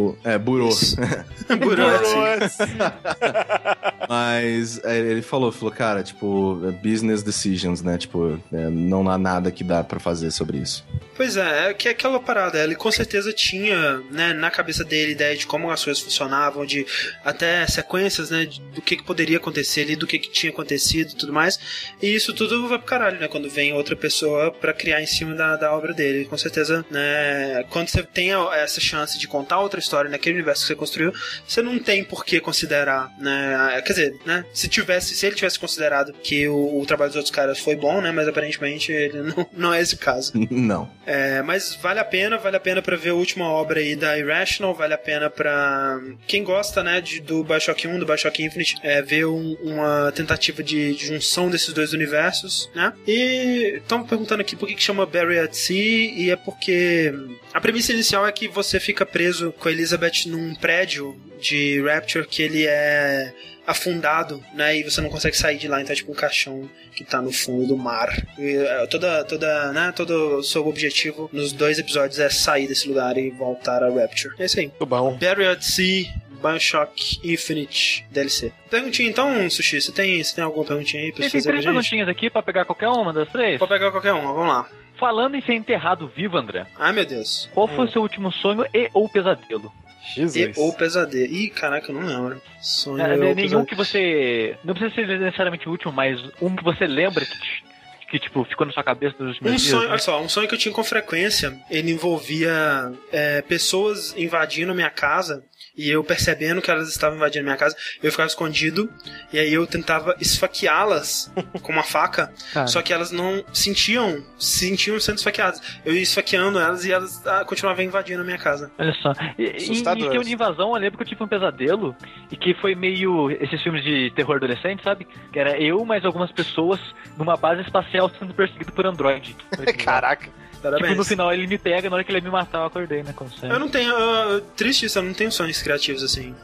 [4.09, 7.97] Mas é, ele falou, falou, cara, tipo, é business decisions, né?
[7.97, 10.83] Tipo, é, não há nada que dá pra fazer sobre isso.
[11.15, 15.11] Pois é, é que é aquela parada, ele com certeza tinha, né, na cabeça dele
[15.11, 16.85] ideia de como as coisas funcionavam, de
[17.23, 21.15] até sequências, né, do que, que poderia acontecer ali, do que, que tinha acontecido e
[21.15, 21.59] tudo mais.
[22.01, 25.35] E isso tudo vai pro caralho, né, quando vem outra pessoa pra criar em cima
[25.35, 26.25] da, da obra dele.
[26.25, 30.67] Com certeza, né, quando você tem essa chance de contar outra história naquele universo que
[30.67, 31.13] você construiu,
[31.47, 35.59] você não tem por que considerar, né, quer dizer, né, se tivesse, se ele tivesse
[35.59, 39.49] considerado que o, o trabalho dos outros caras foi bom, né, mas aparentemente ele não,
[39.53, 40.33] não é esse o caso.
[40.49, 40.89] não.
[41.05, 44.17] É, mas vale a pena, vale a pena pra ver a última obra aí da
[44.17, 48.75] Irrational, vale a pena pra quem gosta, né, de, do Bioshock 1, do Bioshock Infinite,
[48.83, 52.93] é, ver um- uma tentativa de, de junção desses dois universos, né?
[53.07, 55.75] E estão perguntando aqui por que, que chama Barry at Sea,
[56.11, 57.13] e é porque
[57.53, 62.27] a premissa inicial é que você fica preso com a Elizabeth num prédio de Rapture
[62.27, 63.33] que ele é
[63.65, 64.77] afundado, né?
[64.77, 67.31] E você não consegue sair de lá, então é tipo um caixão que tá no
[67.31, 68.09] fundo do mar.
[68.37, 69.93] E, é, toda, toda, né?
[69.95, 74.33] Todo o seu objetivo nos dois episódios é sair desse lugar e voltar a Rapture.
[74.39, 74.67] É isso aí.
[74.67, 75.17] Muito bom.
[75.19, 76.07] Barry at Sea,
[76.41, 78.51] Bioshock Infinite DLC.
[78.69, 81.63] Perguntinha então, Sushi, você tem, você tem alguma perguntinha aí pra Tem fazer pra três
[81.63, 81.73] gente?
[81.73, 83.57] perguntinhas aqui pra pegar qualquer uma das três.
[83.59, 84.67] Pode pegar qualquer uma, vamos lá.
[84.99, 87.49] Falando em ser enterrado vivo, André, Ai meu Deus.
[87.53, 89.71] qual foi o seu último sonho e ou pesadelo?
[90.15, 90.57] Jesus.
[90.57, 91.25] E, ou pesadelo.
[91.31, 92.41] Ih, caraca, eu não lembro.
[92.61, 93.65] Sonho É, ou nenhum pesadelo.
[93.65, 94.57] que você.
[94.63, 97.63] Não precisa ser necessariamente o último, mas um que você lembra que, te-
[98.09, 99.69] que tipo, ficou na sua cabeça nos últimos Um dias.
[99.69, 99.89] sonho, né?
[99.91, 104.75] olha só, um sonho que eu tinha com frequência, ele envolvia é, pessoas invadindo a
[104.75, 105.43] minha casa
[105.79, 107.73] e eu percebendo que elas estavam invadindo a minha casa,
[108.03, 108.91] eu ficava escondido
[109.31, 111.31] e aí eu tentava esfaqueá-las
[111.63, 112.67] com uma faca, Cara.
[112.67, 115.61] só que elas não sentiam, sentiam sendo esfaqueadas.
[115.85, 118.69] Eu ia esfaqueando elas e elas ah, continuavam invadindo a minha casa.
[118.77, 119.13] Olha só.
[119.37, 121.95] E, e, em tema de invasão, eu lembro que eu tive um pesadelo
[122.29, 125.07] e que foi meio esses filmes de terror adolescente, sabe?
[125.31, 126.81] Que era eu mais algumas pessoas
[127.17, 129.33] numa base espacial sendo perseguido por android.
[129.81, 130.29] Caraca.
[130.61, 133.01] Tipo, no final ele me pega, na hora que ele ia me matar, eu acordei,
[133.03, 133.13] né?
[133.15, 133.29] Como.
[133.41, 133.91] Eu não tenho.
[133.93, 136.35] eu- triste isso, eu não tenho sonhos criativos assim.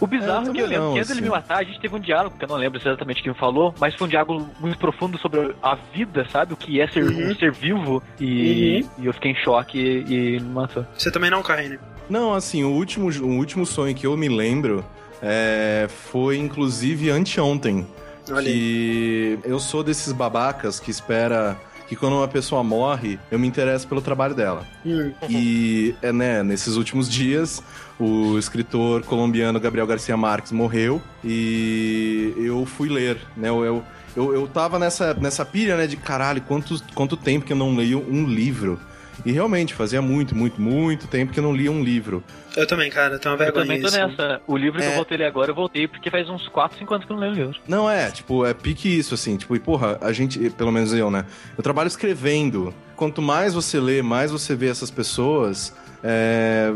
[0.00, 1.28] O bizarro É, é que eu lembro não, que antes dele assim.
[1.28, 3.94] me matar, a gente teve um diálogo, que eu não lembro exatamente quem falou, mas
[3.94, 6.52] foi um diálogo muito profundo sobre a vida, sabe?
[6.52, 7.30] O que é ser Uhum.
[7.30, 8.02] um ser vivo.
[8.20, 10.84] E, e eu fiquei em choque e, e me matou.
[10.96, 11.78] Você também não, Carrine?
[12.10, 14.84] Não, assim, o último, o último sonho que eu me lembro
[15.22, 17.86] é, foi, inclusive, anteontem.
[18.30, 21.56] Olha que eu sou desses babacas que espera
[21.92, 24.66] que quando uma pessoa morre, eu me interesso pelo trabalho dela.
[24.84, 25.12] Hum.
[25.28, 27.62] E, é, né, nesses últimos dias,
[28.00, 33.50] o escritor colombiano Gabriel Garcia Marques morreu e eu fui ler, né?
[33.50, 33.84] Eu, eu,
[34.16, 37.76] eu, eu tava nessa, nessa pilha, né, de caralho, quanto, quanto tempo que eu não
[37.76, 38.80] leio um livro.
[39.24, 42.24] E realmente, fazia muito, muito, muito tempo que eu não lia um livro.
[42.56, 43.98] Eu também, cara, eu tenho uma Eu vergonha também tô disso.
[43.98, 44.40] nessa.
[44.46, 44.90] O livro que É.
[44.90, 47.16] eu voltei a ler agora, eu voltei porque faz uns 4, 5 anos que eu
[47.16, 47.60] não leio o livro.
[47.68, 51.10] Não, é, tipo, é pique isso, assim, tipo, e porra, a gente, pelo menos eu,
[51.10, 51.24] né?
[51.56, 52.74] Eu trabalho escrevendo.
[52.96, 56.70] Quanto mais você lê, mais você vê essas pessoas, é,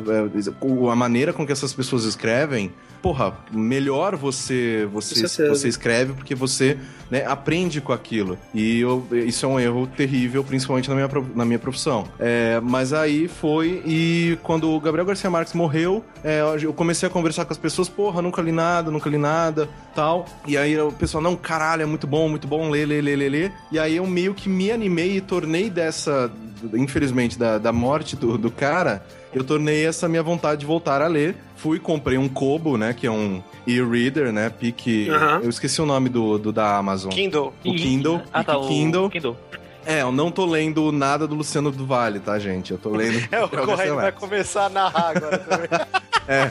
[0.46, 2.72] é, a maneira com que essas pessoas escrevem,
[3.06, 5.14] porra, melhor você você,
[5.48, 6.76] você escreve porque você
[7.08, 8.36] né, aprende com aquilo.
[8.52, 12.08] E eu- isso é um erro terrível, principalmente na minha, na minha profissão.
[12.18, 17.10] É, mas aí foi, e quando o Gabriel Garcia Marques morreu, é, eu comecei a
[17.10, 20.26] conversar com as pessoas, porra, nunca li nada, nunca li nada, tal.
[20.48, 23.28] E aí o pessoal, não, caralho, é muito bom, muito bom, lê, lê, lê, lê,
[23.28, 23.50] lê.
[23.70, 26.28] E aí eu meio que me animei e tornei dessa,
[26.74, 29.06] infelizmente, da, da morte do, do cara,
[29.36, 31.36] eu tornei essa minha vontade de voltar a ler.
[31.56, 35.08] Fui, comprei um Kobo, né, que é um e-reader, né, pique...
[35.42, 37.10] Eu esqueci o nome do, do da Amazon.
[37.12, 37.52] Kindle.
[37.64, 39.10] O Kindle, Ah, tá, o Kindle.
[39.10, 39.36] Kindle.
[39.84, 42.72] É, eu não tô lendo nada do Luciano do Vale, tá, gente?
[42.72, 43.22] Eu tô lendo...
[43.30, 45.68] É, o Correio vai começar a narrar agora também.
[46.28, 46.50] É.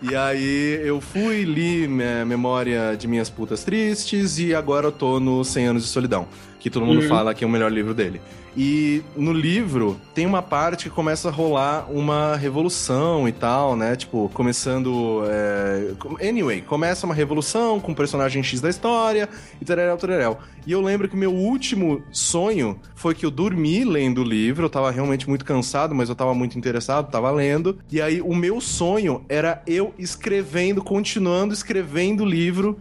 [0.00, 5.18] E aí eu fui, li é, Memória de Minhas Putas Tristes e agora eu tô
[5.18, 6.28] no 100 Anos de Solidão,
[6.60, 7.08] que todo mundo Uhum.
[7.08, 8.20] fala que é o melhor livro dele.
[8.56, 13.94] E no livro tem uma parte que começa a rolar uma revolução e tal, né?
[13.94, 15.22] Tipo, começando.
[15.28, 19.28] é, Anyway, começa uma revolução com o personagem X da história
[19.60, 20.38] e tararel, tararel.
[20.66, 24.70] E eu lembro que meu último sonho foi que eu dormi lendo o livro, eu
[24.70, 27.78] tava realmente muito cansado, mas eu tava muito interessado, tava lendo.
[27.92, 32.80] E aí o meu sonho era eu escrevendo, continuando escrevendo o livro.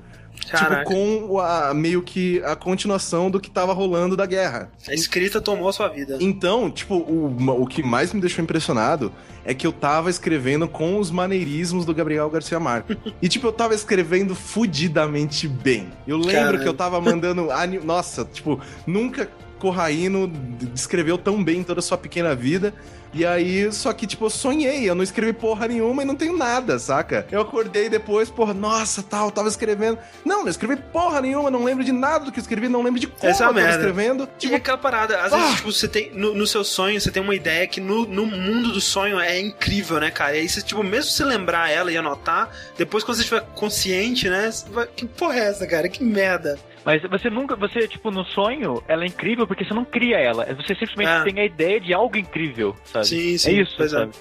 [0.50, 0.84] Caraca.
[0.84, 4.72] Tipo, com a, meio que a continuação do que tava rolando da guerra.
[4.88, 6.18] A escrita tomou a sua vida.
[6.20, 9.12] Então, tipo, o, o que mais me deixou impressionado
[9.44, 12.98] é que eu tava escrevendo com os maneirismos do Gabriel Garcia Marques.
[13.22, 15.92] e, tipo, eu tava escrevendo fudidamente bem.
[16.08, 16.60] Eu lembro Caralho.
[16.60, 17.48] que eu tava mandando.
[17.84, 19.30] Nossa, tipo, nunca
[19.60, 20.28] Corraino
[20.74, 22.74] descreveu tão bem toda a sua pequena vida.
[23.18, 26.36] E aí, só que, tipo, eu sonhei, eu não escrevi porra nenhuma e não tenho
[26.38, 27.26] nada, saca?
[27.32, 29.98] Eu acordei depois, porra, nossa, tal, tava escrevendo.
[30.26, 33.08] Não, não escrevi porra nenhuma, não lembro de nada do que escrevi, não lembro de
[33.08, 33.78] como Essa é eu tava merda.
[33.78, 34.28] escrevendo.
[34.38, 35.56] Tipo, e aquela parada, às vezes, Ah!
[35.56, 36.12] tipo, você tem.
[36.12, 39.40] No, no seu sonho, você tem uma ideia que no, no mundo do sonho é
[39.40, 40.36] incrível, né, cara?
[40.36, 44.28] E aí você, tipo, mesmo se lembrar ela e anotar, depois quando você estiver consciente,
[44.30, 44.52] né?
[44.52, 45.88] você vai, que porra é essa, cara?
[45.88, 46.60] Que merda.
[46.86, 50.46] Mas você nunca, você, tipo, no sonho, ela é incrível porque você não cria ela.
[50.54, 51.24] Você simplesmente Ah.
[51.24, 53.08] tem a ideia de algo incrível, sabe?
[53.08, 53.50] Sim, sim.
[53.50, 53.98] É isso, pois é.
[53.98, 54.12] sabe?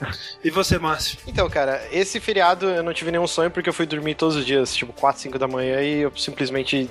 [0.42, 1.18] E você, Márcio?
[1.28, 4.46] Então, cara, esse feriado eu não tive nenhum sonho porque eu fui dormir todos os
[4.46, 6.88] dias, tipo 4, 5 da manhã e eu simplesmente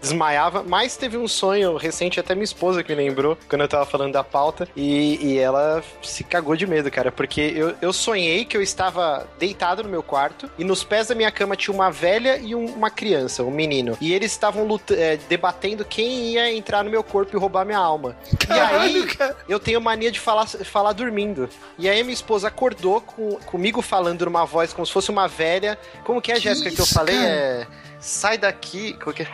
[0.00, 0.62] desmaiava.
[0.66, 4.12] Mas teve um sonho recente, até minha esposa que me lembrou, quando eu tava falando
[4.12, 8.56] da pauta, e, e ela se cagou de medo, cara, porque eu, eu sonhei que
[8.56, 12.36] eu estava deitado no meu quarto e nos pés da minha cama tinha uma velha
[12.38, 13.96] e um- uma criança, um menino.
[14.00, 18.16] E eles estavam eh, debatendo quem ia entrar no meu corpo e roubar minha alma.
[18.48, 19.36] e aí, Caralho, cara.
[19.48, 21.48] eu tenho mania de falar, falar dormindo.
[21.78, 25.78] E aí minha esposa acordou com, comigo falando numa voz como se fosse uma velha.
[26.04, 27.16] Como que é, Que Jéssica, que eu falei?
[27.16, 27.28] cara?
[27.28, 27.66] É.
[28.00, 28.94] Sai daqui.
[28.94, 29.28] Como que é?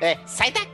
[0.00, 0.68] É, sai daqui!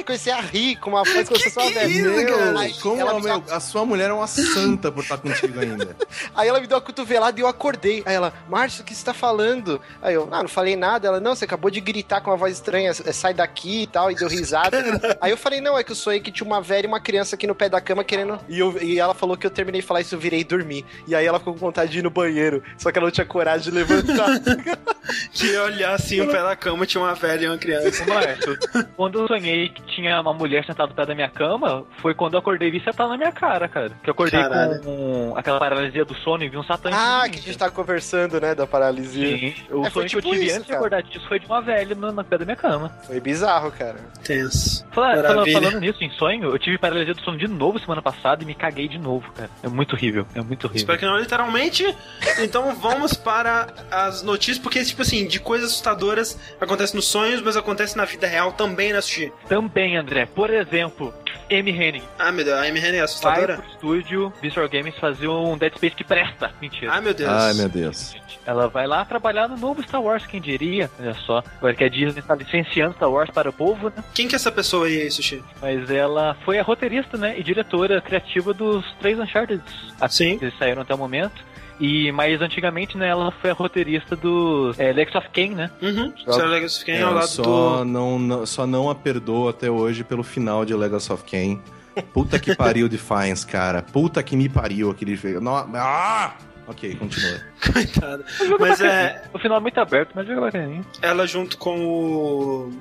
[0.00, 1.88] e comecei a rir com uma voz se fosse uma que velha.
[1.88, 5.18] isso, Meu, como ela a, me meu, a sua mulher é uma santa por estar
[5.18, 5.96] contigo ainda.
[6.34, 8.02] Aí ela me deu uma cotovelada e eu acordei.
[8.04, 9.80] Aí ela, Márcio, o que você tá falando?
[10.02, 11.08] Aí eu, ah, não falei nada.
[11.08, 14.10] Ela, não, você acabou de gritar com uma voz estranha, é, sai daqui e tal,
[14.10, 14.76] e deu risada.
[15.20, 17.36] Aí eu falei, não, é que eu sonhei que tinha uma velha e uma criança
[17.36, 18.38] aqui no pé da cama querendo.
[18.48, 20.84] E, eu, e ela falou que eu terminei de falar isso, eu virei dormir.
[21.06, 23.26] E aí ela ficou com vontade de ir no banheiro, só que ela não tinha
[23.26, 24.26] coragem de levantar.
[25.32, 28.04] Que ia olhar assim o pé da cama, tinha uma velha e uma criança.
[28.96, 32.34] Quando eu sonhei que tinha uma mulher sentada no pé da minha cama, foi quando
[32.34, 33.90] eu acordei e vi sentar na minha cara, cara.
[34.02, 34.80] Que eu acordei Caralho.
[34.82, 38.40] com aquela paralisia do sono e vi um satã ah, que a gente tá conversando,
[38.40, 39.38] né, da paralisia.
[39.38, 41.46] Sim, o É, sonho que eu tipo tive isso, antes de acordar disso foi de
[41.46, 42.88] uma velha no, no pé da minha cama.
[43.06, 43.96] Foi bizarro, cara.
[44.24, 44.84] Tenso.
[44.92, 45.60] Fala- fala- Maravilha.
[45.60, 48.54] falando nisso, em sonho, eu tive paralisia do sono de novo semana passada e me
[48.54, 49.50] caguei de novo, cara.
[49.62, 50.76] É muito horrível, é muito horrível.
[50.80, 51.84] Espero que não literalmente.
[52.40, 56.25] Então vamos para as notícias, porque, tipo assim, de coisas assustadoras
[56.60, 59.32] acontece nos sonhos, mas acontece na vida real também, né, Sushi?
[59.48, 61.12] Também, André, por exemplo,
[61.50, 63.56] Amy Hennig Ah, meu Deus, a Amy Hennig é vai assustadora?
[63.58, 66.50] pro estúdio Visual Games fazer um Dead Space que presta.
[66.60, 66.92] Mentira.
[66.92, 67.30] Ai, meu Deus.
[67.30, 68.14] Ai, meu Deus.
[68.44, 70.90] Ela vai lá trabalhar no novo Star Wars, quem diria?
[71.00, 71.42] Olha só.
[71.58, 74.04] Agora que a Disney está licenciando Star Wars para o povo, né?
[74.14, 75.42] Quem que é essa pessoa aí, Sushi?
[75.60, 77.38] Mas ela foi a roteirista, né?
[77.38, 79.62] E diretora criativa dos três Uncharted.
[80.08, 80.38] Sim.
[80.38, 81.44] Que eles saíram até o momento.
[81.78, 85.70] E mais antigamente, né, ela foi a roteirista do é, Lex of Kain, né?
[85.82, 86.12] Uhum.
[86.24, 87.42] Sarah Legacy Kane ao É, lado só,
[87.78, 87.84] do.
[87.84, 91.60] não, não- só não a perdoo até hoje pelo final de Legacy of Kain.
[92.12, 93.82] Puta que pariu Defiance, cara.
[93.82, 95.16] Puta que me pariu aquele...
[95.40, 95.50] No...
[95.74, 96.34] Ah!
[96.68, 97.40] Ok, continua.
[97.72, 98.24] Coitada.
[98.58, 99.22] Mas é.
[99.32, 100.84] O final é muito aberto, mas joga bacaninho.
[101.00, 102.72] Ela junto com o,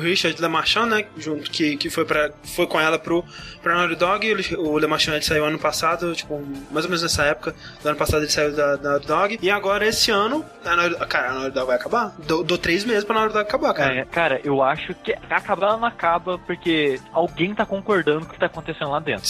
[0.00, 1.06] Richard LeMarchand, né?
[1.16, 3.24] Junto, que, que foi, pra, foi com ela pro,
[3.62, 4.56] pra Naughty Dog.
[4.58, 7.54] O LeMarchand ele saiu ano passado, tipo, mais ou menos nessa época.
[7.82, 9.38] Do ano passado ele saiu da, da Naughty Dog.
[9.40, 12.14] E agora, esse ano, a Naughty, cara, a Naughty Dog vai acabar.
[12.26, 13.94] Dou, dou três meses pra Naughty Dog acabar, cara.
[13.94, 18.34] É, cara, eu acho que acabar ela não acaba porque alguém tá concordando com o
[18.34, 19.28] que tá acontecendo lá dentro.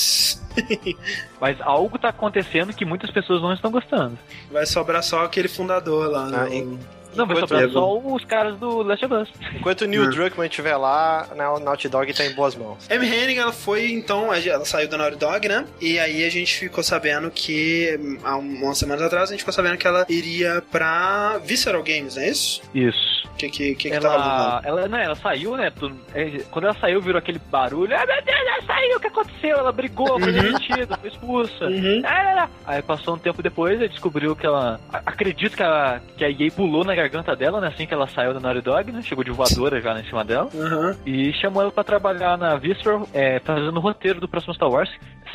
[1.41, 4.19] Mas algo tá acontecendo que muitas pessoas não estão gostando.
[4.51, 6.27] Vai sobrar só aquele fundador lá.
[6.27, 6.79] Ah, né?
[7.13, 9.29] E- Não, vai sobrar só os caras do Last of Us.
[9.55, 10.11] Enquanto o Neil Hum.
[10.11, 12.89] Druckmann estiver lá, a Naughty Dog tá em boas mãos.
[12.91, 15.65] Amy Hennig, ela foi, então, ela saiu da Naughty Dog, né?
[15.81, 19.77] E aí a gente ficou sabendo que, há umas semanas atrás, a gente ficou sabendo
[19.77, 22.63] que ela iria pra Visceral Games, não é isso?
[22.75, 23.23] Isso.
[23.33, 24.69] O que que, que, que tava Ela, rolando?
[24.69, 25.73] ela, né, ela saiu, né?
[26.15, 27.95] é, quando ela saiu, virou aquele barulho.
[27.97, 29.57] Ah, meu Deus, ela saiu, o que aconteceu?
[29.59, 30.43] Ela brigou, foi Uhum.
[30.43, 31.65] demitida, foi expulsa.
[31.65, 32.03] Uhum.
[32.03, 32.51] Lá, lá.
[32.67, 34.79] Aí passou um tempo depois, ele descobriu que ela.
[34.93, 37.69] Acredito que a, que a EA pulou na garganta dela, né?
[37.69, 39.03] Assim que ela saiu da Naughty Dog, né?
[39.03, 40.49] Chegou de voadora já em cima dela.
[40.53, 40.95] Uhum.
[41.05, 44.91] E chamou ela pra trabalhar na Visceral, é, fazendo o roteiro do próximo Star Wars.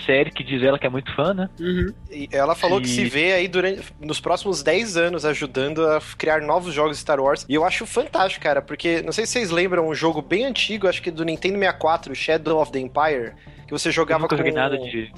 [0.06, 1.50] Série que diz ela que é muito fã, né?
[1.60, 1.94] Uhum.
[2.12, 6.00] E ela falou que E- se vê aí durante, nos próximos 10 anos ajudando a
[6.18, 7.46] criar novos jogos Star Wars.
[7.50, 10.88] E eu acho fantástico, cara, porque não sei se vocês lembram um jogo bem antigo,
[10.88, 13.34] acho que do Nintendo 64, Shadow of the Empire,
[13.66, 15.12] que você Eu jogava nunca com nada de.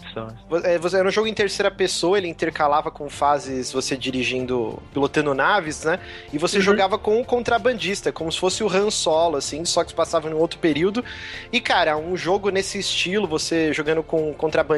[0.64, 5.36] É, você- Era um jogo em terceira pessoa, ele intercalava com fases você dirigindo, pilotando
[5.36, 6.00] naves, né?
[6.34, 6.64] E você Uhum.
[6.64, 10.28] jogava com um contrabandista, como se fosse o Han Solo, assim, só que se passava
[10.30, 11.06] em outro período.
[11.52, 14.69] E, cara, um jogo nesse estilo, você jogando com um contrabandista,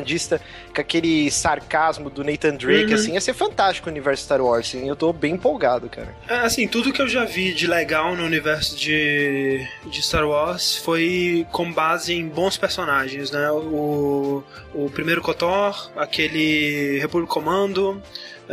[0.73, 2.95] com aquele sarcasmo do Nathan Drake, Uhum.
[2.95, 6.15] assim, ia ser fantástico o universo Star Wars, assim, eu tô bem empolgado, cara.
[6.27, 10.75] É, assim, tudo que eu já vi de legal no universo de, de Star Wars
[10.77, 13.49] foi com base em bons personagens, né?
[13.51, 14.43] O,
[14.73, 18.01] o primeiro KOTOR, aquele Republic Commando,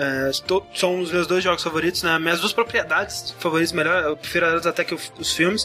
[0.00, 0.30] É,
[0.76, 2.16] são os meus dois jogos favoritos, né?
[2.20, 5.64] Minhas duas propriedades favoritas, melhor, eu prefiro elas até que os filmes.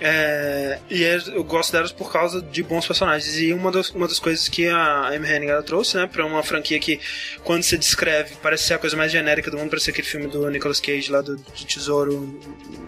[0.00, 3.38] É, e é- eu gosto delas por causa de bons personagens.
[3.38, 6.42] E uma das, uma das coisas que a Amy Hennig ela trouxe, né, pra uma
[6.42, 7.00] franquia que,
[7.42, 10.26] quando você descreve, parece ser a coisa mais genérica do mundo, parece ser aquele filme
[10.26, 12.38] do Nicolas Cage lá do, de Tesouro,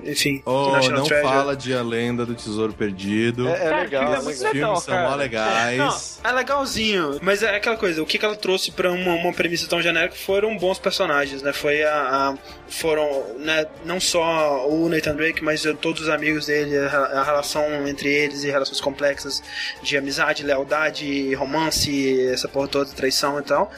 [0.05, 1.23] enfim, Oh, não Treasure.
[1.23, 3.49] fala de A Lenda do Tesouro Perdido.
[3.49, 4.53] É, é legal, é é muito legal.
[4.53, 4.53] legal.
[4.53, 6.21] filmes são mó legais.
[6.23, 9.33] Não, é legalzinho, mas é aquela coisa, o que, que ela trouxe pra uma, uma
[9.33, 11.53] premissa tão genérica foram bons personagens, né?
[11.53, 11.95] Foi a.
[11.95, 12.35] a-
[12.69, 17.87] foram, né, não só o Nathan Drake, mas todos os amigos dele, a, a relação
[17.87, 19.41] entre eles e relações complexas
[19.83, 23.71] de amizade, lealdade, romance, essa porra toda, traição e tal.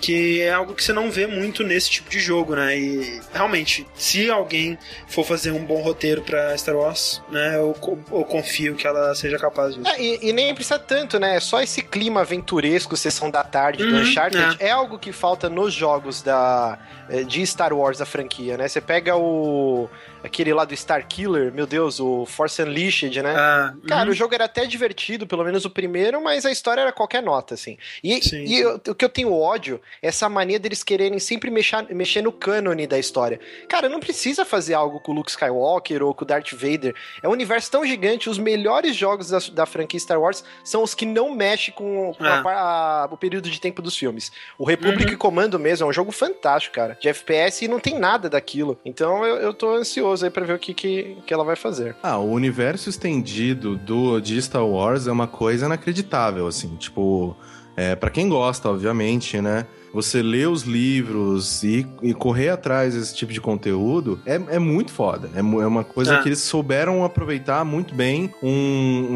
[0.00, 2.76] Que é algo que você não vê muito nesse tipo de jogo, né?
[2.78, 7.76] E realmente, se alguém for fazer um bom roteiro pra Star Wars, né, eu,
[8.12, 9.88] eu confio que ela seja capaz disso.
[9.88, 11.40] É, e, e nem precisa tanto, né?
[11.40, 14.70] Só esse clima aventuresco, sessão da tarde do Uhum, Uncharted, é.
[14.70, 16.78] algo que falta nos jogos da,
[17.26, 18.66] de Star Wars, da franquia, né?
[18.68, 19.88] Você pega o.
[20.22, 23.34] aquele lá do Star Killer, meu Deus, o Force Unleashed, né?
[23.36, 24.10] Ah, Cara, uhum.
[24.10, 27.54] o jogo era até divertido, pelo menos o primeiro, mas a história era qualquer nota,
[27.54, 27.76] assim.
[28.02, 28.54] E, Sim, e sim.
[28.56, 32.32] eu- o que eu tenho ódio é essa mania deles quererem sempre mexer, mexer no
[32.32, 33.38] cânone da história.
[33.68, 36.94] Cara, não precisa fazer algo com o Luke Skywalker ou com o Darth Vader.
[37.22, 40.94] É um universo tão gigante, os melhores jogos da, da franquia Star Wars são os
[40.94, 42.42] que não mexem com, com a É.
[42.42, 44.32] par- a- o período de tempo dos filmes.
[44.58, 45.18] O Republic Uhum.
[45.18, 48.78] Commando mesmo é um jogo fantástico, cara, de FPS e não tem nada daquilo.
[48.84, 51.96] Então eu, eu tô ansioso aí pra ver o que, que, que ela vai fazer.
[52.02, 57.36] Ah, o universo estendido do de Star Wars é uma coisa inacreditável, assim, tipo,
[57.76, 59.66] é, para quem gosta, obviamente, né?
[59.92, 64.90] Você ler os livros e, e correr atrás desse tipo de conteúdo é, é muito
[64.90, 65.30] foda.
[65.36, 66.22] É, é uma coisa É.
[66.22, 68.48] que eles souberam aproveitar muito bem um,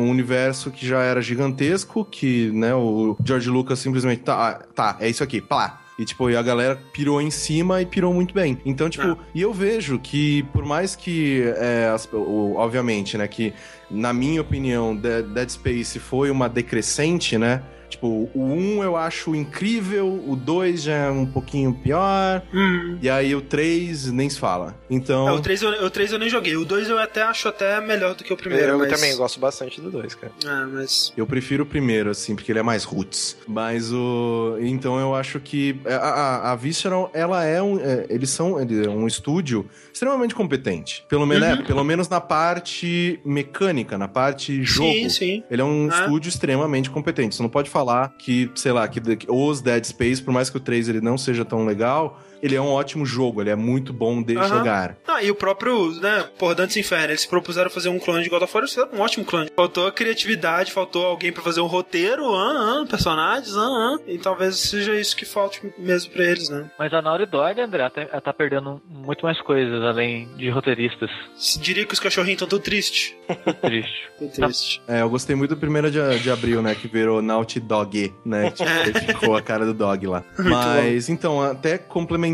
[0.03, 4.97] um universo que já era gigantesco, que, né, o George Lucas simplesmente tá, ah, tá,
[5.01, 5.81] é isso aqui, plá.
[5.99, 8.59] E, tipo, e a galera pirou em cima e pirou muito bem.
[8.65, 9.17] Então, tipo, Ah.
[9.35, 13.53] e eu vejo que, por mais que, é, as- o- obviamente, né, que,
[13.91, 17.63] na minha opinião, Dead, Dead Space foi uma decrescente, né?
[17.89, 22.99] Tipo, o 1 eu acho incrível, o 2 já é um pouquinho pior, Hum.
[23.01, 24.75] e aí o 3 nem se fala.
[24.91, 26.57] Então, É, o 3 eu, o 3 eu nem joguei.
[26.57, 28.73] O 2 eu até acho até melhor do que o primeiro.
[28.73, 28.93] eu mas...
[28.93, 30.33] também gosto bastante do 2, cara.
[30.45, 31.13] É, mas.
[31.17, 33.37] Eu prefiro o primeiro, assim, porque ele é mais roots.
[33.47, 34.57] Mas o.
[34.61, 37.79] Então eu acho que a, a, a Visceral, ela é um.
[37.81, 41.05] é, eles são ele é um estúdio extremamente competente.
[41.09, 41.55] Pelo, menos Uhum.
[41.55, 44.93] é, pelo menos na parte mecânica, na parte jogo.
[44.93, 45.43] Sim, sim.
[45.51, 46.01] Ele é um Ah.
[46.03, 47.35] estúdio extremamente competente.
[47.35, 47.78] Você não pode falar
[48.19, 51.19] que, sei lá, que, que os Dead Space, por mais que o 3 ele não
[51.19, 54.97] seja tão legal, ele é um ótimo jogo, ele é muito bom de jogar.
[55.07, 58.43] Ah, e o próprio, né, por Dantes Inferno, eles propuseram fazer um clone de God
[58.43, 59.51] of War, eles fizeram um ótimo clone.
[59.55, 63.99] Faltou a criatividade, faltou alguém pra fazer um roteiro, ah, ah, personagens, ah, ah.
[64.07, 66.71] E talvez seja isso que falte mesmo pra eles, né?
[66.79, 70.49] Mas a Naughty Dog, André, ela tá- ela tá perdendo muito mais coisas além de
[70.51, 71.11] roteiristas.
[71.37, 73.15] Se diria que os cachorrinhos estão tão tristes.
[73.61, 74.09] Triste.
[74.19, 74.83] Tô triste.
[74.89, 76.75] É, eu gostei muito do primeiro de, de abril, né?
[76.75, 78.51] Que virou Naughty Dog, né?
[78.51, 80.25] Tipo, aí ficou a cara do dog lá.
[80.39, 82.28] Muito Mas, então, até complementando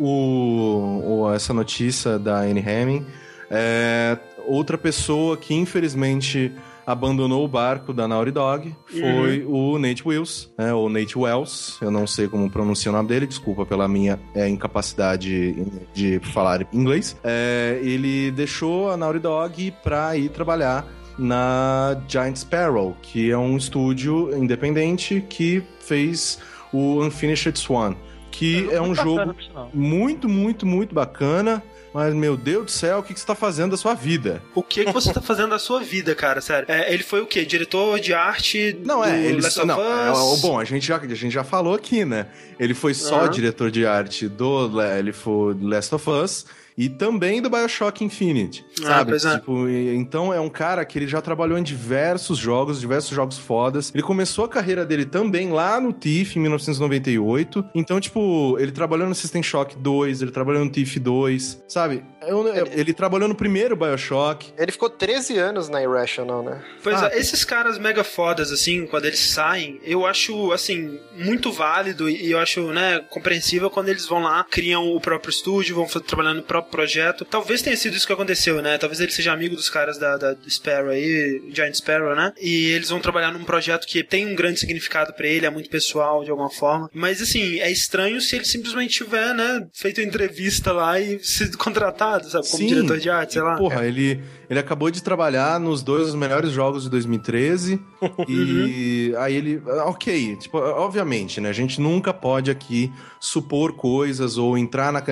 [0.00, 3.06] o, o- essa notícia da Anne Hamming,
[3.50, 6.52] é, outra pessoa que infelizmente
[6.86, 11.90] abandonou o barco da Naughty Dog foi o Nate Wills, né, ou Nate Wells, eu
[11.90, 15.64] não sei como pronunciar o nome dele, desculpa pela minha é, incapacidade
[15.94, 17.16] de falar inglês.
[17.24, 20.86] É, ele deixou a Naughty Dog pra ir trabalhar
[21.18, 26.38] na Giant Sparrow, que é um estúdio independente que fez
[26.72, 27.94] o Unfinished Swan,
[28.36, 31.62] que é um Muito bacana, jogo muito, muito, muito bacana.
[31.92, 34.42] Mas, meu Deus do céu, o que que você tá fazendo da sua vida?
[34.52, 36.40] O que, que você tá fazendo da sua vida, cara?
[36.40, 36.66] Sério.
[36.68, 37.44] É, ele foi o quê?
[37.44, 40.96] Diretor de arte Não, do é, ele Last of não, é, bom, a gente, já,
[40.96, 42.26] a gente já falou aqui, né?
[42.58, 43.30] Ele foi só Aham.
[43.30, 48.04] diretor de arte do Le- ele foi do Last of Us e também do BioShock
[48.04, 49.10] Infinite, Ah, sabe?
[49.12, 49.38] pois é.
[49.38, 53.38] Tipo, e- então é um cara que ele já trabalhou em diversos jogos, diversos jogos
[53.38, 53.92] fodas.
[53.94, 57.64] Ele começou a carreira dele também lá no TIFF em 1998.
[57.74, 62.04] Então, tipo, ele trabalhou no System Shock 2, ele trabalhou no TIFF 2, sabe?
[62.26, 64.52] Eu- eu- ele trabalhou no primeiro BioShock.
[64.56, 66.62] Ele ficou 13 anos na Irrational, né?
[66.82, 71.52] Pois Ah, é, esses caras mega fodas, assim, quando eles saem, eu acho, assim, muito
[71.52, 75.86] válido e eu acho, né, compreensível quando eles vão lá, criam o próprio estúdio, vão
[75.86, 77.24] trabalhar no próprio próprio projeto.
[77.24, 78.76] Talvez tenha sido isso que aconteceu, né?
[78.78, 82.32] Talvez ele seja amigo dos caras da, da Sparrow aí, Giant Sparrow, né?
[82.40, 85.70] E eles vão trabalhar num projeto que tem um grande significado para ele, é muito
[85.70, 86.90] pessoal de alguma forma.
[86.92, 92.28] Mas assim, é estranho se ele simplesmente tiver, né, feito entrevista lá e sido contratado,
[92.28, 92.66] sabe, como Sim.
[92.66, 93.56] diretor de arte, sei lá.
[93.56, 97.80] Porra, ele, ele acabou de trabalhar nos dois dos melhores jogos de 2013
[98.28, 104.56] e aí ele, ok, tipo, obviamente, né, a gente nunca pode aqui supor coisas ou
[104.58, 105.02] entrar na,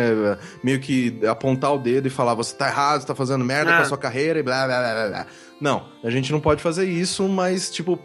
[0.62, 3.76] meio que apontar o dedo e falar, você tá errado, você tá fazendo merda Ah.
[3.76, 5.26] com a sua carreira e blá, blá, blá, blá, blá.
[5.60, 7.98] Não, a gente não pode fazer isso, mas, tipo,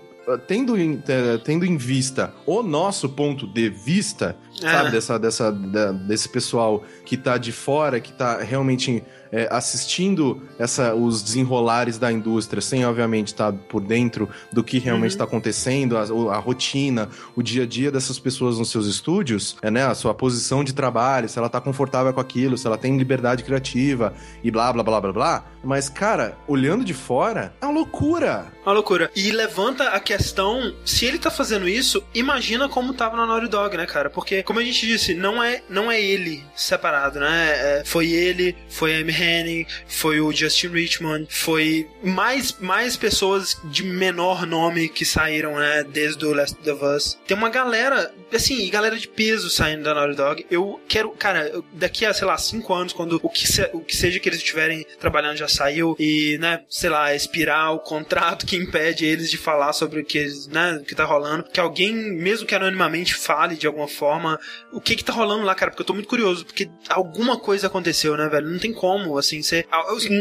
[0.46, 4.70] tendo em, eh, tendo em vista o nosso ponto de vista, É.
[4.72, 9.02] sabe, dessa, dessa, da- desse pessoal que tá de fora, que tá realmente
[9.32, 15.12] é, assistindo essa, os desenrolares da indústria, sem obviamente estar por dentro do que realmente
[15.12, 16.02] está acontecendo, a,
[16.36, 20.14] a rotina, o dia a dia dessas pessoas nos seus estúdios, é, né, a sua
[20.14, 24.14] posição de trabalho, se ela tá confortável com aquilo, se ela tem liberdade criativa
[24.44, 25.46] e blá blá blá blá blá.
[25.64, 28.46] Mas, cara, olhando de fora, é uma loucura.
[28.66, 29.12] Uma loucura.
[29.16, 33.76] E levanta a questão, se ele tá fazendo isso, imagina como tava na Naughty Dog,
[33.76, 34.10] né, cara?
[34.10, 37.80] Porque, como a gente disse, não é, não é ele separado, né?
[37.80, 43.58] É, foi ele, foi a Amy Hennig, foi o Justin Richmond, foi mais, mais pessoas
[43.66, 47.18] de menor nome que saíram, né, desde o Last of Us.
[47.28, 50.46] Tem uma galera, assim, galera de peso saindo da Naughty Dog.
[50.52, 53.96] Eu quero, cara, daqui a, sei lá, cinco anos, quando o que, se- o que
[53.96, 58.56] seja que eles estiverem trabalhando já saiu e, né, sei lá, expirar o contrato que
[58.56, 62.46] impede eles de falar sobre o que, né, o que tá rolando, que alguém, mesmo
[62.48, 64.40] que anonimamente, fale de alguma forma
[64.72, 67.68] o que que tá rolando lá, cara, porque eu tô muito curioso, porque alguma coisa
[67.68, 68.50] aconteceu, né, velho?
[68.50, 69.68] Não tem como, assim, ser...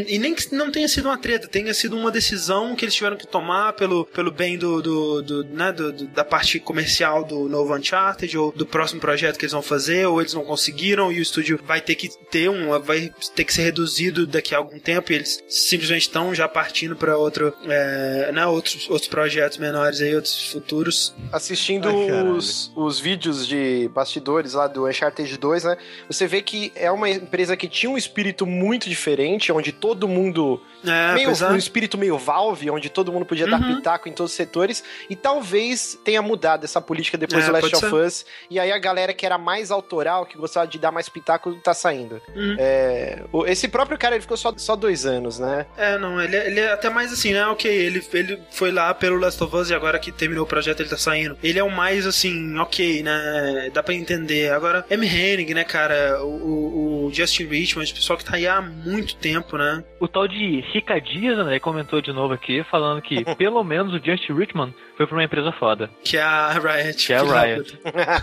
[0.07, 3.17] E nem que não tenha sido uma treta, tenha sido uma decisão que eles tiveram
[3.17, 7.49] que tomar pelo, pelo bem do, do, do, né, do- do- da parte comercial do
[7.49, 11.17] novo Uncharted, ou do próximo projeto que eles vão fazer, ou eles não conseguiram e
[11.17, 12.77] o estúdio vai ter que ter um...
[12.79, 16.95] vai ter que ser reduzido daqui a algum tempo e eles simplesmente estão já partindo
[16.95, 21.15] pra outro, é, né, outros, outros projetos menores aí, outros futuros.
[21.31, 25.77] Assistindo Ai, os, os vídeos de bastidores lá do Uncharted 2, né?
[26.07, 30.61] Você vê que é uma empresa que tinha um espírito muito diferente, onde todo mundo.
[30.85, 31.49] É, meio, é.
[31.51, 33.77] um espírito meio Valve, onde todo mundo podia dar Uhum.
[33.77, 34.83] pitaco em todos os setores.
[35.09, 38.25] E talvez tenha mudado essa política depois É, do Last of Us.
[38.49, 41.73] E aí a galera que era mais autoral, que gostava de dar mais pitaco, tá
[41.73, 42.21] saindo.
[42.35, 42.55] Uhum.
[42.59, 45.65] É, o- esse próprio cara, ele ficou só, só dois anos, né?
[45.77, 47.45] É, não, ele, é- ele é até mais assim, né?
[47.47, 50.79] Ok, ele, ele foi lá pelo Last of Us e agora que terminou o projeto
[50.81, 51.37] ele tá saindo.
[51.43, 53.69] Ele é o mais assim, ok, né?
[53.73, 54.51] Dá pra entender.
[54.51, 55.05] Agora, M.
[55.07, 56.23] Hennig, né, cara?
[56.23, 59.83] O, o- o Justin Richmond, o pessoal que tá aí há muito tempo, né?
[59.99, 64.03] O tal de Rica Dias, André, comentou de novo aqui, falando que pelo menos o
[64.03, 65.89] Justin Richmond foi pra uma empresa foda.
[66.03, 67.05] Que é a Riot.
[67.05, 67.79] Que é a Riot.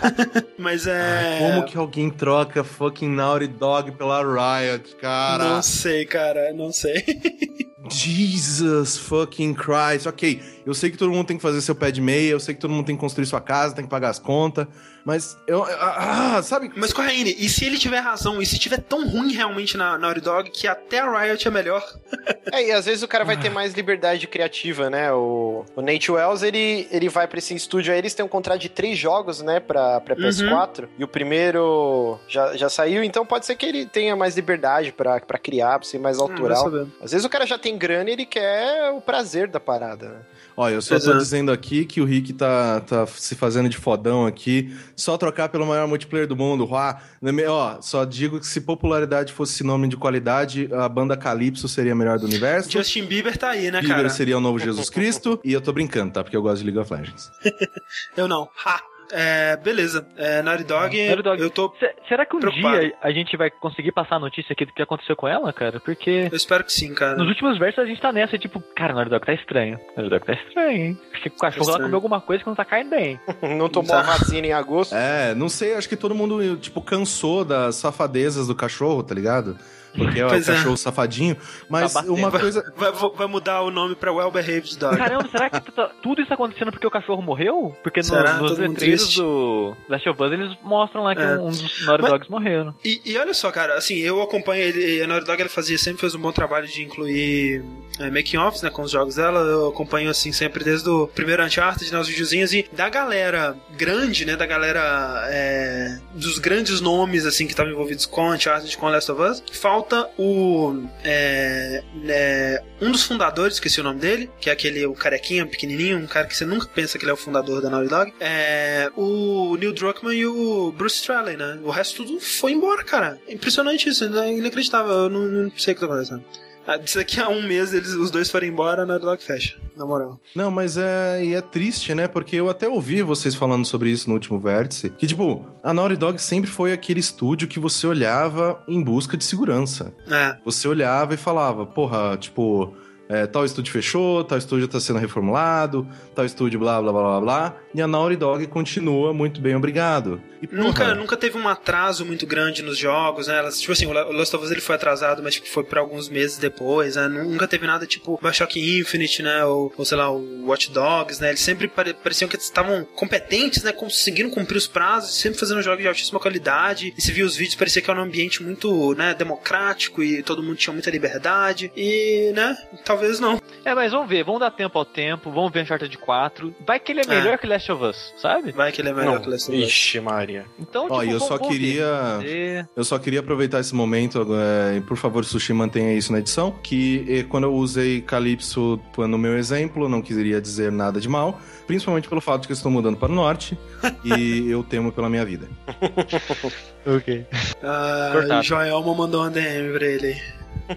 [0.57, 1.37] Mas é.
[1.39, 5.43] Como que alguém troca fucking Naughty Dog pela Riot, cara?
[5.43, 7.03] Não sei, cara, não sei.
[7.89, 10.07] Jesus fucking Christ.
[10.07, 12.55] Ok, eu sei que todo mundo tem que fazer seu pé de meia, eu sei
[12.55, 14.67] que todo mundo tem que construir sua casa, tem que pagar as contas,
[15.05, 15.63] mas eu.
[15.63, 16.71] Ah, sabe?
[16.75, 19.97] Mas Corraine, e se ele tiver razão, e se tiver tão ruim realmente na na
[19.99, 21.83] Naughty Dog que até a Riot é melhor?
[22.51, 25.11] É, e às vezes o cara vai ter mais liberdade criativa, né?
[25.11, 28.59] O, o Nate Wells, ele, ele vai pra esse estúdio aí, eles têm um contrato
[28.61, 30.87] de três jogos, né, pra, pra PS4.
[30.97, 35.19] E o primeiro já, já saiu, então pode ser que ele tenha mais liberdade pra,
[35.19, 36.63] pra criar, pra ser mais Hum, autoral.
[36.65, 36.87] saber.
[37.01, 40.19] Às vezes o cara já tem grana e ele quer o prazer da parada, né?
[40.57, 41.17] Olha, eu só tô Exato.
[41.17, 44.73] dizendo aqui que o Rick tá, tá se fazendo de fodão aqui.
[44.95, 47.01] Só trocar pelo maior multiplayer do mundo, Ruá.
[47.49, 51.95] Ó, só digo que se popularidade fosse sinônimo de qualidade, a banda Calypso seria a
[51.95, 52.71] melhor do universo.
[52.71, 54.09] Justin Bieber tá aí, né, Bieber cara?
[54.09, 55.39] seria o novo Jesus Cristo.
[55.43, 56.23] e eu tô brincando, tá?
[56.23, 57.29] Porque eu gosto de League of Legends.
[58.15, 58.47] Eu não.
[58.65, 58.81] Ha!
[59.11, 60.07] É, beleza.
[60.17, 61.41] É, Naughty Dog, Naughty Dog.
[61.41, 61.73] eu tô.
[61.79, 62.79] Se- será que um Preocupado.
[62.79, 65.79] dia a gente vai conseguir passar a notícia aqui do que aconteceu com ela, cara?
[65.79, 67.15] Porque Eu espero que sim, cara.
[67.17, 69.79] nos últimos versos a gente tá nessa, tipo, cara, o Naughty Dog tá estranho.
[69.95, 70.99] Naughty Dog tá estranho, hein?
[71.13, 73.19] Acho que o cachorro lá comeu alguma coisa que não tá caindo bem.
[73.57, 73.99] Não tomou Tá.
[73.99, 74.93] a vacina em agosto.
[74.95, 79.57] É, não sei, acho que todo mundo, tipo, cansou das safadezas do cachorro, tá ligado?
[79.95, 80.39] Porque é o é.
[80.41, 81.37] cachorro safadinho.
[81.69, 82.63] Mas Tá uma coisa.
[82.75, 84.97] Vai, vai mudar o nome pra Well Behaved Dog.
[84.97, 87.75] Caramba, será que tá- tudo isso tá acontecendo porque o cachorro morreu?
[87.83, 88.33] Porque no- Será?
[88.33, 91.37] nos mundo letreiros do Last of Us eles mostram lá que É.
[91.37, 92.73] um dos Naughty Dogs morreram.
[92.83, 96.01] E, e olha só, cara, assim, eu acompanho ele, a Naughty Dog ela fazia sempre
[96.01, 97.63] fez um bom trabalho de incluir
[97.99, 99.39] é, making offs, né, com os jogos dela.
[99.39, 104.25] Eu acompanho assim sempre desde o primeiro Uncharted, né, os videozinhos e da galera grande,
[104.25, 109.11] né, da galera é, dos grandes nomes assim que estavam envolvidos com Uncharted, com Last
[109.11, 109.43] of Us.
[109.61, 110.83] volta o.
[111.03, 115.97] é, é, um dos fundadores, esqueci o nome dele, que é aquele o carequinha pequenininho,
[115.97, 118.13] um cara que você nunca pensa que ele é o fundador da Naughty Dog.
[118.19, 121.59] É, o Neil Druckmann e o Bruce Straley, né?
[121.63, 123.19] O resto tudo foi embora, cara.
[123.27, 124.91] Impressionante isso, inacreditável.
[124.91, 126.23] Eu não, não sei o que tá acontecendo.
[126.67, 129.85] Ah, Daqui a um mês eles, os dois forem embora, a Naughty Dog fecha, na
[129.85, 130.19] moral.
[130.35, 132.07] Não, mas é, e é triste, né?
[132.07, 134.89] Porque eu até ouvi vocês falando sobre isso no último vértice.
[134.89, 139.23] Que, tipo, a Naughty Dog sempre foi aquele estúdio que você olhava em busca de
[139.23, 139.93] segurança.
[140.09, 140.37] É.
[140.43, 142.73] Você olhava e falava, porra, tipo,
[143.07, 147.21] é, tal estúdio fechou, tal estúdio tá sendo reformulado, tal estúdio blá blá blá blá
[147.21, 147.57] blá.
[147.73, 150.21] E a Naughty Dog continua muito bem, obrigado.
[150.41, 153.41] E, Nunca, nunca teve um atraso muito grande nos jogos, né?
[153.51, 155.77] Tipo assim, o La- o Last of Us ele foi atrasado, mas tipo, foi por
[155.77, 157.07] alguns meses depois, né?
[157.07, 159.43] Nunca teve nada tipo Bioshock Infinite, né?
[159.45, 161.29] Ou, ou sei lá, o Watch Dogs, né?
[161.29, 163.71] Eles sempre pare- pareciam que estavam competentes, né?
[163.71, 166.93] Conseguiram cumprir os prazos, sempre fazendo jogos de altíssima qualidade.
[166.97, 169.13] E se viu os vídeos, parecia que era um ambiente muito, né?
[169.13, 171.71] Democrático e todo mundo tinha muita liberdade.
[171.75, 172.55] E, né?
[172.95, 173.39] Talvez não.
[173.63, 176.53] É, mas vamos ver, vamos dar tempo ao tempo, vamos ver Uncharted 4.
[176.65, 177.07] Vai que ele é É.
[177.07, 178.51] melhor que Last of Us, sabe?
[178.51, 179.21] Vai que ele é melhor Não.
[179.21, 179.67] que o Last of Us.
[179.67, 180.45] Ixi, Maria.
[180.59, 182.67] Então, Ó, tipo, e eu só queria- ver.
[182.75, 186.51] Eu só queria aproveitar esse momento, é, e por favor, Sushi, mantenha isso na edição,
[186.63, 191.39] que eh, quando eu usei Calypso no meu exemplo, não queria dizer nada de mal,
[191.65, 193.57] principalmente pelo fato de que eu estou mudando para o norte
[194.05, 195.47] e eu temo pela minha vida.
[196.87, 197.25] Ok.
[197.63, 198.43] Ah, Cortado.
[198.43, 200.21] Joelma mandou uma DM pra ele aí.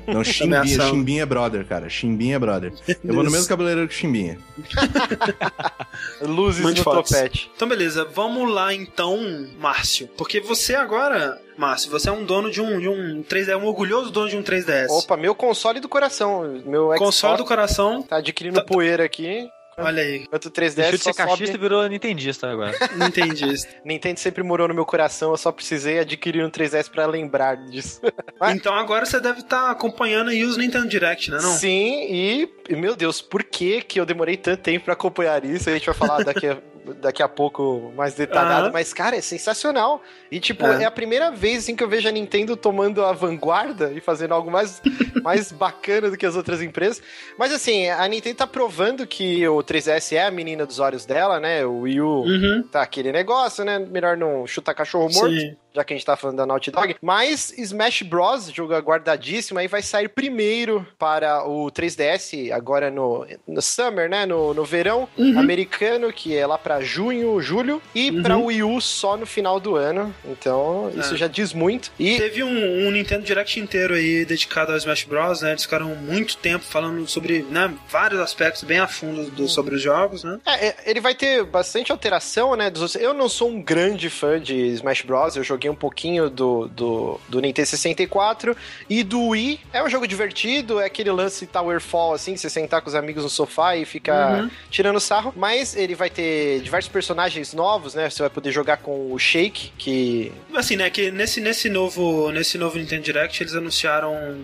[0.06, 0.64] Não, Chimbinha.
[0.66, 1.88] Chimbinha é brother, cara.
[1.88, 2.72] Chimbinha é brother.
[3.04, 4.38] Eu vou no mesmo cabeleireiro que Chimbinha.
[6.22, 7.10] Luzes Mande no fotos.
[7.10, 7.50] topete.
[7.54, 9.18] Então, beleza, vamos lá então,
[9.58, 10.08] Márcio.
[10.16, 14.10] Porque você agora, Márcio, você é um dono de um, de um 3DS, um orgulhoso
[14.10, 14.88] dono de um 3DS.
[14.90, 16.62] Opa, meu console do coração.
[16.66, 19.48] Meu Console do Xbox coração, tá adquirindo Tá- poeira aqui.
[19.78, 21.58] Olha aí, Enquanto o 3DS Deixou de só ser cachista sobe...
[21.58, 22.72] virou nintendista agora.
[22.96, 23.66] não entendi isso.
[23.84, 28.00] Nintendo sempre morou no meu coração, eu só precisei adquirir um 3DS pra lembrar disso.
[28.40, 28.52] Ah.
[28.52, 31.50] Então agora você deve estar acompanhando aí os Nintendo Direct, né não?
[31.54, 35.68] Sim, e, e, meu Deus, por que que eu demorei tanto tempo pra acompanhar isso?
[35.68, 36.56] A gente vai falar daqui a,
[36.94, 38.72] daqui a pouco mais detalhado, Aham.
[38.72, 40.02] mas cara, é sensacional.
[40.30, 40.82] E tipo, É.
[40.82, 40.84] é.
[40.86, 44.50] a primeira vez assim, que eu vejo a Nintendo tomando a vanguarda e fazendo algo
[44.50, 44.80] mais,
[45.22, 47.02] mais bacana do que as outras empresas.
[47.38, 51.38] Mas assim, a Nintendo tá provando que o 3DS é a menina dos olhos dela,
[51.40, 51.64] né?
[51.64, 52.62] O Wii U Uhum.
[52.70, 53.78] tá aquele negócio, né?
[53.78, 55.56] Melhor não chutar cachorro morto Sim.
[55.74, 56.96] Já que a gente tá falando da Naughty Dog.
[57.02, 63.62] Mas Smash Bros, jogo aguardadíssimo, aí vai sair primeiro para o 3DS, agora no, no
[63.62, 64.26] Summer, né?
[64.26, 65.38] No, no verão Uhum.
[65.38, 68.22] americano, que é lá pra junho, julho, e Uhum.
[68.22, 70.14] pra Wii U só no final do ano.
[70.24, 71.16] Então, isso É.
[71.16, 71.90] já diz muito.
[71.98, 75.50] E Teve um, um Nintendo Direct inteiro aí dedicado ao Smash Bros, né?
[75.50, 79.82] Eles ficaram muito tempo falando sobre, né, vários aspectos bem a fundo do- sobre os
[79.82, 80.38] jogos, né?
[80.46, 82.70] É, é, ele vai ter bastante alteração, né?
[82.70, 85.36] dos- Eu não sou um grande fã de Smash Bros.
[85.36, 88.54] Eu joguei um pouquinho do, do, do Nintendo 64
[88.90, 89.60] e do Wii.
[89.72, 93.24] É um jogo divertido, é aquele lance Towerfall, assim, que você sentar com os amigos
[93.24, 94.50] no sofá e ficar Uhum.
[94.70, 95.32] tirando sarro.
[95.34, 98.10] Mas ele vai ter diversos personagens novos, né?
[98.10, 100.30] Você vai poder jogar com o Shake, que.
[100.54, 104.36] Assim, né, que nesse, nesse, novo, nesse novo Nintendo Direct eles anunciaram.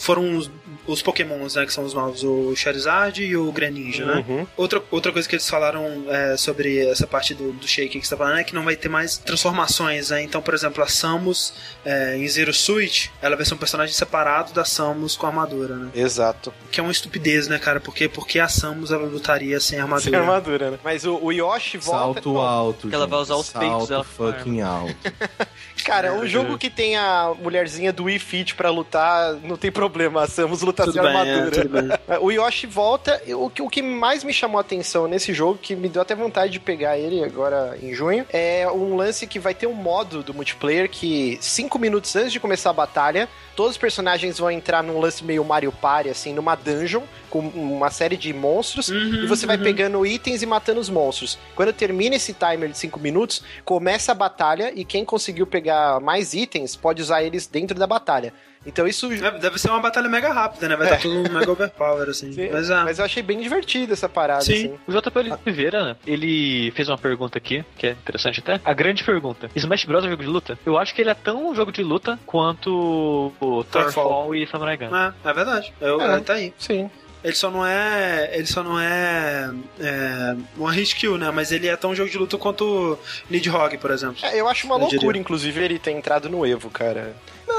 [0.00, 0.42] Foram
[0.86, 4.24] os, Pokémons, né, que são os novos, o Charizard e o Greninja, né?
[4.28, 4.46] Uhum.
[4.56, 8.14] Outra, outra coisa que eles falaram é, sobre essa parte do, do Shake que você
[8.14, 10.22] tá falando é que não vai ter mais transformações, né?
[10.22, 11.52] Então, por exemplo, a Samus
[11.84, 15.90] é, em Zero Suit, ela vai ser um personagem separado da Samus com armadura, né?
[15.94, 16.52] Exato.
[16.70, 17.80] Que é uma estupidez, né, cara?
[17.80, 20.10] Porque, porque a Samus ela lutaria sem armadura.
[20.10, 20.78] Sem armadura, né?
[20.82, 22.20] Mas o, o Yoshi volta.
[22.20, 24.96] Salto alto, Porque ela vai usar os peitos dela fucking alto.
[25.84, 26.26] Cara, É, um é.
[26.26, 30.22] jogo que tem a mulherzinha do Wii Fit pra lutar, não tem problema.
[30.22, 31.50] A Samus luta Tudo sem bem, é, armadura.
[31.50, 31.98] tudo bem.
[32.20, 33.20] O Yoshi volta.
[33.34, 36.14] O que, o que mais me chamou a atenção nesse jogo, que me deu até
[36.14, 40.22] vontade de pegar ele agora em junho, é um lance que vai ter um modo
[40.22, 44.82] do multiplayer que, cinco minutos antes de começar a batalha, todos os personagens vão entrar
[44.82, 49.26] num lance meio Mario Party, assim, numa dungeon, com uma série de monstros, Uhum, e
[49.26, 49.62] você vai uhum.
[49.62, 51.38] pegando itens e matando os monstros.
[51.54, 56.34] Quando termina esse timer de 5 minutos, começa a batalha e quem conseguiu pegar mais
[56.34, 58.32] itens pode usar eles dentro da batalha.
[58.66, 59.10] Então isso.
[59.12, 60.76] É, Deve ser uma batalha mega rápida, né?
[60.76, 60.90] Vai É.
[60.96, 62.32] estar tudo mega overpower, assim.
[62.34, 64.52] Sim, Mas, ah, Mas eu achei bem divertido essa parada, Sim.
[64.52, 64.78] assim.
[64.88, 68.60] O JP Oliveira, né, ele fez uma pergunta aqui, que é interessante até.
[68.64, 70.02] A grande pergunta: Smash Bros.
[70.04, 70.58] é um jogo de luta?
[70.66, 74.76] Eu acho que ele é tão um jogo de luta quanto o Towerfall e Samurai
[74.76, 74.94] Gun.
[74.96, 75.72] é, é verdade.
[75.80, 76.20] Eu, É.
[76.20, 76.52] Tá aí.
[76.58, 76.90] Sim.
[77.24, 78.30] Ele só não é.
[78.34, 79.50] Ele só não é.
[79.80, 81.30] é One Hit Kill, né?
[81.30, 82.96] Mas ele é tão jogo de luta quanto
[83.28, 84.16] Nidhogg, por exemplo.
[84.22, 85.20] É, eu acho uma Eu loucura, diria.
[85.20, 87.14] inclusive, ele ter entrado no Evo, cara.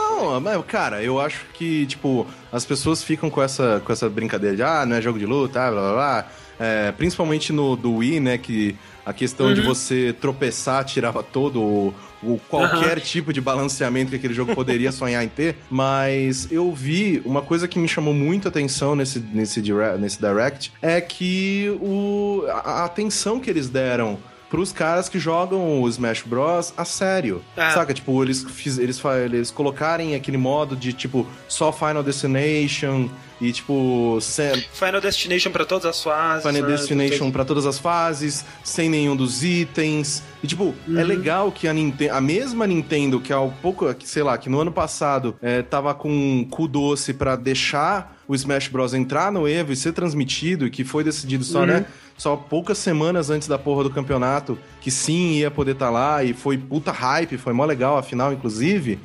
[0.10, 4.56] Não, mas, cara, eu acho que, tipo, as pessoas ficam com essa, com essa brincadeira
[4.56, 6.26] de, ah, não é jogo de luta, ah, blá blá blá.
[6.60, 8.38] é, principalmente no do Wii, né?
[8.38, 8.76] Que
[9.06, 9.54] a questão Uhum.
[9.54, 14.92] de você tropeçar tirava todo o, o qualquer tipo de balanceamento que aquele jogo poderia
[14.92, 15.56] sonhar em ter.
[15.70, 19.62] Mas eu vi uma coisa que me chamou muito a atenção nesse, nesse,
[20.00, 24.18] nesse Direct é que o, a, a atenção que eles deram
[24.50, 26.74] pros caras que jogam o Smash Bros.
[26.78, 27.44] a sério.
[27.56, 27.72] Ah.
[27.72, 27.94] Saca?
[27.94, 34.18] Tipo, eles, fiz, eles, eles colocarem aquele modo de, tipo, só Final Destination e, tipo,
[34.22, 36.46] sem, Final Destination pra todas as fases.
[36.46, 36.76] Final né?
[36.76, 40.24] Destination pra todas as fases, sem nenhum dos itens.
[40.44, 44.38] E, tipo, é legal que a Nintendo, a mesma Nintendo que há pouco, sei lá,
[44.38, 48.94] que no ano passado é, tava com um cu doce pra deixar o Smash Bros
[48.94, 51.86] entrar no Evo e ser transmitido, e que foi decidido só, né?
[52.18, 56.34] Só poucas semanas antes da porra do campeonato, que sim ia poder estar lá, e
[56.34, 59.00] foi puta hype, foi mó legal a final, inclusive.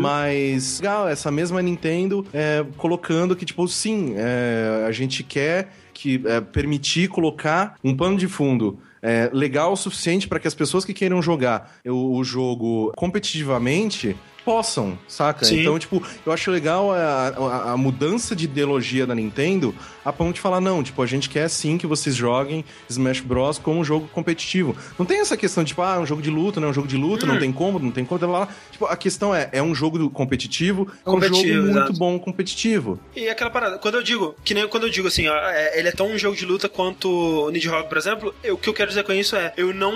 [0.00, 6.22] Mas, legal, essa mesma Nintendo é, colocando que, tipo, sim, é, a gente quer que
[6.26, 10.84] é, permitir colocar um pano de fundo é, legal o suficiente para que as pessoas
[10.84, 15.44] que queiram jogar o, o jogo competitivamente possam, saca?
[15.44, 15.60] Sim.
[15.60, 19.74] Então, tipo, eu acho legal a, a- a mudança de ideologia da Nintendo
[20.04, 23.58] a ponto de falar, não, tipo, a gente quer sim que vocês joguem Smash Bros.
[23.58, 24.76] como um jogo competitivo.
[24.98, 26.74] Não tem essa questão de, tipo, ah, é um jogo de luta, não é um
[26.74, 27.28] jogo de luta, Hum.
[27.28, 28.48] não tem como, não tem como, blá, blá.
[28.72, 31.92] Tipo, a questão é, é um jogo do- competitivo, é um Competitivo, jogo muito exato.
[31.98, 32.98] bom competitivo.
[33.14, 35.88] E aquela parada, quando eu digo, que nem quando eu digo assim, ó, é, ele
[35.88, 37.08] é tão um jogo de luta quanto
[37.46, 39.92] o Nidhogg, por exemplo, eu- o que eu quero dizer com isso é, eu não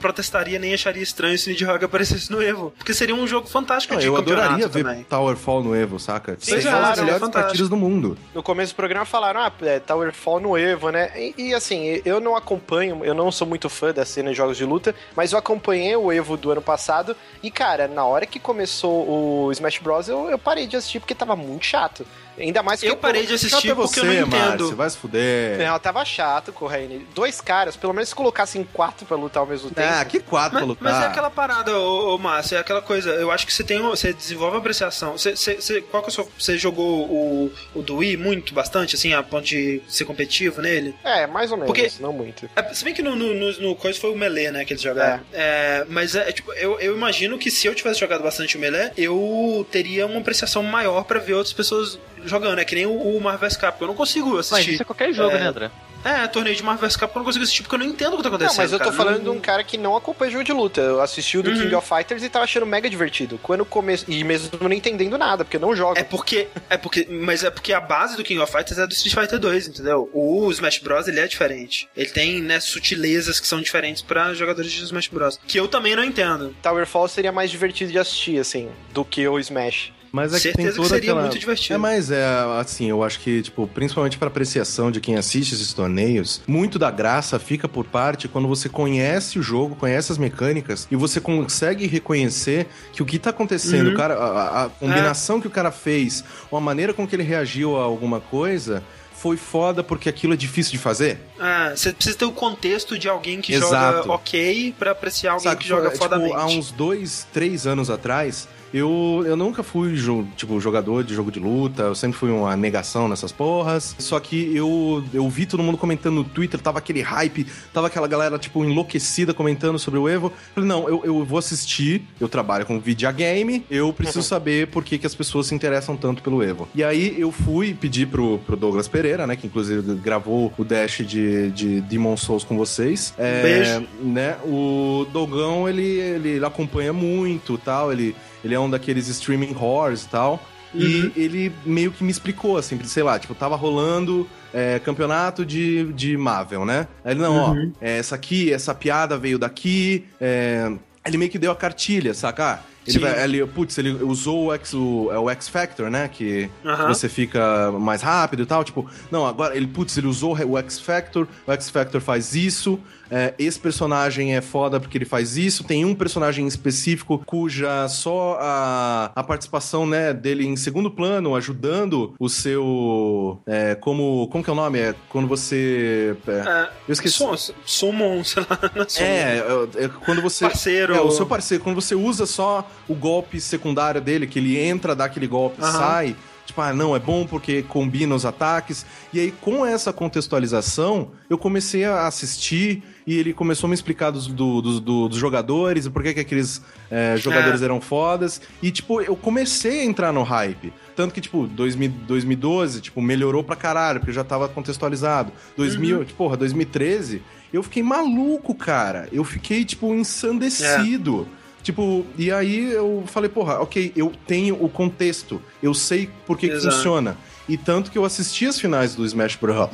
[0.00, 3.89] protestaria nem acharia estranho se o Nidhogg aparecesse no Evo, porque seria um jogo fantástico
[3.90, 5.04] Não, de eu adoraria ver também.
[5.04, 6.36] Towerfall no Evo, saca?
[6.38, 8.16] Sim, Seria uma claro, das é melhores partidas do mundo.
[8.34, 11.10] No começo do programa falaram, ah, é, Towerfall no Evo, né?
[11.16, 14.56] E, e, assim, eu não acompanho, eu não sou muito fã da cena de jogos
[14.56, 18.38] de luta, mas eu acompanhei o Evo do ano passado e, cara, na hora que
[18.38, 22.06] começou o Smash Bros, eu, eu parei de assistir porque tava muito chato.
[22.40, 24.30] Ainda mais que Eu parei de assistir Até porque você, eu não entendo.
[24.60, 25.58] Márcio, vai se fuder.
[25.58, 27.06] Não, tava chato, Corraine.
[27.14, 29.88] Dois caras, pelo menos se colocassem quatro pra lutar ao mesmo tempo.
[29.92, 30.92] Ah, que quatro pra Mas, lutar.
[30.92, 33.10] mas é aquela parada, ô, ô Márcio, é aquela coisa.
[33.10, 33.80] Eu acho que você tem.
[33.82, 35.12] Você desenvolve apreciação.
[35.18, 38.54] Você, você, você- qual que é o seu, Você jogou o, o do Wii muito,
[38.54, 40.94] bastante, assim, a ponto de ser competitivo nele?
[41.04, 42.48] É, mais ou menos, Porque- não muito.
[42.56, 44.82] É, se bem que no, no, no, no coisa foi o Melee, né, que eles
[44.82, 45.20] jogaram.
[45.32, 48.90] É, mas é, tipo, eu, eu imagino que se eu tivesse jogado bastante o Melee,
[48.96, 52.58] eu teria uma apreciação maior pra ver outras pessoas jogando.
[52.58, 53.84] É que nem o, o Marvel vs Capcom.
[53.84, 54.72] Eu não consigo Mas assistir.
[54.74, 55.70] isso é qualquer jogo, É, né, André?
[56.02, 58.16] É, torneio de Marvel vs Capcom eu não consigo assistir porque eu não entendo o
[58.16, 58.56] que tá acontecendo.
[58.56, 58.96] Não, mas eu tô cara.
[58.96, 60.80] falando Não- de um cara que não acompanha jogo de luta.
[60.80, 61.58] Eu assisti o do Uhum.
[61.60, 63.38] King of Fighters e tava achando mega divertido.
[63.42, 64.06] Quando começo.
[64.08, 65.98] E mesmo não entendendo nada, porque eu não jogo.
[65.98, 68.94] É porque, é porque, mas é porque a base do King of Fighters é do
[68.94, 70.08] Street Fighter 2, entendeu?
[70.14, 71.86] O Smash Bros ele é diferente.
[71.94, 75.38] Ele tem, né, sutilezas que são diferentes pra jogadores de Smash Bros.
[75.46, 76.56] Que eu também não entendo.
[76.62, 79.92] Towerfall seria mais divertido de assistir, assim, do que o Smash.
[80.12, 81.20] Mas é que Certeza tem que toda seria aquela...
[81.22, 81.74] muito divertido.
[81.74, 82.24] É, mas é
[82.58, 86.90] assim, eu acho que, tipo, principalmente pra apreciação de quem assiste esses torneios, muito da
[86.90, 91.86] graça fica por parte quando você conhece o jogo, conhece as mecânicas e você consegue
[91.86, 93.94] reconhecer que o que tá acontecendo, Uhum.
[93.94, 97.22] o cara, a, a combinação que o cara fez, ou a maneira com que ele
[97.22, 98.82] reagiu a alguma coisa,
[99.14, 101.18] foi foda porque aquilo é difícil de fazer.
[101.38, 103.98] Ah, você precisa ter o contexto de alguém que Exato.
[103.98, 106.34] joga ok pra apreciar alguém Sabe, que joga tipo, fodamente.
[106.34, 109.94] há uns dois, três anos atrás, eu, eu nunca fui
[110.36, 113.94] tipo, jogador de jogo de luta, eu sempre fui uma negação nessas porras.
[113.98, 118.06] Só que eu, eu vi todo mundo comentando no Twitter, tava aquele hype, tava aquela
[118.06, 120.32] galera, tipo, enlouquecida comentando sobre o Evo.
[120.54, 124.98] Falei, não, eu, eu vou assistir, eu trabalho com videogame, eu preciso saber por que,
[124.98, 126.68] que as pessoas se interessam tanto pelo Evo.
[126.74, 130.98] E aí eu fui pedir pro, pro Douglas Pereira, né, que inclusive gravou o Dash
[131.06, 133.14] de, de Demon Souls com vocês.
[133.18, 133.86] É, Beijo.
[134.00, 138.14] né, o Dogão, ele, ele acompanha muito tal, ele,
[138.44, 140.42] ele é um daqueles streaming horrors e tal.
[140.72, 140.80] Uhum.
[140.80, 145.92] E ele meio que me explicou, assim, sei lá, tipo, tava rolando é, campeonato de,
[145.92, 146.86] de Marvel, né?
[147.04, 147.72] Aí ele, não, Uhum.
[147.76, 150.70] ó, é, essa aqui, essa piada veio daqui, é,
[151.04, 152.60] ele meio que deu a cartilha, saca?
[152.86, 153.04] Ele, Sim.
[153.04, 156.08] vai- ele, putz, ele usou o X, o, é o X Factor, né?
[156.08, 156.88] Que Aham.
[156.88, 158.64] você fica mais rápido e tal.
[158.64, 162.80] Tipo, não, agora ele, putz, ele usou o X Factor, o X Factor faz isso.
[163.10, 165.64] É, esse personagem é foda porque ele faz isso.
[165.64, 172.14] Tem um personagem específico cuja só a, a participação, né, dele em segundo plano, ajudando
[172.18, 173.40] o seu.
[173.46, 174.28] é, como.
[174.28, 174.78] Como que é o nome?
[174.78, 176.16] É quando você.
[176.26, 177.24] é, É, eu esqueci.
[177.64, 178.58] Summon, sei lá.
[178.98, 179.38] é.
[179.80, 180.44] É, é, quando você.
[180.44, 180.94] Parceiro.
[180.94, 184.94] É, o seu parceiro, quando você usa só o golpe secundário dele, que ele entra,
[184.94, 185.72] dá aquele golpe, Aham.
[185.72, 186.16] sai.
[186.50, 188.84] Tipo, ah, não, é bom porque combina os ataques.
[189.12, 194.10] E aí, com essa contextualização, eu comecei a assistir e ele começou a me explicar
[194.10, 198.40] dos, do- dos, do- dos jogadores, e por que, que aqueles é, jogadores eram fodas.
[198.62, 200.72] E, tipo, eu comecei a entrar no hype.
[200.94, 205.32] tanto que, tipo, 2000, 2012, tipo, melhorou pra caralho, porque já tava contextualizado.
[205.56, 206.04] 2000, Uhum.
[206.16, 207.22] porra, 2013,
[207.52, 209.08] eu fiquei maluco, cara.
[209.10, 211.26] Eu fiquei, tipo, ensandecido.
[211.62, 216.48] Tipo, e aí eu falei, porra, ok, eu tenho o contexto, eu sei por que,
[216.48, 217.16] que funciona.
[217.48, 219.68] E tanto que eu assisti as finais do Smash Bros.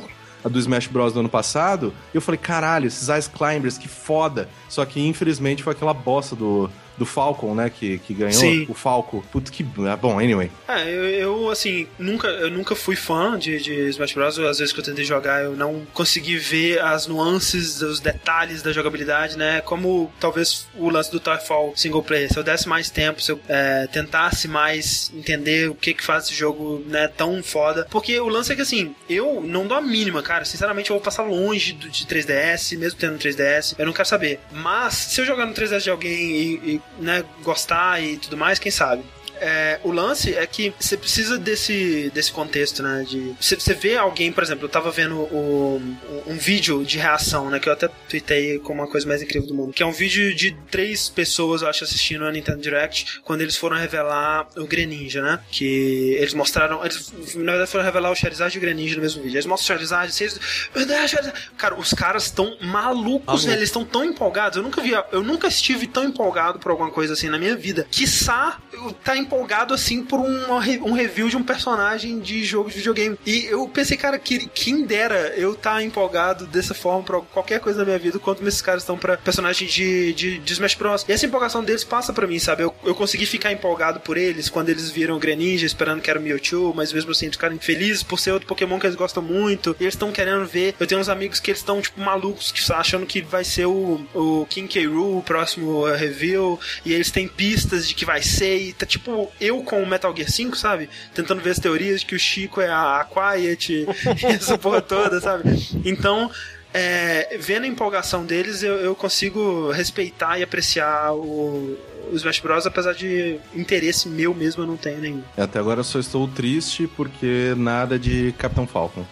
[0.47, 1.13] A do Smash Bros.
[1.13, 4.47] do ano passado, eu falei, caralho, esses Ice Climbers, que foda.
[4.69, 8.33] Só que infelizmente foi aquela bosta do, do Falcon, né, que, que ganhou.
[8.33, 8.65] Sim.
[8.69, 9.23] O Falco.
[9.31, 9.65] Puta que.
[9.89, 10.51] ah, Bom, anyway.
[10.67, 14.39] É, eu, eu, assim, nunca, eu nunca fui fã de, de Smash Bros.
[14.39, 18.71] Às vezes que eu tentei jogar, eu não consegui ver as nuances, os detalhes da
[18.71, 19.61] jogabilidade, né?
[19.61, 22.31] Como talvez o lance do Towerfall single player.
[22.31, 26.25] Se eu desse mais tempo, se eu é, tentasse mais entender o que que faz
[26.25, 27.87] esse jogo, né, tão foda.
[27.89, 30.45] Porque o lance é que, assim, eu não dou a mínima, cara.
[30.45, 33.75] Sinceramente, eu vou passar longe do, de 3DS, mesmo tendo 3DS.
[33.77, 34.39] Eu não quero saber.
[34.51, 38.59] Mas, se eu jogar no 3DS de alguém e, e, né, gostar e tudo mais,
[38.59, 39.03] quem sabe?
[39.39, 43.05] É, o lance é que você precisa desse, desse contexto, né?
[43.07, 45.81] De você, vê alguém, por exemplo, eu tava vendo o,
[46.25, 47.59] um vídeo de reação, né?
[47.59, 49.73] Que eu até tuitei como uma coisa mais incrível do mundo.
[49.73, 53.55] Que é um vídeo de três pessoas, eu acho, assistindo a Nintendo Direct quando eles
[53.55, 55.39] foram revelar o Greninja, né?
[55.51, 56.83] Que eles mostraram.
[56.83, 59.35] Eles, na verdade, foram revelar o Charizard e o Greninja no mesmo vídeo.
[59.35, 60.39] Eles mostram o Charizard, vocês.
[60.75, 61.51] Meu Deus, Charizard.
[61.57, 63.47] Cara, os caras estão malucos, Maluco.
[63.47, 63.53] né?
[63.53, 64.57] Eles estão tão empolgados.
[64.57, 67.87] Eu nunca vi, eu nunca estive tão empolgado por alguma coisa assim na minha vida.
[67.89, 70.45] Quiçá eu tá empolgado assim por um,
[70.85, 73.17] um review de um personagem de jogo de videogame.
[73.25, 77.79] E eu pensei, cara, que quem dera eu tá empolgado dessa forma pra qualquer coisa
[77.79, 81.05] na minha vida, quanto esses caras estão pra personagens de, de, de Smash Bros.
[81.07, 82.63] E essa empolgação deles passa pra mim, sabe?
[82.63, 86.19] Eu, eu consegui ficar empolgado por eles quando eles viram o Greninja, esperando que era
[86.19, 89.75] o Mewtwo, mas mesmo assim ficaram felizes por ser outro Pokémon que eles gostam muito.
[89.79, 90.75] E eles estão querendo ver.
[90.79, 94.05] Eu tenho uns amigos que eles estão, tipo, malucos, que achando que vai ser o,
[94.13, 94.85] o King K.
[94.87, 96.59] Rool, o próximo uh, review.
[96.85, 98.57] E eles têm pistas de que vai ser.
[98.57, 100.89] E tá tipo, eu com o Metal Gear 5, sabe?
[101.13, 103.69] Tentando ver as teorias de que o Chico é a, a Quiet
[104.21, 105.43] e essa porra toda, sabe?
[105.85, 106.29] Então.
[106.73, 111.75] É, vendo a empolgação deles, eu, eu consigo respeitar e apreciar o,
[112.11, 112.65] o Smash Bros.
[112.65, 115.23] Apesar de interesse meu mesmo, eu não tenho nenhum.
[115.37, 119.05] Até agora eu só estou triste porque nada de Capitão Falcon.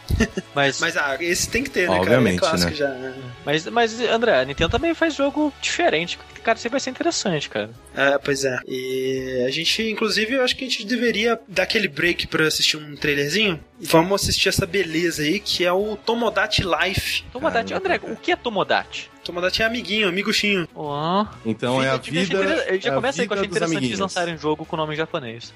[0.53, 2.55] Mas, mas, Mas ah, esse tem que ter, né, Obviamente, cara?
[2.55, 2.77] É clássico né?
[2.77, 2.89] já.
[2.89, 3.71] né?
[3.71, 6.19] mas, André, a Nintendo também faz jogo diferente.
[6.45, 7.71] Cara, aí vai ser interessante, cara.
[7.95, 8.59] É, pois é.
[8.67, 12.77] E a gente, inclusive, eu acho que a gente deveria dar aquele break pra assistir
[12.77, 13.59] um trailerzinho.
[13.79, 17.23] Vamos assistir essa beleza aí, que é o Tomodachi Life.
[17.33, 17.73] Tomodachi.
[17.73, 19.09] André, o que é Tomodachi?
[19.23, 20.67] Tomodachi é amiguinho, amiguchinho.
[20.75, 21.25] Ó.
[21.43, 22.21] Então é a vida.
[22.21, 24.93] interessante- Já é começa aí que eu achei interessante eles lançarem um jogo com nome
[24.93, 25.51] em japonês.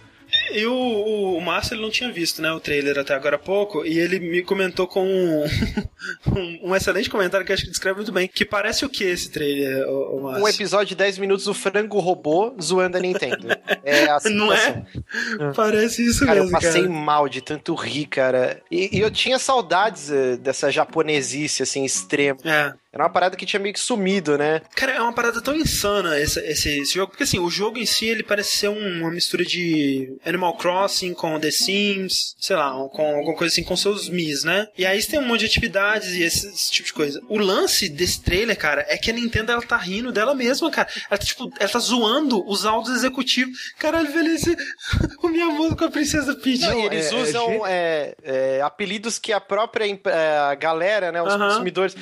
[0.51, 3.39] E o, o, o Márcio ele não tinha visto, né, o trailer até agora há
[3.39, 5.45] pouco, e ele me comentou com um,
[6.35, 8.27] um, um excelente comentário que eu acho que descreve muito bem.
[8.27, 10.43] Que parece o que esse trailer, o, o Márcio?
[10.43, 13.47] Um episódio de 10 minutos do frango robô zoando a Nintendo.
[13.83, 14.83] É a Não é?
[15.55, 16.93] Parece isso Cara, eu mesmo, passei cara.
[16.93, 18.61] mal de tanto rir, cara.
[18.71, 22.39] E, e eu tinha saudades eh, dessa japonesice, assim, extrema.
[22.45, 22.73] É.
[22.91, 24.61] Era uma parada que tinha meio que sumido, né?
[24.75, 27.85] Cara, é uma parada tão insana esse, esse, esse jogo, porque assim, o jogo em
[27.85, 32.71] si ele parece ser um- uma mistura de Animal Crossing com The Sims, sei lá,
[32.89, 34.67] com alguma coisa assim, com seus Mis, né?
[34.77, 37.21] E aí você tem um monte de atividades e esse, esse tipo de coisa.
[37.29, 40.89] O lance desse trailer, cara, é que a Nintendo ela tá rindo dela mesma, cara.
[41.09, 43.55] Ela tá, tipo, ela tá zoando os áudios executivos.
[43.77, 44.55] Caralho, velho, esse,
[45.21, 46.61] o Miyamoto com a Princesa Peach.
[46.61, 51.21] Não, eles é- é usam é, é, apelidos que a própria é, a galera, né,
[51.21, 51.49] os Aham.
[51.49, 51.95] consumidores,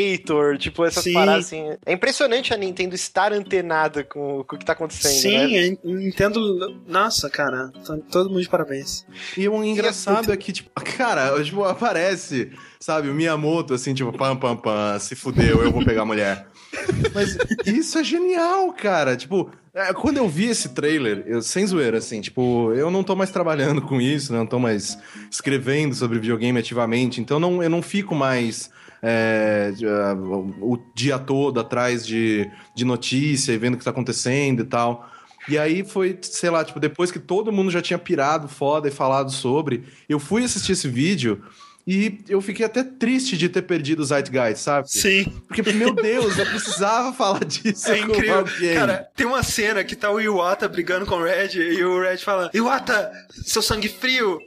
[0.00, 1.12] Reginator, tipo, essas Sim.
[1.12, 1.76] paradas assim.
[1.84, 5.76] É impressionante a Nintendo estar antenada com, com o que tá acontecendo, Sim, né?
[5.84, 6.80] a Nintendo.
[6.86, 9.06] Nossa, cara, tá todo mundo de parabéns.
[9.36, 14.36] E o engraçado é que, tipo, cara, tipo, aparece, sabe, o Miyamoto, assim, tipo, pam,
[14.36, 16.46] pam, pam, se fudeu, eu vou pegar a mulher.
[17.14, 17.36] Mas
[17.66, 19.16] isso é genial, cara.
[19.16, 23.14] Tipo, é, quando eu vi esse trailer, eu, sem zoeira, assim, tipo, eu não tô
[23.14, 24.38] mais trabalhando com isso, né?
[24.38, 24.98] Não tô mais
[25.30, 28.70] escrevendo sobre videogame ativamente, então não, eu não fico mais.
[29.02, 30.14] É, ah,
[30.60, 35.10] o, dia todo atrás de, de notícia e vendo o que tá acontecendo e tal.
[35.48, 38.90] E aí foi, sei lá, tipo, depois que todo mundo já tinha pirado foda e
[38.90, 41.42] falado sobre, eu fui assistir esse vídeo
[41.86, 44.90] e eu fiquei até triste de ter perdido o Zeitgeist, sabe?
[44.90, 45.24] Sim.
[45.48, 48.38] Porque, meu Deus, eu precisava falar disso É incrível.
[48.38, 48.74] alguém.
[48.74, 52.18] Cara, tem uma cena que tá o Iwata brigando com o Red e o Red
[52.18, 53.10] fala: Iwata,
[53.44, 54.38] seu sangue frio,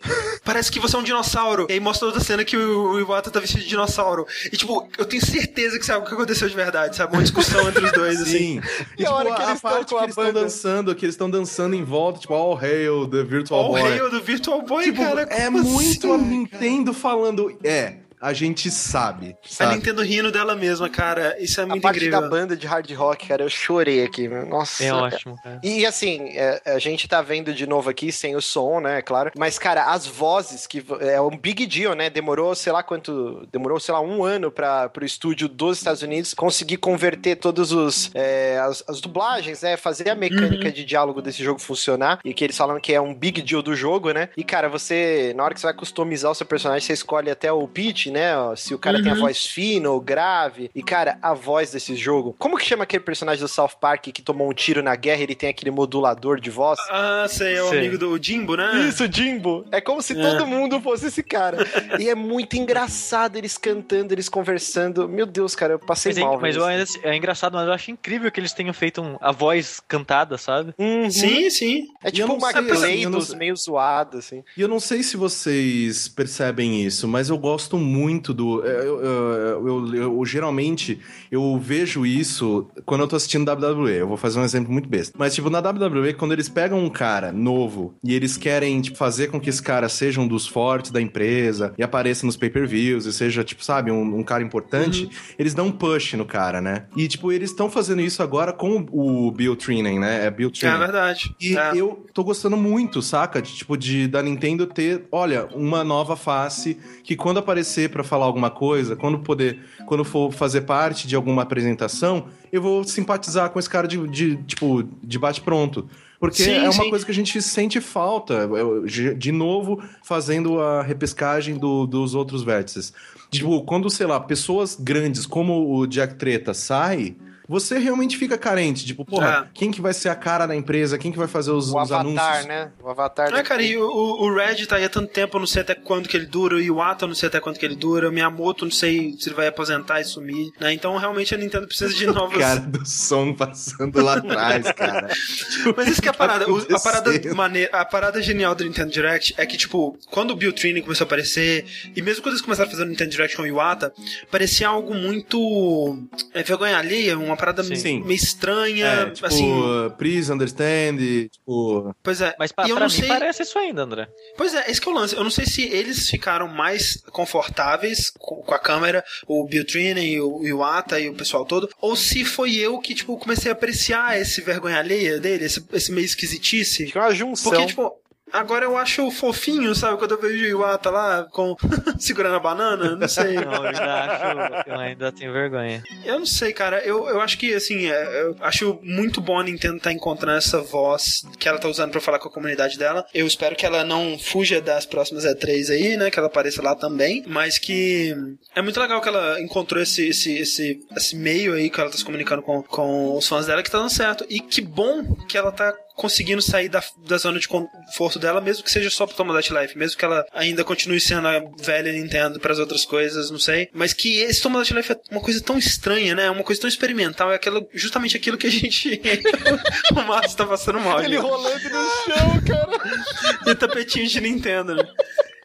[0.43, 1.65] parece que você é um dinossauro.
[1.69, 4.25] E aí mostra outra cena que o Iwata tá vestido de dinossauro.
[4.51, 7.13] E tipo, eu tenho certeza que isso é algo que aconteceu de verdade, sabe?
[7.13, 8.61] Uma discussão entre os dois, assim.
[8.61, 8.61] Sim.
[8.97, 10.33] E, E a tipo, hora que a, eles tão parte com que a eles estão
[10.33, 13.99] dançando, que eles estão dançando em volta, tipo, all hail the virtual Olha o boy.
[13.99, 15.21] rei do Virtual Boy, Tipo, cara.
[15.23, 16.25] é muito a assim?
[16.25, 17.22] Nintendo falando.
[17.63, 19.35] É, a gente sabe.
[19.43, 19.75] A sabe?
[19.75, 21.35] Nintendo rindo dela mesma, cara.
[21.39, 22.21] Isso é A muito parte incrível.
[22.21, 24.29] da banda de hard rock, cara, eu chorei aqui.
[24.29, 24.83] Nossa.
[24.83, 25.01] É cara.
[25.03, 25.59] ótimo, cara.
[25.61, 29.31] E assim, é, a gente tá vendo de novo aqui sem o som, né, claro.
[29.37, 32.09] Mas, cara, as vozes, que é um big deal, né?
[32.09, 33.45] Demorou, sei lá quanto.
[33.51, 38.09] Demorou, sei lá, um ano para pro estúdio dos Estados Unidos conseguir converter todos os.
[38.13, 39.75] é, as, as dublagens, né?
[39.75, 42.19] Fazer a mecânica de diálogo desse jogo funcionar.
[42.23, 44.29] E que eles falam que é um big deal do jogo, né?
[44.37, 47.51] E, cara, você, na hora que você vai customizar o seu personagem, você escolhe até
[47.51, 48.33] o pitch, né?
[48.55, 50.69] Se o cara tem a voz fina ou grave.
[50.73, 52.35] E, cara, a voz desse jogo.
[52.39, 55.23] Como que chama aquele personagem do South Park que tomou um tiro na guerra e
[55.23, 56.79] ele tem aquele modulador de voz?
[56.89, 57.79] Ah, sei, é o Sei.
[57.79, 58.87] amigo do Jimbo, né?
[58.87, 59.65] Isso, Jimbo.
[59.71, 60.21] É como se É.
[60.21, 61.57] todo mundo fosse esse cara.
[61.99, 65.07] e é muito engraçado eles cantando, eles conversando.
[65.09, 66.39] Meu Deus, cara, eu passei Mas, é, mal.
[66.39, 66.65] mas isso.
[66.65, 70.37] ainda, é engraçado, mas eu acho incrível que eles tenham feito um- a voz cantada,
[70.37, 70.73] sabe?
[70.77, 71.09] Uhum.
[71.09, 71.87] Sim, sim.
[72.03, 73.37] É tipo uma sei, assim, eu não Gleidos sei.
[73.37, 74.43] meio zoada, assim.
[74.57, 77.92] E eu não sei se vocês percebem isso, mas eu gosto muito
[78.33, 78.63] do.
[78.63, 80.99] Eu, eu- eu- eu- eu- geralmente
[81.31, 83.91] eu vejo isso quando eu tô assistindo WWE.
[83.97, 85.13] Eu vou fazer um exemplo muito besta.
[85.17, 89.27] Mas, tipo, na WWE, quando eles pegam um cara novo e eles querem, tipo, fazer
[89.27, 93.13] com que esse cara seja um dos fortes da empresa e apareça nos pay-per-views e
[93.13, 96.85] seja, tipo, sabe, um, um cara importante, eles dão um push no cara, né?
[96.95, 100.25] E, tipo, eles estão fazendo isso agora com o Bill Trinan, né?
[100.25, 100.79] É Bill É Trinan.
[100.79, 101.35] verdade.
[101.39, 101.71] E É.
[101.75, 103.41] eu tô gostando muito, saca?
[103.41, 108.25] De, tipo, de da Nintendo ter, olha, uma nova face que quando aparecer pra falar
[108.25, 113.59] alguma coisa, quando poder, quando for fazer parte de alguma apresentação, eu vou simpatizar com
[113.59, 115.87] esse cara de, de tipo, de bate-pronto.
[116.19, 116.89] Porque Sim, é uma sim.
[116.89, 118.49] coisa que a gente sente falta,
[118.85, 122.93] de de novo, fazendo a repescagem do- dos outros vértices.
[123.29, 127.15] Tipo, quando, sei lá, pessoas grandes como o Jack Treta sai,
[127.47, 128.85] você realmente fica carente.
[128.85, 129.49] Tipo, porra, É.
[129.53, 130.97] quem que vai ser a cara da empresa?
[130.97, 132.45] Quem que vai fazer os, O os Avatar, anúncios?
[132.47, 132.71] né?
[132.81, 133.33] O Avatar.
[133.33, 135.75] É, cara, e o, o Red tá aí há tanto tempo, eu não sei até
[135.75, 138.11] quando que ele dura, o Iwata eu não sei até quando que ele dura, o
[138.11, 140.73] Miyamoto eu não sei se ele vai aposentar e sumir, né?
[140.73, 142.37] Então realmente a Nintendo precisa de novos...
[142.37, 145.09] Cara do som passando lá atrás, cara.
[145.75, 146.49] Mas isso que é a parada.
[146.49, 150.35] o- a parada maneira, a parada genial do Nintendo Direct é que, tipo, quando o
[150.35, 151.65] Bill Training começou a aparecer,
[151.95, 153.93] e mesmo quando eles começaram a fazer o Nintendo Direct com o Iwata,
[154.31, 158.01] parecia algo muito é, vergonha alheia, uma parada Sim.
[158.01, 159.51] Meio estranha, É, tipo, assim.
[159.97, 160.97] please understand,
[161.31, 161.95] tipo...
[162.03, 162.35] Pois é.
[162.39, 164.07] Mas pra, E eu pra não mim sei- parece isso ainda, André.
[164.37, 165.15] Pois é, esse que é o lance.
[165.15, 170.19] Eu não sei se eles ficaram mais confortáveis com, com a câmera, o Bill Trinen,
[170.21, 174.19] o Iwata e o pessoal todo, ou se foi eu que, tipo, comecei a apreciar
[174.19, 176.85] esse vergonha alheia dele, esse, esse meio esquisitice.
[176.85, 177.51] Fica uma junção.
[177.51, 177.91] Porque, tipo,
[178.33, 179.97] agora eu acho fofinho, sabe?
[179.97, 181.55] Quando eu vejo o Iwata lá com
[181.99, 183.35] segurando a banana, não sei.
[183.35, 184.69] Não, eu ainda acho.
[184.69, 185.83] Eu ainda tenho vergonha.
[186.03, 186.79] Eu não sei, cara.
[186.79, 190.61] Eu, eu acho que, assim, é, eu acho muito bom a Nintendo estar encontrando essa
[190.61, 193.05] voz que ela tá usando pra falar com a comunidade dela.
[193.13, 196.09] Eu espero que ela não fuja das próximas E3 aí, né?
[196.09, 197.23] Que ela apareça lá também.
[197.27, 198.15] Mas que
[198.55, 201.97] é muito legal que ela encontrou esse, esse, esse, esse meio aí que ela tá
[201.97, 204.25] se comunicando com, com os fãs dela que tá dando certo.
[204.29, 208.63] E que bom que ela tá conseguindo sair da, da zona de conforto dela, mesmo
[208.63, 212.39] que seja só pro Tomodachi Life, mesmo que ela ainda continue sendo a velha Nintendo
[212.39, 213.69] pras outras coisas, não sei.
[213.73, 216.25] Mas que esse Tomodachi Life é uma coisa tão estranha, né?
[216.25, 219.01] É uma coisa tão experimental, é aquela, justamente aquilo que a gente.
[219.91, 220.99] o Márcio tá passando mal.
[220.99, 221.21] Ele gente.
[221.21, 223.51] rolando no chão, cara.
[223.51, 224.83] E tapetinho de Nintendo, né?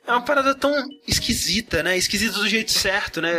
[0.06, 0.72] É uma parada tão
[1.06, 1.96] esquisita, né?
[1.96, 3.34] Esquisita do jeito certo, né?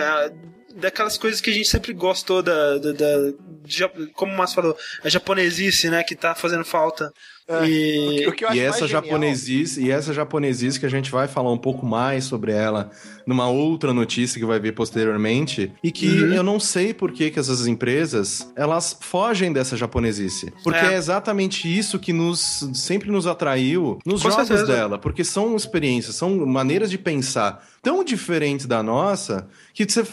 [0.80, 2.78] Daquelas coisas que a gente sempre gostou da.
[2.78, 3.34] da, da-
[4.14, 6.04] como o Márcio falou, a japonesice, né?
[6.04, 7.12] Que tá fazendo falta.
[7.48, 7.66] É.
[7.68, 8.28] E.
[8.28, 11.52] O que eu acho E essa japonesice, e essa japonesice que a gente vai falar
[11.52, 12.92] um pouco mais sobre ela
[13.26, 16.34] numa outra notícia que vai vir posteriormente, e que Uhum.
[16.34, 20.52] eu não sei por que, que essas empresas, elas fogem dessa japonesice.
[20.64, 20.98] Porque é, É.
[20.98, 24.72] exatamente isso que nos sempre nos atraiu nos Com jogos certeza.
[24.72, 30.04] dela, porque são experiências, são maneiras de pensar tão diferentes da nossa, que você,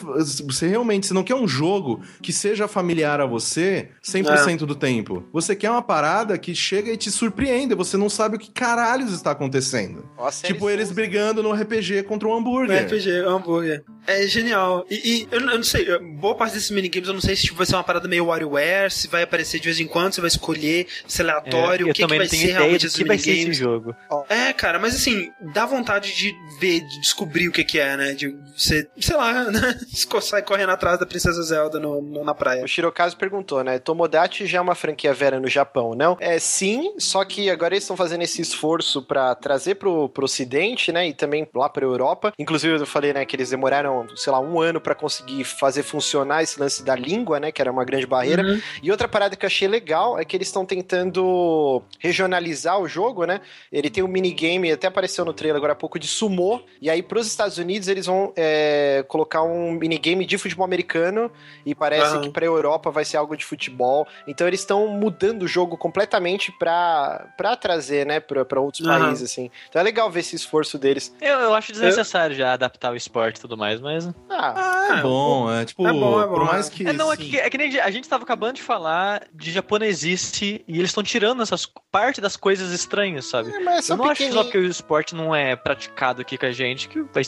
[0.45, 4.67] você realmente você não quer um jogo que seja familiar a você 100% É.
[4.67, 5.25] do tempo.
[5.33, 9.13] Você quer uma parada que chega e te surpreende, você não sabe o que caralhos
[9.13, 10.09] está acontecendo.
[10.17, 10.95] Ó, a série Tipo, eles Souls.
[10.95, 12.85] brigando no RPG contra um hambúrguer.
[12.87, 13.85] RPG, hambúrguer.
[14.07, 14.87] É genial.
[14.89, 15.87] E, e eu, não- eu não sei,
[16.21, 18.91] boa parte desses minigames eu não sei se tipo, vai ser uma parada meio WarioWare,
[18.93, 21.95] se vai aparecer de vez em quando, se vai escolher, se é aleatório, É, o
[21.95, 23.95] que, que vai ser realmente que vai ser esse jogo.
[24.29, 28.12] É, cara, mas assim, dá vontade de ver, de descobrir o que, que é, né?
[28.12, 29.78] De você, sei lá, né?
[30.20, 32.65] Sai correndo atrás da Princesa Zelda no, no- na praia.
[32.65, 33.78] O Shirokazu perguntou, né?
[33.78, 36.16] Tomodachi já é uma franquia vera no Japão, não?
[36.20, 40.91] É sim, só que agora eles estão fazendo esse esforço pra trazer pro, pro ocidente,
[40.93, 41.09] né?
[41.09, 42.33] E também lá pra Europa.
[42.39, 46.43] Inclusive, eu falei, né, que eles demoraram sei lá, um ano para conseguir fazer funcionar
[46.43, 47.51] esse lance da língua, né?
[47.53, 48.43] Que era uma grande barreira.
[48.43, 48.61] Uhum.
[48.83, 53.24] E outra parada que eu achei legal é que eles estão tentando regionalizar o jogo,
[53.24, 53.41] né?
[53.70, 56.61] Ele tem um minigame, até apareceu no trailer agora há pouco, de sumô.
[56.81, 61.31] E aí, pros Estados Unidos, eles vão é, colocar um minigame de futebol americano.
[61.64, 62.23] E parece uhum.
[62.23, 64.06] que pra Europa vai ser algo de futebol.
[64.27, 68.20] Então, eles estão mudando o jogo completamente pra, pra trazer, né?
[68.20, 68.98] Pra, pra outros uhum.
[68.98, 69.51] países, assim.
[69.68, 71.14] Então é legal ver esse esforço deles.
[71.20, 72.39] Eu, eu acho desnecessário eu...
[72.39, 74.06] já adaptar o esporte e tudo mais, mas.
[74.31, 75.86] Ah, ah é, é bom, é tipo.
[75.86, 76.35] É bom, é bom.
[76.35, 76.86] Por mais que.
[76.86, 80.64] É, não, é que, é que nem a gente tava acabando de falar de japonesice
[80.66, 83.51] e eles estão tirando essas parte das coisas estranhas, sabe?
[83.51, 86.52] É, mas eu não acho só que o esporte não é praticado aqui com a
[86.52, 87.23] gente que vai,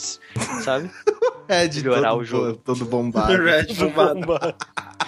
[0.63, 0.89] sabe?
[1.47, 2.57] é, de melhorar todo, o jogo.
[2.57, 3.35] Todo bombado.
[3.41, 4.55] Red bombado.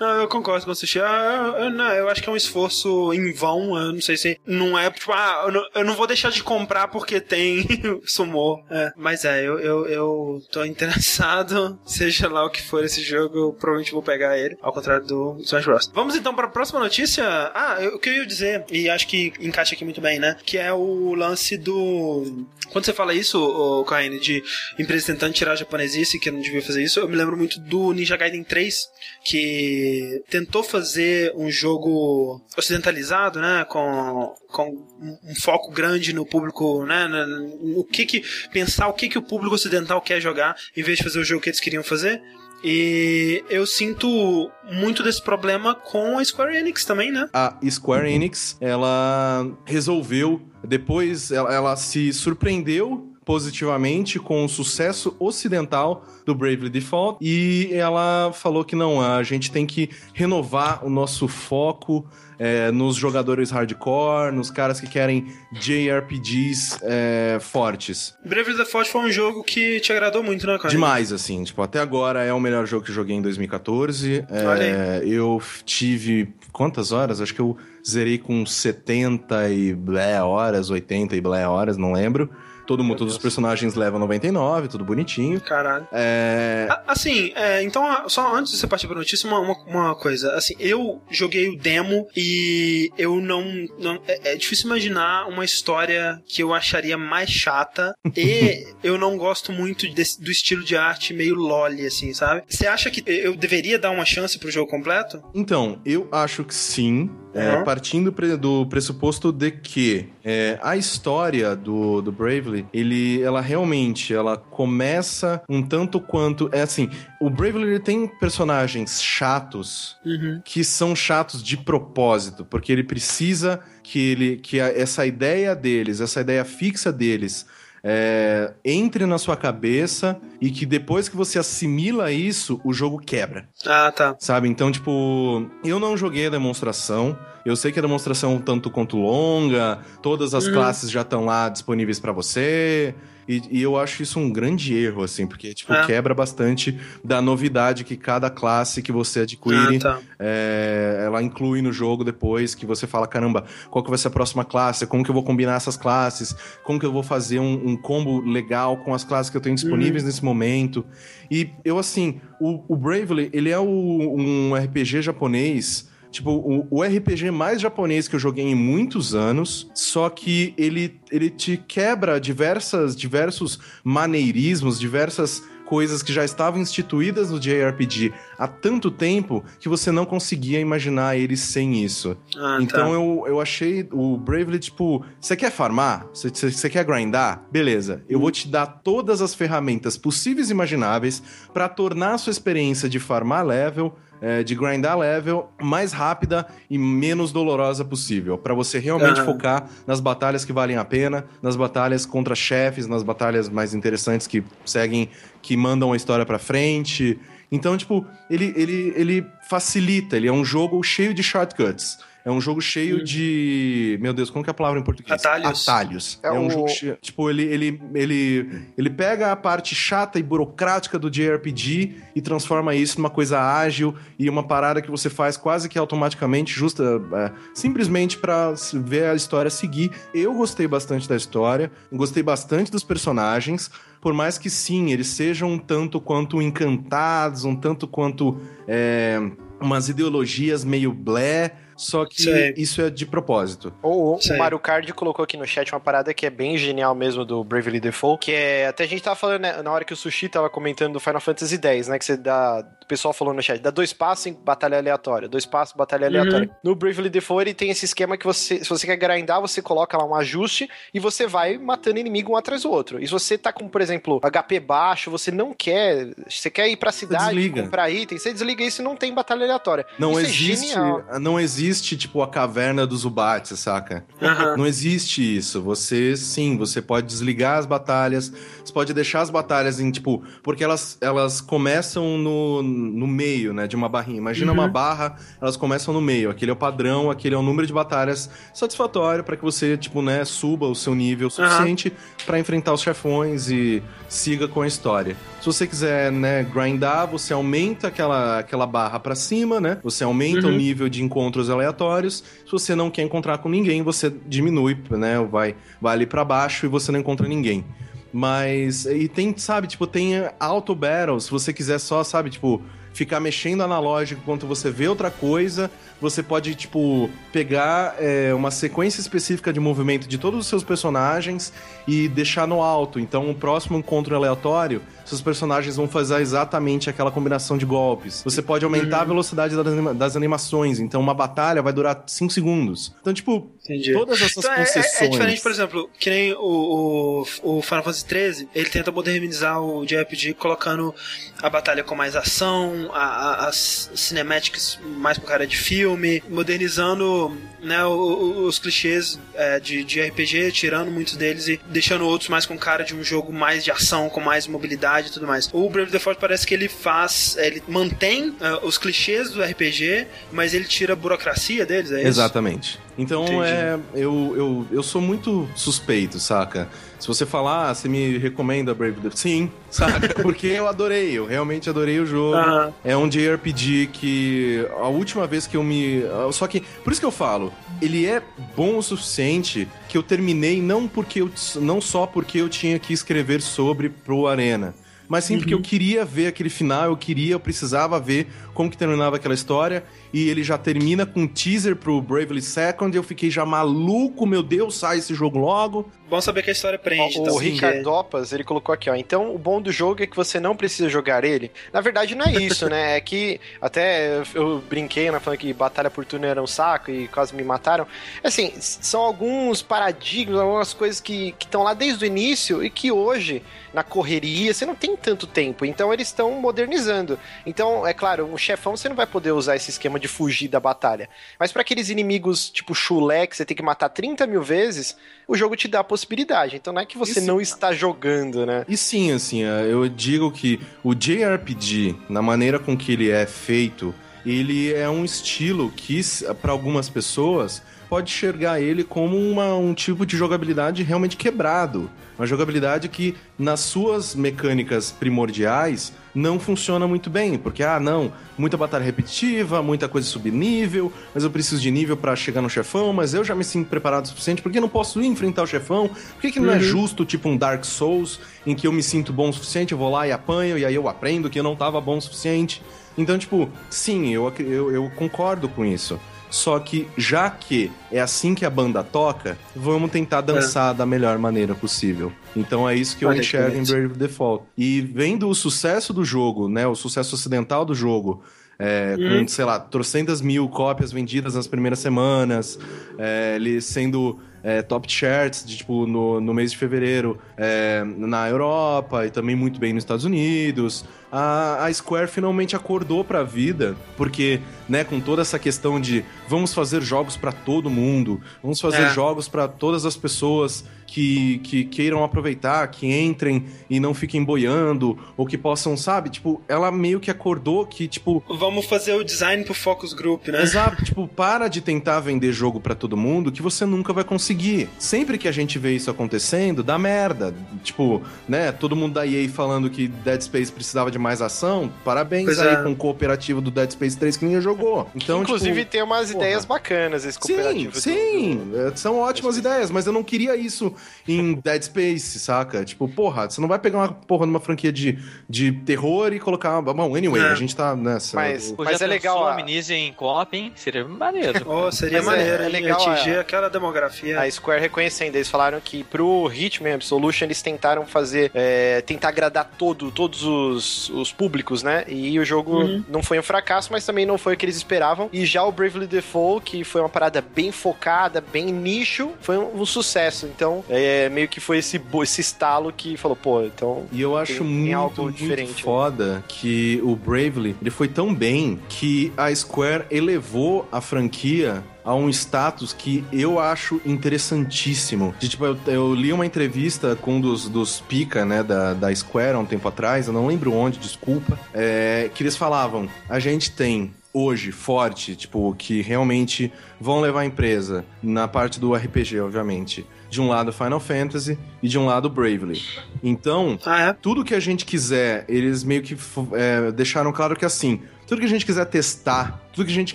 [0.00, 1.58] Não, eu concordo com o.
[1.58, 3.76] Eu, não, eu acho que é um esforço em vão.
[3.76, 4.40] Eu não sei se.
[4.46, 7.66] Não é tipo, ah, eu não, eu não vou deixar de comprar porque tem
[8.06, 8.64] sumô.
[8.70, 11.78] É, mas é, eu, eu, eu tô interessado.
[11.84, 14.56] Seja lá o que for esse jogo, eu provavelmente vou pegar ele.
[14.62, 15.90] Ao contrário do Smash Bros.
[15.94, 17.24] Vamos então para a próxima notícia.
[17.26, 20.34] Ah, o que eu ia dizer, e acho que encaixa aqui muito bem, né?
[20.46, 22.46] Que é o lance do.
[22.72, 24.42] Quando você fala isso, Kaine, de
[24.78, 27.92] empresa tentando tirar a japonesice, que não devia fazer isso, eu me lembro muito do
[27.92, 28.88] Ninja Gaiden 3,
[29.24, 29.89] que
[30.28, 34.86] tentou fazer um jogo ocidentalizado, né, com, com
[35.22, 39.54] um foco grande no público, né, no que que pensar o que que o público
[39.54, 42.22] ocidental quer jogar, em vez de fazer o jogo que eles queriam fazer.
[42.62, 47.28] E eu sinto muito desse problema com a Square Enix também, né?
[47.32, 56.04] A Square Enix, ela resolveu, depois ela, ela se surpreendeu positivamente com o sucesso ocidental
[56.24, 61.28] do Bravely Default e ela falou que não, a gente tem que renovar o nosso
[61.28, 62.06] foco
[62.40, 68.14] é, nos jogadores hardcore, nos caras que querem JRPGs é, fortes.
[68.24, 70.70] Bravely Default foi um jogo que te agradou muito, né, cara?
[70.70, 71.44] Demais, assim.
[71.44, 74.24] Tipo, até agora é o melhor jogo que joguei em 2014.
[74.30, 77.20] É, eu tive quantas horas?
[77.20, 82.30] Acho que eu zerei com 70 e blé horas, 80 e blé horas, não lembro.
[82.70, 85.40] Todo mundo, todos os personagens levam 99, tudo bonitinho.
[85.40, 85.88] Caralho.
[85.90, 86.68] É...
[86.86, 90.36] Assim, é, então, só antes de você partir pra notícia, uma, uma, uma, coisa.
[90.36, 93.42] Assim, eu joguei o demo e eu não.
[93.76, 97.92] não é, é, difícil imaginar uma história que eu acharia mais chata.
[98.16, 102.44] e eu não gosto muito desse, do estilo de arte meio lolly, assim, sabe?
[102.48, 105.20] Você acha que eu deveria dar uma chance pro jogo completo?
[105.34, 107.10] Então, eu acho que sim.
[107.32, 114.12] É, partindo do pressuposto de que é, a história do, do Bravely, ele, ela realmente,
[114.12, 116.90] ela começa um tanto quanto, é assim,
[117.20, 120.40] o Bravely ele tem personagens chatos uhum.
[120.44, 126.00] que são chatos de propósito, porque ele precisa que ele, que a, essa ideia deles,
[126.00, 127.46] essa ideia fixa deles
[127.82, 133.48] é, entre na sua cabeça e que depois que você assimila isso, o jogo quebra.
[133.66, 134.16] Ah, tá.
[134.18, 134.48] Sabe?
[134.48, 137.18] Então, tipo, eu não joguei a demonstração.
[137.44, 140.52] Eu sei que a demonstração é um tanto quanto longa, todas as uhum.
[140.52, 142.94] classes já estão lá disponíveis para você.
[143.30, 145.86] E, e, eu acho isso um grande erro, assim, porque, tipo, é.
[145.86, 149.98] quebra bastante da novidade que cada classe que você adquire, ah, tá.
[150.18, 154.10] é, ela inclui no jogo depois, que você fala, caramba, qual que vai ser a
[154.10, 154.84] próxima classe?
[154.84, 156.34] Como que eu vou combinar essas classes?
[156.64, 159.54] Como que eu vou fazer um, um combo legal com as classes que eu tenho
[159.54, 160.08] disponíveis uhum.
[160.08, 160.84] nesse momento?
[161.30, 166.82] E eu, assim, o, o Bravely, ele é o, um RPG japonês Tipo, o, o,
[166.82, 172.20] RPG mais japonês que eu joguei em muitos anos, só que ele, ele te quebra
[172.20, 179.68] diversas, diversos maneirismos, diversas coisas que já estavam instituídas no JRPG há tanto tempo que
[179.68, 182.16] você não conseguia imaginar eles sem isso.
[182.36, 182.58] Ah, tá.
[182.60, 182.94] então tá.
[182.94, 186.08] eu, eu achei o Bravely, tipo, você quer farmar?
[186.12, 187.44] Você quer grindar?
[187.52, 188.22] Beleza, eu hum.
[188.22, 191.22] vou te dar todas as ferramentas possíveis e imagináveis
[191.54, 196.76] para tornar a sua experiência de farmar level é, de grindar level mais rápida e
[196.78, 199.26] menos dolorosa possível, para você realmente uhum.
[199.26, 204.26] focar nas batalhas que valem a pena, nas batalhas contra chefes, nas batalhas mais interessantes
[204.26, 205.08] que seguem,
[205.40, 207.18] que mandam a história para frente.
[207.50, 211.98] Então, tipo, ele, ele, ele facilita, ele é um jogo cheio de shortcuts.
[212.24, 213.04] É um jogo cheio uhum.
[213.04, 213.98] de.
[214.00, 215.18] Meu Deus, como que é a palavra em português?
[215.18, 215.68] Atalhos.
[215.68, 216.20] Atalhos.
[216.22, 216.50] É, é um o...
[216.50, 216.98] jogo cheio.
[217.00, 222.74] Tipo, ele, ele, ele, ele pega a parte chata e burocrática do JRPG e transforma
[222.74, 227.32] isso numa coisa ágil e uma parada que você faz quase que automaticamente, justa, é,
[227.54, 229.90] simplesmente para ver a história seguir.
[230.12, 233.70] Eu gostei bastante da história, gostei bastante dos personagens
[234.00, 239.20] por mais que sim, eles sejam um tanto quanto encantados, um tanto quanto é,
[239.60, 242.52] umas ideologias meio blé, Só que Sei.
[242.58, 243.72] isso é de propósito.
[243.82, 244.36] Ou o.
[244.36, 247.80] Mario Kart colocou aqui no chat uma parada que é bem genial mesmo do Bravely
[247.80, 248.66] Default, que é.
[248.66, 251.22] Até a gente tava falando né, na hora que o Sushi tava comentando do Final
[251.22, 251.98] Fantasy X, né?
[251.98, 252.62] Que você dá.
[252.82, 256.50] O pessoal falou no chat, dá dois passos em batalha aleatória, dois passos, batalha aleatória.
[256.62, 259.96] No Bravely Default ele tem esse esquema que você, se você quer grindar, você coloca
[259.96, 263.00] lá um ajuste e você vai matando inimigo um atrás do outro.
[263.00, 266.08] E se você tá com, por exemplo, HP baixo, você não quer.
[266.28, 269.86] Você quer ir pra cidade, comprar item, você desliga isso e não tem batalha aleatória.
[269.98, 271.04] Não Isso é existe, genial.
[271.20, 274.04] não existe tipo a caverna dos Zubat, saca?
[274.20, 274.56] Aham.
[274.56, 275.60] Não existe isso.
[275.62, 278.32] Você, sim, você pode desligar as batalhas,
[278.64, 283.66] você pode deixar as batalhas em, tipo, porque elas, elas começam no, no meio, né,
[283.66, 284.18] de uma barrinha.
[284.18, 286.30] Imagina uma barra, elas começam no meio.
[286.30, 290.00] Aquele é o padrão, aquele é o número de batalhas satisfatório para que você, tipo,
[290.02, 291.92] né, suba o seu nível suficiente
[292.24, 295.16] pra enfrentar os chefões e siga com a história.
[295.40, 299.78] Se você quiser, né, grindar, você aumenta aquela, aquela barra pra cima, né?
[299.82, 302.22] Você aumenta o nível de encontros aleatórios.
[302.44, 305.18] Se você não quer encontrar com ninguém, você diminui, né?
[305.18, 307.64] Vai, vai ali pra baixo e você não encontra ninguém.
[308.12, 308.84] Mas.
[308.84, 312.60] E tem, sabe, tipo, tem auto battle, se você quiser só, sabe, tipo,
[312.92, 315.70] ficar mexendo analógico enquanto você vê outra coisa.
[316.00, 321.52] Você pode, tipo, pegar é, uma sequência específica de movimento de todos os seus personagens
[321.86, 322.98] e deixar no alto.
[322.98, 328.22] Então, o próximo encontro aleatório, seus personagens vão fazer exatamente aquela combinação de golpes.
[328.24, 330.78] Você pode aumentar a velocidade das, anima- das animações.
[330.80, 332.94] Então, uma batalha vai durar 5 segundos.
[333.00, 333.92] Então, tipo, Entendi.
[333.92, 335.00] todas essas Então, é, concessões.
[335.00, 338.90] é- é diferente, por exemplo, que nem o, o, o Final Fantasy XIII, ele tenta
[338.90, 340.94] modernizar o JRPG colocando
[341.42, 342.98] a batalha com mais ação, a-
[343.44, 350.00] a- as cinematics mais com cara de filme, modernizando né, os clichês é, de, de
[350.00, 353.70] RPG, tirando muitos deles e deixando outros mais com cara de um jogo mais de
[353.70, 355.48] ação, com mais mobilidade e tudo mais.
[355.52, 360.54] O Brave Default parece que ele faz, ele mantém é, os clichês do RPG, mas
[360.54, 362.08] ele tira a burocracia deles, é isso?
[362.08, 362.78] Exatamente.
[362.98, 363.50] Então Entendi.
[363.50, 363.78] é.
[363.94, 366.68] Eu, eu, eu sou muito suspeito, saca?
[366.98, 369.18] Se você falar, ah, você me recomenda Brave Default?
[369.18, 370.12] Sim, saca?
[370.22, 372.36] Porque eu adorei, eu realmente adorei o jogo.
[372.84, 376.02] É um JRPG que a última vez que eu me.
[376.32, 376.60] Só que.
[376.60, 377.49] Por isso que eu falo,
[377.80, 378.22] ele é
[378.56, 382.92] bom o suficiente que eu terminei não porque eu, não só porque eu tinha que
[382.92, 384.74] escrever sobre pro Arena.
[385.10, 388.78] Mas sim porque eu queria ver aquele final, eu queria, eu precisava ver como que
[388.78, 389.84] terminava aquela história.
[390.12, 392.96] E ele já termina com um teaser pro Bravely Second.
[392.96, 395.90] Eu fiquei já maluco, meu Deus, sai esse jogo logo.
[396.10, 397.20] Bom saber que a história prende.
[397.20, 397.30] Ó, tá?
[397.30, 398.94] o Porque- Ricardopas, ele colocou aqui, ó.
[398.96, 401.52] Então, o bom do jogo é que você não precisa jogar ele.
[401.72, 402.96] Na verdade, não é isso, né?
[402.96, 405.20] É que até eu- brinquei, né?
[405.20, 407.86] Falando que batalha por turno era um saco e quase me mataram.
[408.24, 413.40] Assim, são alguns paradigmas, algumas coisas que estão lá desde o início e que hoje,
[413.72, 415.64] na correria, você não tem tanto tempo.
[415.64, 417.18] Então, eles estão modernizando.
[417.46, 420.58] Então, é claro, um chefão você não vai poder usar esse esquema de fugir da
[420.58, 421.08] batalha.
[421.38, 424.96] Mas para aqueles inimigos tipo chulé que você tem que matar 30 mil vezes,
[425.30, 426.56] o jogo te dá a possibilidade.
[426.56, 428.64] Então não é que você não está jogando, né?
[428.68, 433.24] E sim, assim, eh, eu digo que o JRPG, na maneira com que ele é
[433.26, 433.94] feito,
[434.26, 436.00] ele é um estilo que,
[436.42, 441.88] para algumas pessoas, pode enxergar ele como uma- um tipo de jogabilidade realmente quebrado.
[442.18, 447.38] Uma jogabilidade que, nas suas mecânicas primordiais, não funciona muito bem.
[447.38, 452.14] Porque, ah, não, muita batalha repetitiva, muita coisa subnível, mas eu preciso de nível para
[452.16, 455.06] chegar no chefão, mas eu já me sinto preparado o suficiente, porque não posso ir
[455.06, 455.88] enfrentar o chefão?
[455.88, 459.12] Por que, que não é justo, tipo um Dark Souls, em que eu me sinto
[459.12, 461.56] bom o suficiente, eu vou lá e apanho, e aí eu aprendo que eu não
[461.56, 462.62] tava bom o suficiente?
[462.96, 465.98] Então, tipo, sim, eu, eu, eu concordo com isso.
[466.30, 471.18] Só que, já que é assim que a banda toca, vamos tentar dançar da melhor
[471.18, 472.12] maneira possível.
[472.36, 473.64] Então é isso que eu enxergo em.
[473.64, 474.44] Brave Default.
[474.56, 478.22] E vendo o sucesso do jogo, né, o sucesso ocidental do jogo,
[478.58, 482.58] é, com, sei lá, trocentas mil cópias vendidas nas primeiras semanas,
[482.98, 488.28] é, ele sendo é, top charts de, tipo, no, no mês de fevereiro é, na
[488.28, 490.84] Europa e também muito bem nos Estados Unidos.
[491.12, 494.38] A, a Square finalmente acordou pra vida, porque,
[494.68, 498.90] né, com toda essa questão de vamos fazer jogos pra todo mundo, vamos fazer É.
[498.90, 504.98] jogos pra todas as pessoas que, que queiram aproveitar, que entrem e não fiquem boiando,
[505.16, 506.10] ou que possam, sabe?
[506.10, 510.42] Tipo, ela meio que acordou que, tipo, Vamos fazer o design pro focus group, né?
[510.42, 514.29] Exato, tipo, para de tentar vender jogo pra todo mundo que você nunca vai conseguir.
[514.30, 514.68] Conseguir.
[514.78, 517.34] Sempre que a gente vê isso acontecendo, dá merda.
[517.62, 522.26] Tipo, né, todo mundo da EA falando que Dead Space precisava de mais ação, parabéns
[522.26, 522.62] Pois aí é.
[522.62, 524.88] com o cooperativo do Dead Space 3 que ninguém jogou.
[524.94, 526.24] Então, Inclusive tipo, tem umas porra.
[526.24, 527.72] ideias bacanas esse Sim, cooperativo.
[527.72, 530.72] do- sim, é, são ótimas ideias, mas eu não queria isso
[531.08, 532.64] em Dead Space, saca?
[532.64, 534.98] Tipo, porra, você não vai pegar uma porra numa franquia de,
[535.28, 536.60] de terror e colocar.
[536.62, 537.30] Bom, anyway, É.
[537.30, 538.16] a gente tá nessa.
[538.16, 540.52] Mas- Pô, Mas é legal a- Amnesia em co-op, hein?
[540.56, 541.40] Seria maneiro.
[541.50, 544.19] Oh, seria Mas é- maneiro é hein, legal atingir a- aquela demografia.
[544.26, 549.50] A Square reconhecendo, eles falaram que pro Hitman Absolution eles tentaram fazer, é, tentar agradar
[549.58, 551.84] todo, todos os, os públicos, né?
[551.88, 552.84] E o jogo Uhum.
[552.88, 555.08] não foi um fracasso, mas também não foi o que eles esperavam.
[555.12, 559.60] E já o Bravely Default, que foi uma parada bem focada, bem nicho, foi um,
[559.60, 560.26] um sucesso.
[560.26, 563.86] Então, é, meio que foi esse, esse estalo que falou, pô, então...
[563.92, 565.62] E eu acho Tem- tem muito, algo muito diferente, né?
[565.62, 571.94] foda que o Bravely ele foi tão bem que a Square elevou a franquia a
[571.94, 575.14] um status que eu acho interessantíssimo.
[575.18, 578.94] De, tipo, eu, eu li uma entrevista com um dos, dos pica, né, da, da
[578.94, 583.18] Square há um tempo atrás, eu não lembro onde, desculpa, é, que eles falavam, a
[583.18, 589.20] gente tem hoje forte, tipo, que realmente vão levar a empresa na parte do RPG,
[589.20, 589.86] obviamente.
[590.10, 592.60] De um lado Final Fantasy e de um lado Bravely.
[593.00, 593.92] Então, Ah, é?
[593.92, 595.96] tudo que a gente quiser, eles meio que
[596.32, 597.80] é, deixaram claro que assim,
[598.10, 599.94] tudo que a gente quiser testar, tudo que a gente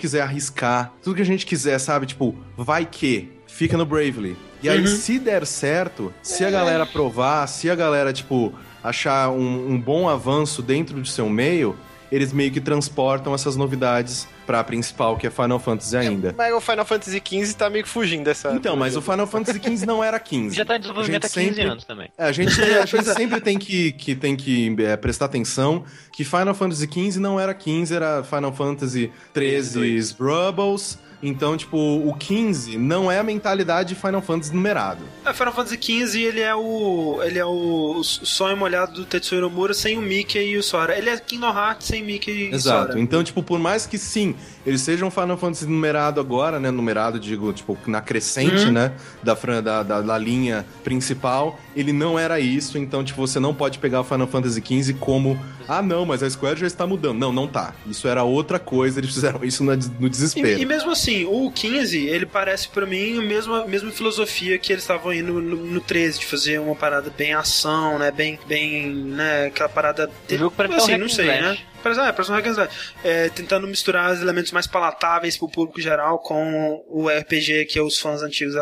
[0.00, 4.34] quiser arriscar, tudo que a gente quiser, sabe, tipo, vai que, fica no Bravely.
[4.62, 4.86] E aí, Uhum.
[4.86, 10.08] se der certo, se a galera aprovar, se a galera, tipo, achar um, um bom
[10.08, 11.76] avanço dentro do seu meio,
[12.10, 16.34] eles meio que transportam essas novidades pra principal, que é Final Fantasy ainda.
[16.36, 18.52] Mas o Final Fantasy XV tá meio que fugindo dessa...
[18.52, 20.54] Então, mas o Final Fantasy XV não era 15.
[20.56, 22.08] Já tá em desenvolvimento há A gente 15 sempre- anos também.
[22.16, 26.24] É, a gente, a gente sempre tem que, que, tem que é, prestar atenção que
[26.24, 30.98] Final Fantasy XV não era 15, era Final Fantasy 13 Rubbles.
[31.22, 35.00] Então, tipo, o 15 não é a mentalidade de Final Fantasy numerado.
[35.24, 37.20] É, Final Fantasy XV, ele é o.
[37.24, 40.96] Ele é o, sonho molhado do Tetsuya Nomura sem o Mickey e o Sora.
[40.96, 42.88] Ele é Kingdom Hearts sem Mickey e Exato.
[42.92, 43.00] Sora.
[43.00, 44.34] Então, tipo, por mais que sim,
[44.66, 46.70] eles sejam Final Fantasy numerado agora, né?
[46.70, 48.72] Numerado, digo, tipo, na crescente, Uhum.
[48.72, 48.92] né?
[49.22, 52.78] Da, fran- da, da, da linha principal, ele não era isso.
[52.78, 55.38] Então, tipo, você não pode pegar o Final Fantasy XV como.
[55.68, 57.18] Ah, não, mas a Square já está mudando.
[57.18, 57.74] Não, não tá.
[57.88, 60.58] Isso era outra coisa, eles fizeram isso no, no desespero.
[60.60, 64.72] E, e mesmo assim, o 15, ele parece pra mim a mesma, mesma filosofia que
[64.72, 68.10] eles estavam indo no, no 13, de fazer uma parada bem ação, né?
[68.10, 69.46] Bem, bem, né?
[69.46, 70.10] Aquela parada...
[70.30, 71.58] O jogo parece assim, não sei, né?
[71.86, 72.92] Parece, é, parece um hack and slash.
[73.04, 77.98] É, tentando misturar os elementos mais palatáveis pro público geral com o RPG que os
[77.98, 78.54] fãs antigos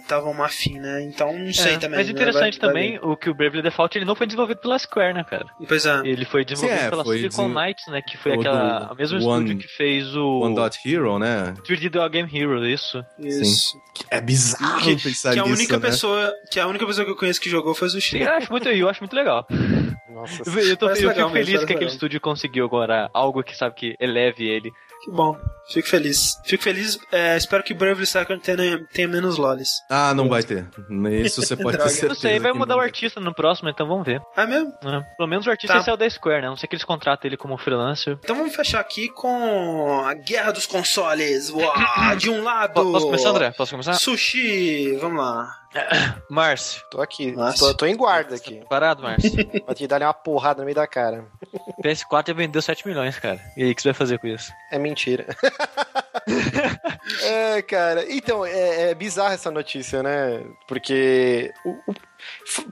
[0.00, 1.02] estavam afim, né?
[1.02, 1.98] Então, não sei É, também.
[1.98, 2.12] Mas né?
[2.12, 5.14] interessante Vai- vai também o que o Bravely Default ele não foi desenvolvido pela Square,
[5.14, 5.46] né, cara?
[5.66, 6.00] Pois é.
[6.04, 8.02] Ele foi desenvolvido Sim, é, pela foi Silicon desen- Knights, né?
[8.02, 8.78] Que foi o aquela.
[8.80, 10.40] do O mesmo One- estúdio que fez o.
[10.40, 11.54] One Dot Hero, né?
[11.66, 13.04] 3D Dual Game Hero, isso.
[13.18, 13.76] Isso.
[14.10, 15.80] É bizarro Que, pensar que a nisso, única né?
[15.88, 18.20] pessoa que a única pessoa que eu conheço que jogou foi o Sushi.
[18.20, 19.46] Eu acho muito, eu acho muito legal.
[20.08, 21.92] Nossa, Eu, eu tô- eu legal fico mesmo, feliz que aquele legal.
[21.94, 24.70] estúdio conseguiu agora algo que sabe que eleve ele.
[25.04, 25.38] Que bom.
[25.72, 26.40] Fico feliz.
[26.44, 26.98] Fico feliz.
[27.12, 29.68] é, espero que Bravely Second tenha, tenha menos lolis.
[29.88, 30.66] Ah, não vai ter.
[31.24, 32.08] Isso você pode ter certeza.
[32.08, 34.20] Não sei, vai mudar não o artista no próximo, então vamos ver.
[34.36, 34.72] É mesmo?
[34.82, 35.00] né?
[35.16, 35.80] Pelo menos o artista Tá.
[35.80, 36.46] esse é o da Square, né?
[36.48, 38.18] A não sei que eles contratam ele como freelancer.
[38.24, 41.48] Então vamos fechar aqui com a guerra dos consoles.
[41.50, 41.72] Uau,
[42.18, 42.72] de um lado.
[42.74, 43.50] Po- Posso começar, André?
[43.52, 43.92] Posso começar?
[43.94, 45.48] Sushi, vamos lá.
[46.30, 46.82] Márcio.
[46.90, 48.56] Tô aqui, tô, tô em guarda Tá aqui.
[48.56, 49.30] preparado, Márcio?
[49.64, 51.26] Pra te dar uma porrada no meio da cara.
[51.82, 53.40] PS4 vendeu 7 milhões, cara.
[53.56, 54.50] E aí, o que você vai fazer com isso?
[54.72, 55.26] É mentira.
[57.22, 58.04] é, cara.
[58.12, 60.42] Então, é, é bizarra essa notícia, né?
[60.66, 61.52] Porque.
[61.64, 61.94] o- o-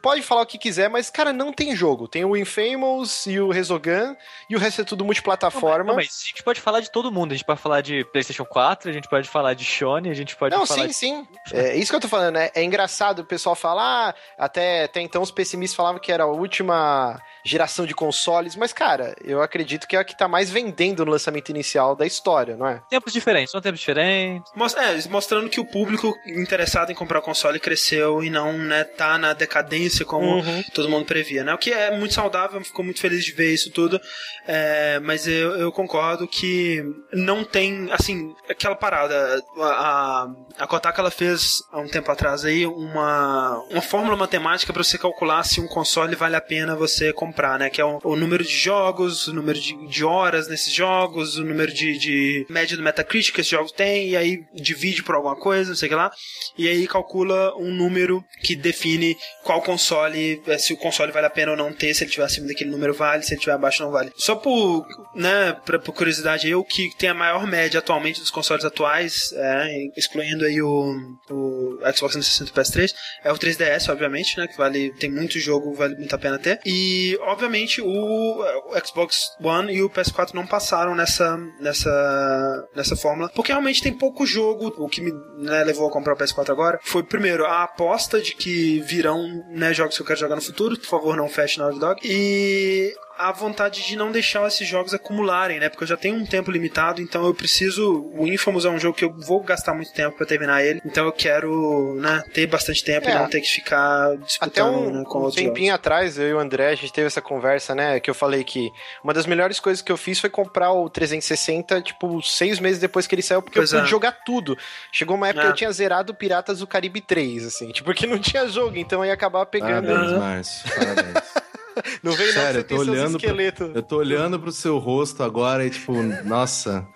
[0.02, 2.08] pode falar o que quiser, mas, cara, não tem jogo.
[2.08, 4.16] Tem o Infamous e o Resogun,
[4.48, 5.84] e o resto é tudo multiplataforma.
[5.84, 7.32] Não, mas a gente pode falar de todo mundo.
[7.32, 10.36] A gente pode falar de PlayStation 4, a gente pode falar de Sony, a gente
[10.36, 10.94] pode Não, falar sim, de...
[10.94, 11.28] sim.
[11.52, 12.50] É isso que eu tô falando, né?
[12.54, 16.26] É engraçado o pessoal falar, ah, até, até então os pessimistas falavam que era a
[16.26, 21.04] última geração de consoles, mas, cara, eu acredito que é a que tá mais vendendo
[21.04, 22.82] no lançamento inicial da história, não é?
[22.90, 24.50] Tempos diferentes, são tempos diferentes.
[24.76, 29.32] É, mostrando que o público interessado em comprar console cresceu e não, né, tá na
[29.32, 30.62] decadência como Uhum.
[30.74, 31.54] todo mundo previa, né?
[31.54, 34.00] O que é muito saudável, fico muito feliz de ver isso tudo.
[34.46, 36.82] É, mas eu, eu concordo que
[37.12, 39.42] não tem, assim, aquela parada.
[39.58, 40.28] A, a,
[40.58, 44.98] a Kotaku ela fez há um tempo atrás aí uma, uma fórmula matemática para você
[44.98, 47.70] calcular se um console vale a pena você comprar, né?
[47.70, 51.44] Que é o, o número de jogos, o número de, de horas nesses jogos, o
[51.44, 55.36] número de, de média do Metacritic que esse jogo tem, e aí divide por alguma
[55.36, 56.10] coisa, não sei o que lá,
[56.56, 61.30] e aí calcula um número que define qual console, eh, se o console vale a
[61.30, 63.82] pena ou não ter, se ele tiver acima daquele número vale, se ele tiver abaixo
[63.82, 64.12] não vale.
[64.16, 68.64] Só por, né, pra, por curiosidade, eu que tem a maior média atualmente dos consoles
[68.64, 70.94] atuais, é, excluindo aí o,
[71.30, 72.94] o Xbox 360 e PS3
[73.24, 74.46] é o 3DS, obviamente, né?
[74.46, 76.60] Que vale, tem muito jogo, vale muito a pena ter.
[76.64, 78.44] E, obviamente, o,
[78.84, 84.26] Xbox One e o PS4 não passaram nessa, nessa, nessa fórmula, porque realmente tem pouco
[84.26, 84.72] jogo.
[84.78, 88.34] O que me né, levou a comprar o PS4 agora foi, primeiro, a aposta de
[88.34, 90.78] que virão né, jogos que eu quero jogar no futuro.
[90.78, 92.00] Por favor, não feche Naughty Dog.
[92.04, 95.68] E a vontade de não deixar esses jogos acumularem, né?
[95.68, 98.10] Porque eu já tenho um tempo limitado, então eu preciso.
[98.14, 101.06] O Infamous é um jogo que eu vou gastar muito tempo para terminar ele, então
[101.06, 103.12] eu quero, né, ter bastante tempo é.
[103.12, 105.74] e não ter que ficar disputando Até um, né, com um tempinho jogos.
[105.74, 108.00] atrás, eu e o André, a gente teve essa conversa, né?
[108.00, 108.70] Que eu falei que
[109.02, 113.06] uma das melhores coisas que eu fiz foi comprar o 360, tipo, seis meses depois
[113.06, 113.90] que ele saiu, porque pois eu pude é.
[113.90, 114.56] jogar tudo.
[114.92, 115.46] Chegou uma época é.
[115.46, 119.00] que eu tinha zerado Piratas do Caribe 3, assim, tipo, porque não tinha jogo, então
[119.00, 119.86] eu ia acabar pegando.
[119.86, 120.70] Parabéns, Márcio.
[120.74, 121.46] Parabéns.
[122.02, 123.36] Não vem Sério, não, eu tô olhando pro,
[123.74, 125.92] Eu tô olhando pro seu rosto agora e, tipo,
[126.24, 126.86] nossa.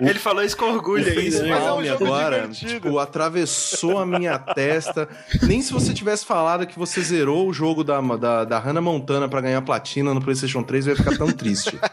[0.00, 1.42] O, Ele falou isso com orgulho ainda.
[1.42, 1.48] Né?
[1.50, 5.08] É um agora, tipo, atravessou a minha testa.
[5.42, 9.28] Nem se você tivesse falado que você zerou o jogo da, da, da Hannah Montana
[9.28, 11.78] para ganhar platina no PlayStation 3, eu ia ficar tão triste.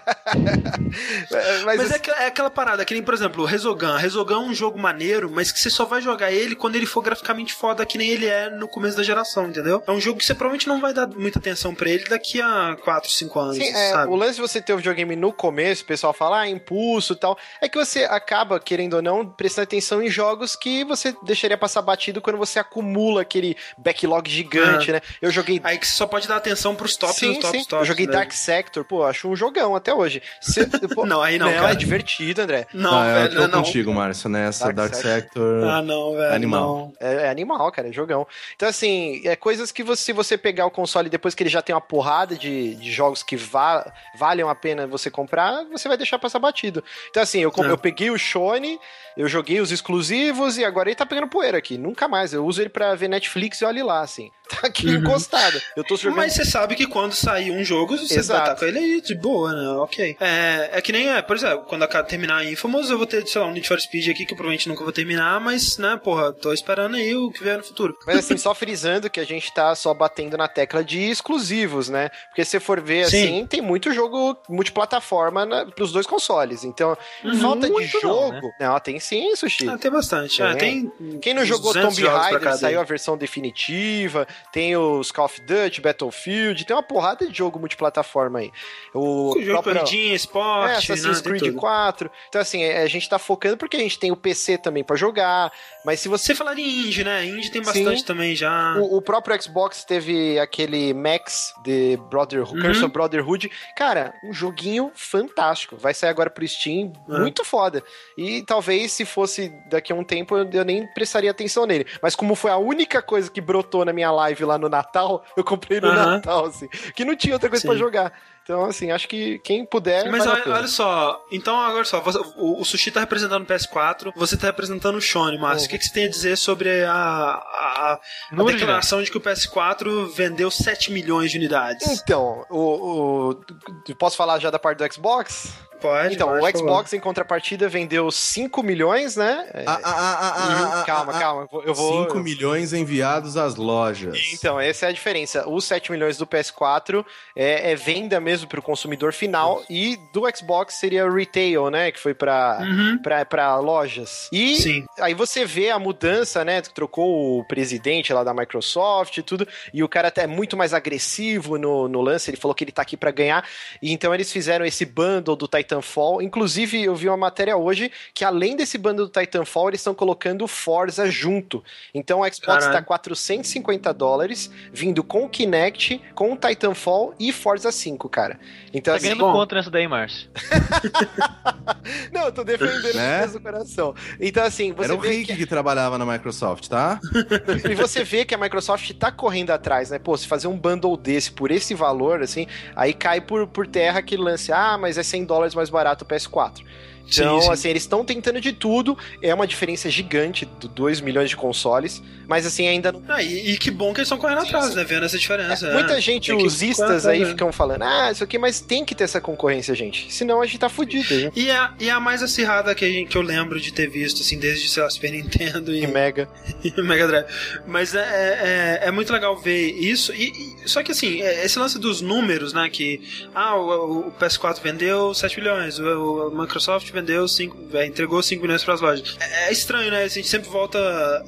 [1.66, 3.96] mas, mas é, é, aquela parada, que nem, por exemplo, o Resogun.
[3.96, 7.02] Resogun é um jogo maneiro, mas que você só vai jogar ele quando ele for
[7.02, 9.84] graficamente foda, que nem ele é no começo da geração, entendeu?
[9.86, 12.76] É um jogo que você provavelmente não vai dar muita atenção para ele daqui a
[12.84, 13.58] 4, 5 anos.
[13.58, 16.50] Sim, é, o lance de você ter o videogame no começo, o pessoal fala, ah,
[16.50, 20.84] impulso e tal, é que você acaba, querendo ou não, prestando atenção em jogos que
[20.84, 24.94] você deixaria passar batido quando você acumula aquele backlog gigante, ah.
[24.96, 25.02] né?
[25.22, 25.60] Eu joguei.
[25.64, 27.68] Aí que você só pode dar atenção pros tops sim, tops, sim.
[27.68, 28.14] Tops, Eu joguei né?
[28.14, 30.22] Dark Sector, pô, acho um jogão até hoje.
[30.42, 31.72] Se, pô, não, aí não, não cara.
[31.72, 32.68] é divertido, André.
[32.74, 33.64] Não, não velho, eu tô não.
[33.64, 34.66] contigo, Márcio, nessa.
[34.66, 35.14] Dark, Dark Sector.
[35.14, 35.64] Sector.
[35.66, 36.34] Ah, não, velho.
[36.34, 36.94] Animal.
[37.00, 38.28] É, é, animal, cara, é jogão.
[38.56, 41.62] Então, assim, é coisas que você, se você pegar o console depois que ele já
[41.62, 45.98] tem uma porrada de, de jogos que va valham a pena você comprar, você vai
[45.98, 46.84] deixar passar batido.
[47.10, 47.73] Então, assim, eu, é.
[47.74, 48.80] Eu peguei o Shone,
[49.18, 51.78] eu joguei os exclusivos e agora ele tá pegando poeira aqui.
[51.78, 52.34] Nunca mais.
[52.34, 54.32] Eu uso ele pra ver Netflix e olhe lá, assim.
[54.54, 54.96] Tá aqui uhum.
[54.98, 55.60] encostado.
[55.76, 56.18] Eu tô jogando...
[56.18, 58.52] Mas você sabe que quando sair um jogo, você Exato.
[58.52, 59.70] estar com ele aí de boa, né?
[59.80, 60.16] Ok.
[60.20, 63.42] É, é que nem, é, por exemplo, quando terminar a Infamous, eu vou ter, sei
[63.42, 66.32] lá, um Need for Speed aqui que eu provavelmente nunca vou terminar, mas, né, porra,
[66.34, 67.98] tô esperando aí o que vier no futuro.
[68.06, 72.10] Mas assim, só frisando que a gente tá só batendo na tecla de exclusivos, né?
[72.28, 73.24] Porque se você for ver, Sim.
[73.24, 76.64] assim, tem muito jogo multiplataforma na, pros dois consoles.
[76.64, 78.32] Então, uhum, falta de jogo...
[78.32, 78.54] Não, né?
[78.60, 79.68] não, tem sim, Sushi.
[79.68, 80.42] Ah, tem bastante.
[80.42, 80.92] É, tem.
[81.22, 84.28] Quem não jogou Tomb Raider, saiu a versão definitiva.
[84.52, 86.66] Tem os Call of Duty, Battlefield.
[86.66, 88.52] Tem uma porrada de jogo multiplataforma aí.
[88.94, 89.76] O, o jogo próprio...
[89.76, 90.72] Corridinha, esporte.
[90.72, 92.12] É, Assassin's né, Creed 4.
[92.30, 94.96] Então, assim, é, a gente tá focando porque a gente tem o PC também para
[94.96, 95.52] jogar.
[95.86, 96.34] Mas se você.
[96.34, 97.26] Você falar de indie, né?
[97.26, 98.06] Indie tem bastante Sim.
[98.06, 98.76] também já.
[98.78, 102.66] O, o, próprio Xbox teve aquele Max de Brotherhood, uhum.
[102.66, 103.52] Curse of Brotherhood.
[103.76, 105.76] Cara, um joguinho fantástico.
[105.78, 106.94] Vai sair agora pro Steam.
[107.08, 107.20] Uhum.
[107.22, 107.84] Muito foda.
[108.18, 111.86] E talvez se fosse daqui a um tempo eu nem prestaria atenção nele.
[112.02, 115.44] Mas como foi a única coisa que brotou na minha live lá no Natal, eu
[115.44, 115.94] comprei no uhum.
[115.94, 116.68] Natal, assim.
[116.96, 118.12] Que não tinha outra coisa para jogar.
[118.42, 120.10] Então, assim, acho que quem puder.
[120.10, 124.12] Mas olha, olha, só, então agora só, você, o, o, Sushi tá representando o PS4,
[124.18, 125.68] você tá representando o Shone, Márcio.
[125.68, 128.00] O que, que você tem a dizer sobre a, a,
[128.34, 131.88] a declaração de que o PS4 vendeu 7 milhões de unidades?
[131.88, 135.54] Então, o, o, posso falar já da parte do Xbox?
[135.84, 136.16] Pode.
[136.16, 139.46] Então, o Xbox, em contrapartida, vendeu 5 milhões, né?
[139.68, 140.86] Ah, ah, ah, ah, uhum.
[140.86, 141.50] calma, calma.
[141.66, 142.06] Eu vou...
[142.06, 144.18] 5 milhões enviados às lojas.
[144.32, 145.46] Então, essa é a diferença.
[145.46, 147.06] Os 7 milhões do PS4
[147.36, 151.92] é, é venda mesmo para o consumidor final e do Xbox seria retail, né?
[151.92, 153.00] Que foi para uhum.
[153.28, 154.30] Pra, lojas.
[154.32, 154.86] E Sim.
[155.02, 156.62] aí você vê a mudança, né?
[156.62, 160.74] Trocou o presidente lá da Microsoft e tudo, e o cara até é muito mais
[160.74, 162.30] agressivo no, no lance.
[162.30, 163.46] Ele falou que ele tá aqui para ganhar.
[163.82, 166.22] E então eles fizeram esse bundle do Titan Titanfall.
[166.22, 170.48] Inclusive, eu vi uma matéria hoje que além desse bando do Titanfall, eles estão colocando
[170.48, 171.64] Forza junto.
[171.94, 177.72] Então o Xbox está 450 dólares, vindo com o Kinect, com o Titanfall e Forza
[177.72, 178.40] 5, cara.
[178.74, 179.32] Então, tá assim, ganhando bom...
[179.32, 180.30] contra essa daí, Márcio.
[182.12, 183.28] Não, eu tô defendendo né?
[183.28, 183.96] do coração.
[184.20, 185.36] Então, assim, você Era o Rick que...
[185.38, 185.46] que...
[185.46, 187.00] trabalhava na Microsoft, tá?
[187.70, 190.00] e você vê que a Microsoft tá correndo atrás, né?
[190.00, 194.02] Pô, se fazer um bundle desse por esse valor, assim, aí cai por, por terra
[194.02, 196.64] que lance, ah, mas é 100 dólares mais barato o PS4.
[197.08, 197.54] Então, sim, sim.
[197.54, 198.98] assim, eles estão tentando de tudo.
[199.22, 202.02] É uma diferença gigante do 2 milhões de consoles.
[202.28, 203.04] Mas, assim, ainda não.
[203.08, 204.84] Ah, e, e, que bom que eles estão correndo atrás, né?
[204.84, 205.68] Vendo essa diferença.
[205.68, 209.04] É, muita gente, os istas aí, ficam falando, ah, isso aqui, mas tem que ter
[209.04, 210.12] essa concorrência, gente.
[210.12, 211.32] Senão a gente tá fudido.
[211.36, 214.40] E a, e a mais acirrada que, gente, que eu lembro de ter visto, assim,
[214.40, 215.84] desde, sei lá, Super Nintendo e.
[215.84, 216.30] e Mega.
[216.64, 217.26] e Mega Drive.
[217.68, 220.14] Mas é, é, é, é, muito legal ver isso.
[220.14, 220.32] E,
[220.64, 222.70] e, só que, assim, é, esse lance dos números, né?
[222.70, 223.02] Que,
[223.36, 228.42] ah, o, o PS4 vendeu 7 milhões, o, o Microsoft vendeu 5, é, entregou 5
[228.42, 229.18] milhões para as lojas.
[229.20, 230.04] É, é estranho, né?
[230.04, 230.80] A gente sempre volta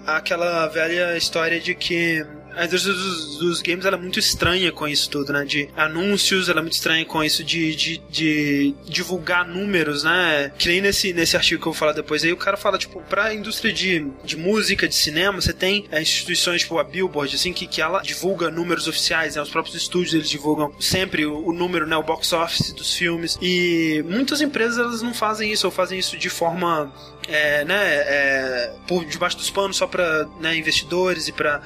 [0.06, 2.26] àquela velha história de que
[2.56, 5.44] a indústria dos, dos, games ela é muito estranha com isso tudo, né?
[5.45, 10.52] De anúncios, ela é muito estranha com isso de, de, de, divulgar números, né?
[10.57, 13.02] Que nem nesse, nesse artigo que eu vou falar depois aí, o cara fala, tipo,
[13.02, 17.53] pra indústria de, de música, de cinema, você tem é, instituições tipo a Billboard, assim,
[17.53, 19.41] que, que ela divulga números oficiais, né?
[19.41, 21.95] Os próprios estúdios eles divulgam sempre o, o número, né?
[21.98, 23.38] O box office dos filmes.
[23.41, 26.94] E muitas empresas elas não fazem isso, ou fazem isso de forma
[27.27, 31.61] é, né, é, por debaixo dos panos só para né, investidores e para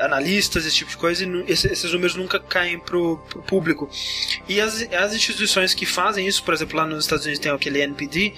[0.00, 3.90] analistas, esse tipo de coisa, e esse, esses números nunca caem pro, pro público.
[4.48, 7.80] E as, as instituições que fazem isso, por exemplo, lá nos Estados Unidos tem aquele
[7.80, 8.34] NPD,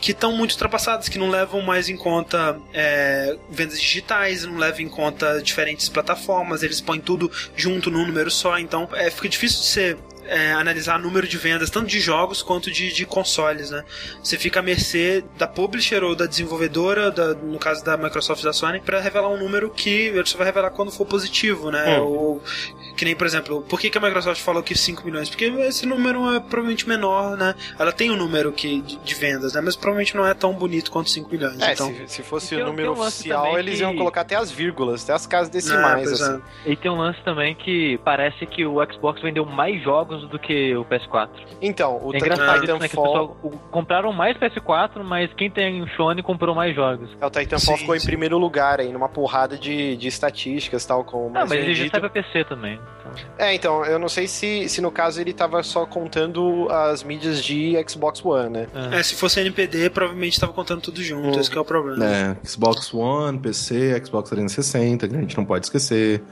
[0.00, 4.82] que estão muito ultrapassadas, que não levam mais em conta é, vendas digitais, não levam
[4.82, 9.60] em conta diferentes plataformas, eles põem tudo junto num número só, então é, fica difícil
[9.60, 13.84] de ser é, analisar número de vendas, tanto de jogos quanto de, de consoles, né?
[14.22, 18.44] Você fica à mercê da publisher ou da desenvolvedora, da, no caso da Microsoft e
[18.44, 21.98] da Sony, para revelar um número que ele só vai revelar quando for positivo, né?
[21.98, 22.04] Hum.
[22.04, 22.42] Ou,
[22.96, 25.28] que nem, por exemplo, por que, que a Microsoft falou que 5 milhões?
[25.28, 27.54] Porque esse número é provavelmente menor, né?
[27.78, 29.60] Ela tem um número que, de, de vendas, né?
[29.60, 31.60] Mas provavelmente não é tão bonito quanto 5 milhões.
[31.60, 31.92] É, então...
[32.06, 35.48] se, se fosse o número oficial, eles iam colocar até as vírgulas, até as casas
[35.48, 36.42] decimais, é, assim.
[36.66, 36.72] É.
[36.72, 40.74] E tem um lance também que parece que o Xbox vendeu mais jogos do que
[40.76, 41.28] o PS4.
[41.60, 42.78] Então, o é engraçado Titanfall...
[42.78, 43.36] Né, que pessoal,
[43.70, 47.10] compraram mais PS4, mas quem tem o Sony comprou mais jogos.
[47.20, 48.02] É, o Titanfall sim, ficou sim.
[48.02, 51.70] em primeiro lugar aí, numa porrada de, de estatísticas, tal, como Ah, mas vendido.
[51.70, 52.80] ele já sai pra PC também.
[53.00, 53.12] Então.
[53.38, 57.42] É, então, eu não sei se, se no caso ele tava só contando as mídias
[57.42, 58.68] de Xbox One, né?
[58.92, 61.40] É, é se fosse NPD, provavelmente tava contando tudo junto, hum.
[61.40, 62.04] esse é o problema.
[62.04, 66.22] É, Xbox One, PC, Xbox 360, que a gente não pode esquecer.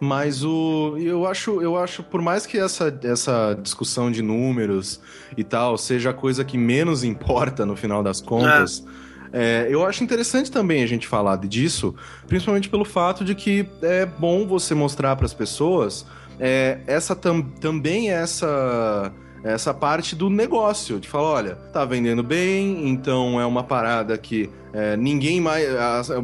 [0.00, 5.00] Mas o eu acho, eu acho por mais que essa, essa discussão de números
[5.36, 9.08] e tal seja a coisa que menos importa no final das contas, é.
[9.30, 11.94] É, eu acho interessante também a gente falar disso,
[12.26, 16.06] principalmente pelo fato de que é bom você mostrar para as pessoas
[16.40, 19.12] é, essa tam, também essa
[19.44, 24.50] essa parte do negócio, de falar, olha, tá vendendo bem, então é uma parada que
[24.72, 25.66] é, ninguém mais,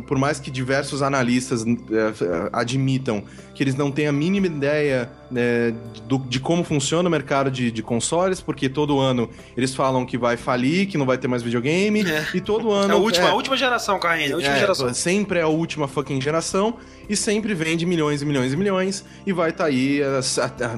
[0.06, 3.22] por mais que diversos analistas é, admitam
[3.54, 5.72] que eles não têm a mínima ideia é,
[6.06, 10.18] do, de como funciona o mercado de, de, consoles, porque todo ano eles falam que
[10.18, 12.26] vai falir, que não vai ter mais videogame, é.
[12.34, 12.92] e todo ano.
[12.92, 14.92] É a última, é, a última geração, Carrinho, a última geração.
[14.92, 16.74] Sempre é a última fucking geração,
[17.08, 20.00] e sempre vende milhões e milhões e milhões, e vai estar tá aí,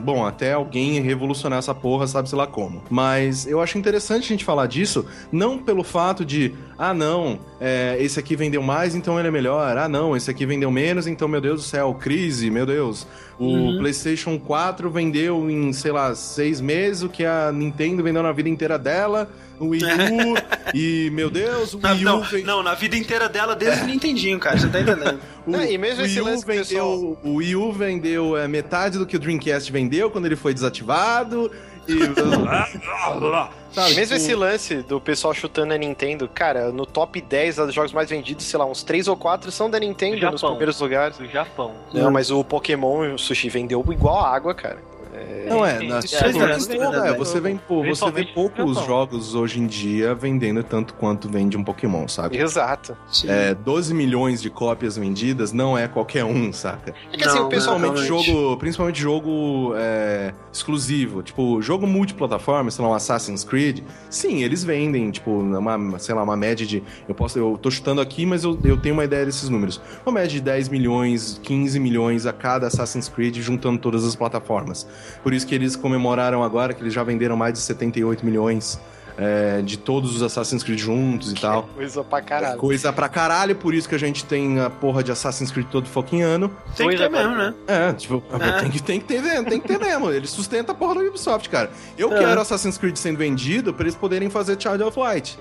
[0.03, 2.83] bom, até alguém revolucionar essa porra, sabe-se lá como.
[2.91, 7.97] Mas eu acho interessante a gente falar disso, não pelo fato de, ah, não é,
[8.01, 9.77] esse aqui vendeu mais, então ele é melhor.
[9.77, 13.07] Ah, não, esse aqui vendeu menos, então, meu Deus do céu, crise, meu Deus.
[13.39, 13.79] O uhum.
[13.79, 18.49] PlayStation 4 vendeu em, sei lá, seis meses, o que a Nintendo vendeu na vida
[18.49, 19.29] inteira dela.
[19.59, 20.35] O Wii U,
[20.77, 22.25] e, meu Deus, o Wii não, U.
[22.25, 22.45] Vem...
[22.45, 25.19] Não, na vida inteira dela, desde o Nintendinho, cara, você tá entendendo?
[25.47, 27.19] o, não, e mesmo o Wii U vendeu, pessoal...
[27.25, 31.51] O Wii U vendeu é, metade do que o Dreamcast vendeu quando ele foi desativado.
[31.89, 31.97] E...
[33.77, 34.15] Sabe, Mesmo tipo...
[34.15, 38.47] esse lance do pessoal chutando a Nintendo, cara, no top 10 dos jogos mais vendidos,
[38.47, 41.19] sei lá, uns 3 ou 4 são da Nintendo nos primeiros lugares.
[41.19, 41.75] Do Japão.
[41.93, 44.79] Não, mas o Pokémon o Sushi vendeu igual água, cara.
[45.17, 45.47] É...
[45.49, 45.97] Não é, na...
[45.97, 51.29] é, é, você vê, pô, você vê poucos jogos hoje em dia vendendo tanto quanto
[51.29, 52.37] vende um Pokémon, sabe?
[52.37, 52.97] Exato.
[53.27, 56.95] É, 12 milhões de cópias vendidas não é qualquer um, saca?
[57.13, 62.71] É que assim, não, o pessoal principalmente jogo, principalmente jogo é, exclusivo, tipo, jogo multiplataforma,
[62.71, 63.81] sei lá, um Assassin's Creed,
[64.11, 68.01] sim, eles vendem, tipo, uma, sei lá, uma média de, eu posso, eu tô chutando
[68.01, 69.81] aqui, mas eu, eu tenho uma ideia desses números.
[70.05, 74.87] Uma média de 10 milhões, 15 milhões a cada Assassin's Creed juntando todas as plataformas.
[75.23, 78.79] Por isso que eles comemoraram agora que eles já venderam mais de 78 milhões
[79.17, 81.65] é, de todos os Assassin's Creed juntos e que tal.
[81.75, 82.59] Coisa pra caralho.
[82.59, 85.89] Coisa pra caralho, por isso que a gente tem a porra de Assassin's Creed todo
[85.89, 86.55] fucking ano.
[86.77, 87.55] Tem que ter mesmo, né?
[87.67, 88.57] É, tipo, é.
[88.67, 90.11] Tem, que, tem que ter mesmo, tem que ter mesmo.
[90.11, 91.71] Ele sustenta a porra do Ubisoft, cara.
[91.97, 92.19] Eu é.
[92.19, 95.39] quero Assassin's Creed sendo vendido pra eles poderem fazer Child of Light.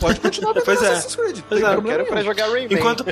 [0.00, 0.92] Pode continuar vendendo pois é.
[0.92, 1.40] Assassin's Creed.
[1.48, 2.78] Pois é, eu quero pra jogar Rayman.
[2.78, 3.04] Enquanto,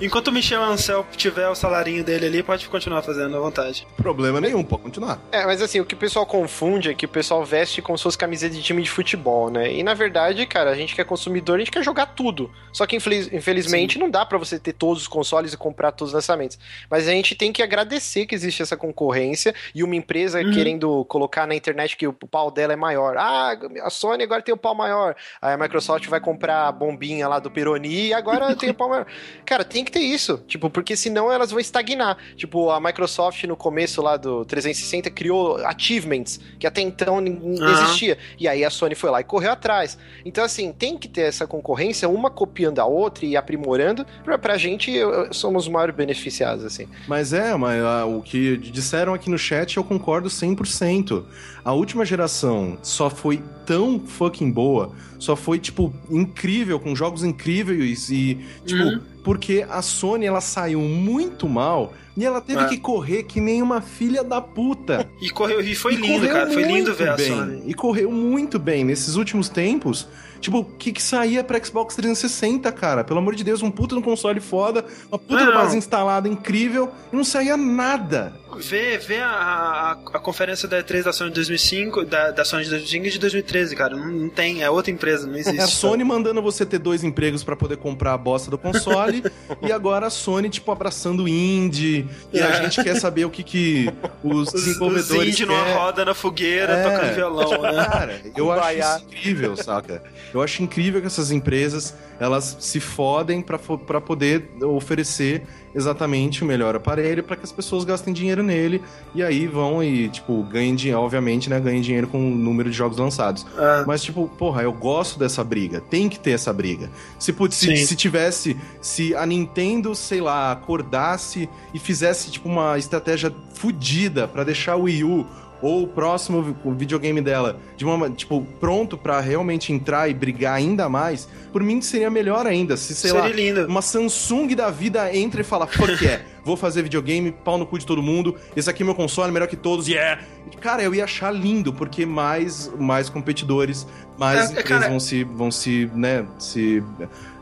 [0.00, 3.86] enquanto o Michel Ancel tiver o salarinho dele ali, pode continuar fazendo à vontade.
[3.96, 5.18] Problema nenhum, pode continuar.
[5.32, 8.04] É, mas assim, o que o pessoal confunde é que o pessoal veste como se
[8.04, 9.59] fosse camiseta de time de futebol, né?
[9.68, 12.50] E na verdade verdade, cara, a gente que é consumidor, a gente quer jogar tudo.
[12.72, 14.00] Só que infeliz, infelizmente Sim.
[14.00, 16.58] não dá para você ter todos os consoles e comprar todos os lançamentos.
[16.90, 20.52] Mas a gente tem que agradecer que existe essa concorrência e uma empresa uhum.
[20.52, 23.16] querendo colocar na internet que o pau dela é maior.
[23.16, 25.14] Ah, a Sony agora tem o pau maior.
[25.40, 28.88] Aí a Microsoft vai comprar a bombinha lá do Peroni e agora tem o pau
[28.88, 29.06] maior.
[29.44, 30.42] Cara, tem que ter isso.
[30.46, 32.16] Tipo, porque senão elas vão estagnar.
[32.36, 37.70] Tipo, a Microsoft no começo lá do 360 criou achievements que até então não uhum.
[37.70, 38.18] existia.
[38.38, 39.98] E aí a Sony foi lá e correu atrás.
[40.24, 44.56] Então, assim, tem que ter essa concorrência, uma copiando a outra e aprimorando, pra, pra
[44.56, 44.92] gente
[45.30, 46.88] somos os maiores beneficiados, assim.
[47.06, 51.24] Mas é, mas ah, o que disseram aqui no chat eu concordo 100%.
[51.64, 58.10] A última geração só foi tão fucking boa, só foi, tipo, incrível, com jogos incríveis
[58.10, 59.00] e, tipo, Uhum.
[59.22, 62.68] porque a Sony, ela saiu muito mal e ela teve É.
[62.68, 65.06] que correr que nem uma filha da puta.
[65.20, 66.50] E correu e foi E lindo, cara.
[66.50, 67.28] Foi lindo ver a bem.
[67.28, 67.62] Sony.
[67.66, 70.08] E correu muito bem nesses últimos tempos.
[70.40, 73.04] Tipo, o que, que saía pra Xbox 360, cara?
[73.04, 75.52] Pelo amor de Deus, um puta no console foda, uma puta Não.
[75.52, 78.32] base instalada incrível, e não saía nada.
[78.58, 82.64] Vê, vê a, a, a conferência da E3 da Sony de 2005, da, da Sony
[82.64, 83.96] de 2005 e de 2013, cara.
[83.96, 85.58] Não, não tem, é outra empresa, não existe.
[85.58, 89.22] É a Sony mandando você ter dois empregos pra poder comprar a bosta do console,
[89.62, 92.62] e agora a Sony, tipo, abraçando o indie, e a É.
[92.62, 93.90] gente quer saber o que, que
[94.22, 96.82] os, Os, os desenvolvedores indie numa roda na fogueira, É.
[96.82, 97.84] tocando violão, né?
[97.84, 100.02] Cara, eu acho isso incrível, saca?
[100.32, 103.58] Eu acho incrível que essas empresas, elas se fodem pra
[104.00, 105.42] poder oferecer
[105.74, 108.82] exatamente o melhor aparelho pra que as pessoas gastem dinheiro nele
[109.14, 112.76] e aí vão e, tipo, ganhem dinheiro, obviamente, né, ganhem dinheiro com o número de
[112.76, 113.46] jogos lançados.
[113.56, 115.80] Ah, Mas, tipo, porra, eu gosto dessa briga.
[115.80, 116.90] Tem que ter essa briga.
[117.18, 118.56] Se, put- se, se tivesse.
[118.80, 124.82] Se a Nintendo, sei lá, acordasse e fizesse, tipo, uma estratégia fodida pra deixar o
[124.82, 125.26] Wii U
[125.62, 130.54] ou o próximo o videogame dela de uma, tipo, pronto pra realmente entrar e brigar
[130.54, 132.76] ainda mais, por mim seria melhor ainda.
[132.76, 133.66] Se, sei seria lá, lindo.
[133.66, 137.78] uma Samsung da vida entra e fala, fuck yeah, vou fazer videogame, pau no cu
[137.78, 140.22] de todo mundo, esse aqui é meu console, melhor que todos, yeah!
[140.60, 143.86] Cara, eu ia achar lindo, porque mais, mais competidores,
[144.18, 146.82] mais É, é, empresas cara- vão se, vão se, né, se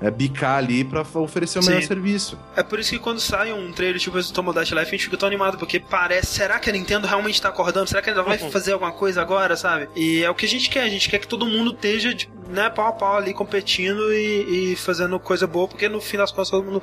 [0.01, 1.89] é, bicar ali pra oferecer o melhor Sim.
[1.89, 2.39] serviço.
[2.57, 5.05] É por isso que quando sai um trailer tipo esse do Tomodachi Life, a gente
[5.05, 7.89] fica tão animado, porque parece, será que a Nintendo realmente tá acordando?
[7.89, 9.89] Será que ela vai fazer alguma coisa agora, sabe?
[9.97, 12.33] E é o que a gente quer, a gente quer que todo mundo esteja, tipo,
[12.49, 16.31] né, pau a pau ali, competindo e, e fazendo coisa boa, porque no fim das
[16.31, 16.83] contas todo mundo,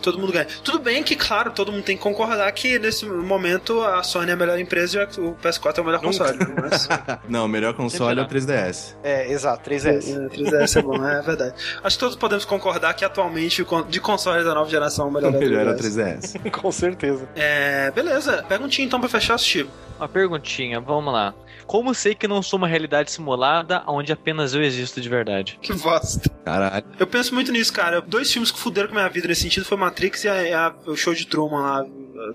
[0.00, 0.46] todo mundo ganha.
[0.64, 4.32] Tudo bem que, claro, todo mundo tem que concordar que nesse momento a Sony é
[4.32, 6.18] a melhor empresa e o PS4 é o melhor Nunca.
[6.24, 6.38] console.
[6.60, 6.88] Mas,
[7.28, 8.96] Não, o melhor console é o 3DS.
[9.02, 9.86] É, exato, 3S.
[9.86, 11.54] é, 3DS é bom, é verdade.
[11.82, 15.38] Acho que todos podemos concordar que atualmente, de consoles da nova geração, o melhor O
[15.38, 16.34] melhor é o 3DS.
[16.42, 16.50] 3DS.
[16.60, 17.28] Com certeza.
[17.34, 18.42] É, beleza.
[18.48, 19.68] Perguntinha então pra fechar, Steve.
[19.98, 21.34] Uma perguntinha, vamos lá.
[21.66, 25.58] Como sei que não sou uma realidade simulada onde apenas eu existo de verdade?
[25.62, 26.28] Que bosta.
[26.44, 26.84] Caralho.
[26.98, 28.00] Eu penso muito nisso, cara.
[28.00, 30.90] Dois filmes que fuderam com a minha vida nesse sentido foi Matrix e a- a-
[30.90, 31.86] o show de Truman lá.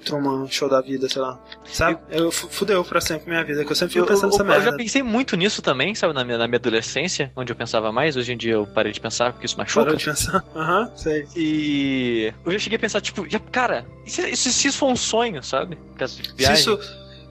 [0.04, 1.40] Truman, show da vida, sei lá.
[1.66, 2.00] Sabe?
[2.10, 4.48] Eu, fu- fudeu pra sempre minha vida, que eu sempre fico Eu, pensando nessa eu-
[4.48, 4.78] eu já merda.
[4.78, 8.18] pensei muito nisso também, sabe, na minha, na minha adolescência, onde eu pensava mais.
[8.18, 9.86] Hoje em dia eu parei de pensar porque isso machuca.
[9.86, 10.44] Parou de pensar.
[10.56, 11.28] Aham, sei.
[11.36, 14.88] E eu já cheguei a pensar, tipo, já, cara, e se, se- se isso for
[14.90, 15.78] um sonho, sabe?
[16.08, 16.80] Se isso.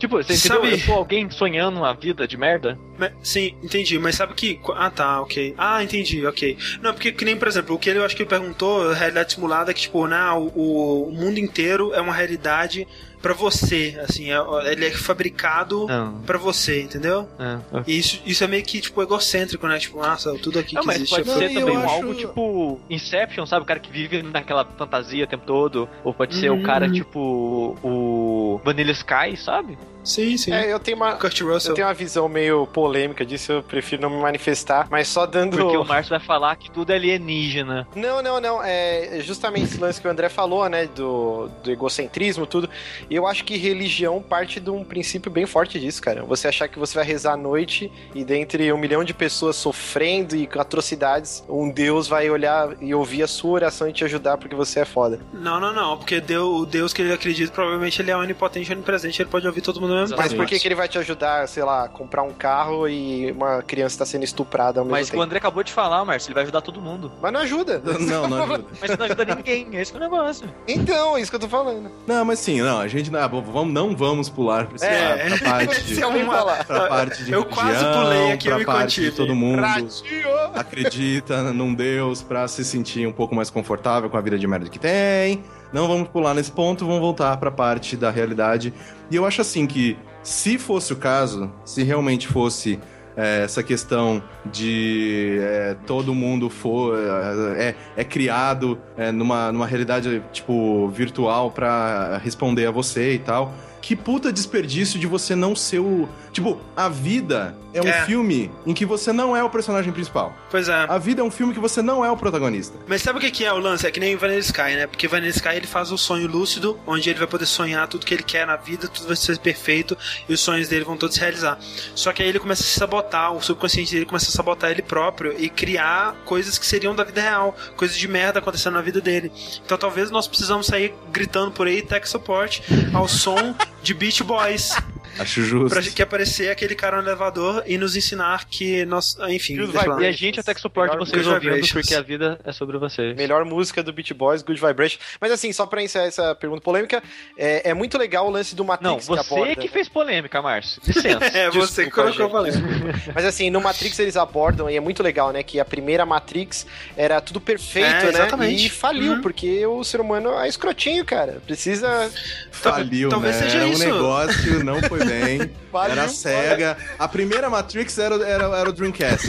[0.05, 0.61] Tipo, você entendeu?
[0.63, 2.79] Sabe- Eu sou alguém sonhando uma vida de merda?
[2.99, 3.99] mas- Sim, entendi.
[3.99, 4.61] Mas sabe que.
[4.77, 5.55] Ah, tá, ok.
[5.57, 6.57] Ah, entendi, ok.
[6.83, 8.95] Não, porque que nem, por exemplo, o que ele eu acho que ele perguntou, a
[8.95, 12.87] realidade simulada, que, tipo, né, o, o mundo inteiro é uma realidade
[13.23, 13.99] pra você.
[14.07, 16.21] Assim, é- ele é fabricado Não.
[16.23, 17.27] pra você, entendeu?
[17.39, 17.59] É.
[17.87, 19.79] E isso, isso é meio que, tipo, egocêntrico, né?
[19.79, 22.81] Tipo, nossa, tudo aqui Não, que mas existe pode é ser também acho- algo tipo
[22.91, 23.63] Inception, sabe?
[23.63, 25.89] O cara que vive naquela fantasia o tempo todo.
[26.05, 26.61] Ou pode ser Uhum.
[26.61, 29.79] o cara tipo o Vanilla Sky, sabe?
[30.05, 30.53] Sim, sim.
[30.53, 31.15] É, eu tenho uma.
[31.15, 35.27] Kurt Eu tenho uma visão meio polêmica disso, eu prefiro não me manifestar, mas só
[35.27, 35.57] dando.
[35.57, 37.89] Porque o Márcio vai falar que tudo é alienígena.
[37.97, 38.63] Não, não, não.
[38.63, 40.87] É justamente esse lance que o André falou, né?
[40.87, 42.69] Do, do egocentrismo, tudo.
[43.09, 46.23] E eu acho que religião parte de um princípio bem forte disso, cara.
[46.25, 50.37] Você achar que você vai rezar à noite e dentre um milhão de pessoas sofrendo
[50.37, 54.37] e com atrocidades, um Deus vai olhar e ouvir a sua oração e te ajudar
[54.37, 55.21] porque você é foda.
[55.33, 55.97] Não, não, não.
[55.97, 59.61] Porque Deus, o Deus que ele acredita, provavelmente ele é onipotente, onipresente, ele pode ouvir
[59.61, 61.89] todo mundo ao mesmo Mas por que, que ele vai te ajudar, sei lá, a
[61.89, 65.23] comprar um carro e uma criança tá sendo estuprada ao mesmo Mas o tempo?
[65.23, 67.13] André acabou de falar, Márcio, ele vai ajudar todo mundo.
[67.23, 67.81] Mas não ajuda.
[68.01, 68.65] Não, não ajuda.
[68.81, 70.49] Mas não ajuda ninguém, esse que é o negócio.
[70.69, 71.91] Então, é isso que eu tô falando.
[72.07, 75.29] Não, mas sim, não, a gente não, vamos, não vamos pular pra, esse- É.
[75.39, 78.51] pra parte de, Esse é uma- pra parte de Eu quase religião, pulei aqui, eu
[78.51, 79.11] pra me parte contive.
[79.11, 80.29] de todo mundo Ratinho!
[80.55, 84.69] acredita num Deus pra se sentir um pouco mais confortável com a vida de merda
[84.69, 85.43] que tem.
[85.73, 88.73] Não vamos pular nesse ponto, vamos voltar pra parte da realidade.
[89.11, 92.79] E eu acho assim que, se fosse o caso, se realmente fosse
[93.17, 99.67] é, essa questão de é, todo mundo for é, é- é criado é, numa, numa
[99.67, 103.53] realidade tipo virtual pra responder a você e tal
[103.85, 106.09] que puta desperdício de você não ser o.
[106.33, 108.07] Tipo, a vida é um É.
[108.07, 110.35] filme em que você não é o personagem principal.
[110.51, 110.87] Pois é.
[110.89, 112.79] A vida é um filme que você não é o protagonista.
[112.89, 113.87] Mas sabe o que é o lance?
[113.87, 114.87] É que nem Vanilla Sky, né?
[114.87, 118.15] Porque Vanilla Sky ele faz o sonho lúcido, onde ele vai poder sonhar tudo que
[118.15, 121.21] ele quer na vida, tudo vai ser perfeito e os sonhos dele vão todos se
[121.21, 121.59] realizar.
[121.95, 124.81] Só que aí ele começa a se sabotar, o subconsciente dele começa a sabotar ele
[124.83, 129.01] próprio e criar coisas que seriam da vida real, coisas de merda acontecendo na vida
[129.03, 129.31] dele.
[129.63, 132.63] Então talvez nós precisamos sair gritando por aí tech support
[132.95, 133.55] ao som
[133.85, 134.75] de Beach Boys
[135.19, 135.69] Acho justo.
[135.69, 140.03] pra que aparecer aquele cara no elevador e nos ensinar que nós, enfim, eu falar.
[140.03, 143.17] E a gente até que suporte Melhor vocês ouvindo, porque a vida é sobre vocês.
[143.17, 144.99] Melhor música do Beat Boys, Good Vibration.
[145.21, 147.03] Mas assim, só pra encerrar essa pergunta polêmica,
[147.39, 149.57] é, é muito legal o lance do Matrix Não, que você aborda.
[149.57, 150.81] que fez polêmica, Márcio.
[150.87, 151.25] Licença.
[151.35, 152.63] É, você que colocou valendo.
[153.15, 155.43] Mas assim, no Matrix eles abordam, e é muito legal, né?
[155.43, 156.67] Que a primeira Matrix
[156.97, 158.09] era tudo perfeito, É, né?
[158.11, 158.67] exatamente.
[158.67, 159.21] E faliu, Uhum.
[159.23, 161.41] porque o ser humano é escrotinho, cara.
[161.47, 162.11] Precisa.
[162.51, 163.43] Faliu, Talvez né?
[163.43, 163.85] seja um isso.
[163.85, 165.51] negócio, não foi bem.
[165.71, 166.77] Faliu, era cega.
[166.99, 169.29] A primeira Matrix era, era, era o Dreamcast.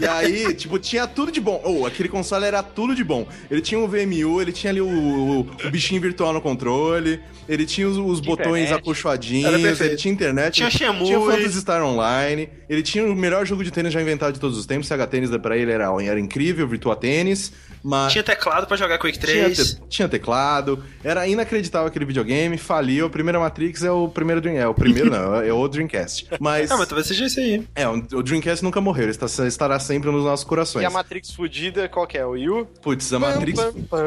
[0.00, 1.60] e aí, tipo, tinha tudo de bom.
[1.64, 3.26] Oh, aquele console era tudo de bom.
[3.50, 7.66] Ele tinha um VMU, ele tinha ali o, o, o bichinho virtual no controle, ele
[7.66, 11.06] tinha os, os botões acolchoadinhos, ele tinha internet, Tinha ele Shenmue.
[11.06, 14.58] tinha Phantasy Star Online, ele tinha o melhor jogo de tênis já inventado de todos
[14.58, 14.86] os tempos.
[14.86, 17.52] Sega Tênis pra ele era, era incrível, Virtua Tênis.
[17.82, 19.74] Mas Tinha teclado pra jogar Quake tinha, 3.
[19.74, 23.06] te- tinha teclado, era inacreditável aquele videogame, faliu.
[23.06, 26.28] A primeira Matrix é o primeiro Dream, é o primeiro não, é o Dreamcast.
[26.40, 27.64] Mas, Ah, mas talvez seja isso aí.
[27.74, 30.82] é, o Dreamcast nunca morreu, ele estará sempre nos nossos corações.
[30.82, 32.24] E a Matrix fudida, qual que é?
[32.26, 32.66] O Yu?
[32.82, 33.58] Putz, a Matrix.
[33.60, 33.98] Pam, pam.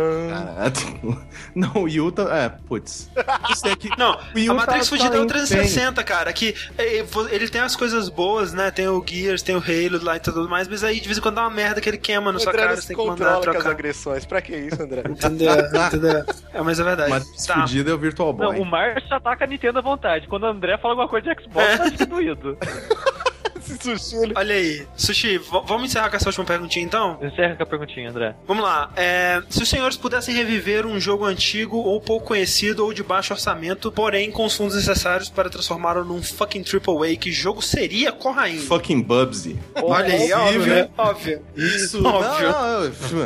[1.55, 2.23] Não, o Yu tá.
[2.37, 3.09] É, putz.
[3.51, 3.89] Isso é que.
[3.97, 6.31] Não, a Matrix tá- Fugida tá é o em 360, cara.
[6.33, 8.71] Que é, vo- ele tem as coisas boas, né?
[8.71, 11.21] Tem o Gears, tem o Halo lá e tudo mais, mas aí de vez em
[11.21, 13.60] quando dá uma merda que ele queima na sua cara, você tem que mandar com
[13.61, 14.25] as agressões.
[14.25, 15.03] Pra que isso, André?
[15.09, 15.53] Entendeu?
[15.87, 16.23] Entendeu?
[16.53, 17.09] É, mas é verdade.
[17.09, 17.65] Matrix Tá.
[17.89, 18.55] é o Virtual Boy.
[18.57, 20.27] Não, o Márcio ataca a Nintendo à vontade.
[20.27, 21.77] Quando o André fala alguma coisa de Xbox, É.
[21.77, 22.57] tá distribuído.
[23.71, 24.33] Esse sushi, ele...
[24.35, 27.17] Olha aí, Sushi, vamos encerrar com essa última perguntinha então?
[27.21, 28.35] Encerra com a perguntinha, André.
[28.47, 28.91] Vamos lá.
[28.95, 33.33] É, se os senhores pudessem reviver um jogo antigo ou pouco conhecido ou de baixo
[33.33, 38.11] orçamento, porém com os fundos necessários para transformá-lo num fucking triple A, que jogo seria
[38.11, 38.59] Corraine?
[38.59, 39.59] Fucking Bubsy.
[39.75, 40.75] Olha aí, óbvio, Incrível.
[40.75, 40.89] né?
[40.97, 41.41] Óbvio.
[41.55, 42.05] Isso.
[42.05, 42.49] Óbvio.
[42.49, 42.79] Não,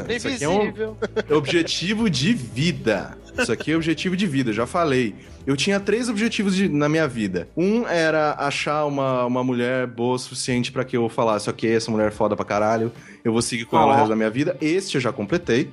[0.03, 0.73] não, isso aqui é um
[1.35, 3.17] objetivo de vida.
[3.41, 5.15] Isso aqui é objetivo de vida, já falei.
[5.45, 7.47] Eu tinha três objetivos de- na minha vida.
[7.55, 11.91] Um era achar uma, uma mulher boa o suficiente pra que eu falasse, ok, essa
[11.91, 12.91] mulher é foda pra caralho,
[13.25, 14.55] eu vou seguir com ela o resto da minha vida.
[14.61, 15.69] Este eu já completei.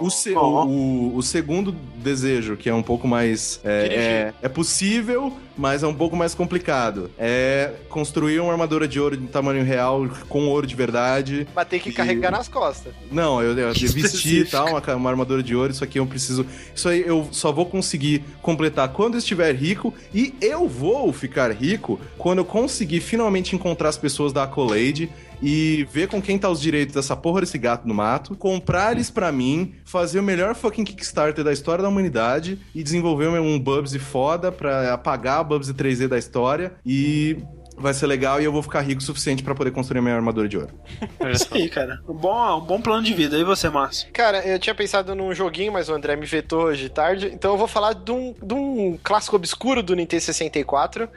[0.00, 0.64] O, se- Ó.
[0.64, 3.60] o, o- segundo desejo, que é um pouco mais.
[3.64, 7.10] É, é, é possível, mas é um pouco mais complicado.
[7.18, 11.46] É construir uma armadura de ouro de tamanho real com ouro de verdade.
[11.54, 12.94] Mas tem que E- carregar nas costas.
[13.12, 16.06] Não, eu, eu Que vestir e tal, uma, uma armadura de ouro, isso aqui eu
[16.06, 16.46] preciso.
[16.74, 19.92] Isso aí eu só vou conseguir completar quando estiver rico.
[20.14, 25.10] E eu vou ficar rico quando eu conseguir finalmente encontrar as pessoas da Accolade
[25.42, 29.10] e ver com quem tá os direitos dessa porra desse gato no mato, comprar eles
[29.10, 33.98] pra mim, fazer o melhor fucking Kickstarter da história da humanidade e desenvolver um Bubsy
[33.98, 37.38] foda pra apagar a Bubsy 3D da história e.
[37.78, 40.14] Vai ser legal e eu vou ficar rico o suficiente pra poder construir a minha
[40.14, 40.72] armadura de ouro.
[41.30, 42.00] Isso aí, cara.
[42.08, 43.36] Um bom, um bom plano de vida.
[43.36, 44.08] E você, Márcio?
[44.12, 47.30] Cara, eu tinha pensado num joguinho, mas o André me vetou hoje de tarde.
[47.32, 51.08] Então eu vou falar de um, de um clássico obscuro do Nintendo 64.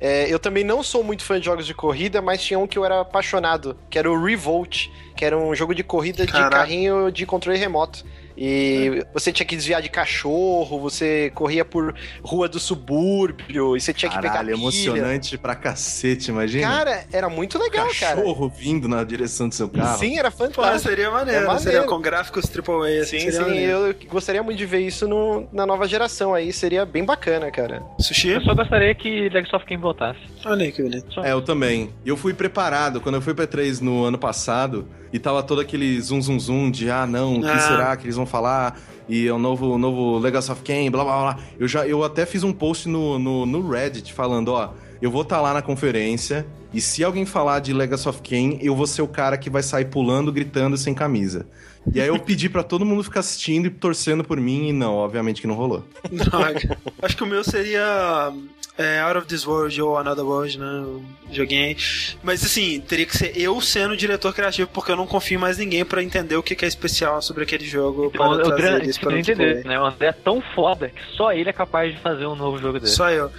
[0.00, 2.78] É, eu também não sou muito fã de jogos de corrida, mas tinha um que
[2.78, 6.56] eu era apaixonado, que era o Revolt, que era um jogo de corrida de Caraca.
[6.56, 8.04] carrinho de controle remoto.
[8.40, 11.92] E você tinha que desviar de cachorro, você corria por
[12.22, 14.60] rua do subúrbio, e você tinha que pegar Caralho, pilha.
[14.62, 16.68] emocionante pra cacete, imagina.
[16.68, 18.16] Cara, era muito legal, cara.
[18.16, 19.98] Cachorro vindo na direção do seu carro.
[19.98, 20.88] Sim, era Pô, fantástico.
[20.88, 21.40] seria maneiro.
[21.42, 21.62] É maneiro.
[21.64, 23.02] Seria com gráficos AAA.
[23.02, 23.72] assim, Sim, sim, maneiro.
[23.72, 27.82] eu gostaria muito de ver isso no- na nova geração aí, seria bem bacana, cara.
[27.98, 28.28] Sushi?
[28.28, 30.20] Eu só gostaria que of Kain voltasse.
[30.44, 31.20] Olha aí que bonito.
[31.20, 31.90] É, eu também.
[32.04, 33.00] E eu fui preparado.
[33.00, 36.70] Quando eu fui pra 3 no ano passado, e tava todo aquele zum zum zum
[36.70, 37.58] de ah, não, o que Ah.
[37.58, 38.78] será que eles vão falar?
[39.08, 41.38] E é o novo, o novo Legacy of Kain, blá blá blá.
[41.58, 44.70] Eu, já, eu até fiz um post no, no, no Reddit falando, ó,
[45.00, 48.76] eu vou estar lá na conferência, e se alguém falar de Legacy of Kain, eu
[48.76, 51.46] vou ser o cara que vai sair pulando, gritando sem camisa.
[51.92, 54.94] E aí eu pedi pra todo mundo ficar assistindo e torcendo por mim, e não,
[54.94, 55.84] obviamente que não rolou.
[56.12, 56.78] Droga.
[57.02, 58.32] Acho que o meu seria
[58.76, 60.84] é, Out of This World ou Another World, né?
[61.32, 61.76] Joguinho aí.
[62.22, 65.40] Mas assim, teria que ser eu sendo o diretor criativo, porque eu não confio em
[65.40, 68.10] mais ninguém pra entender o que é especial sobre aquele jogo.
[68.14, 69.80] Então, para o trazer André, isso para entender, né?
[69.80, 72.78] O André é tão foda que só ele é capaz de fazer um novo jogo
[72.78, 72.92] dele.
[72.92, 73.30] Só eu.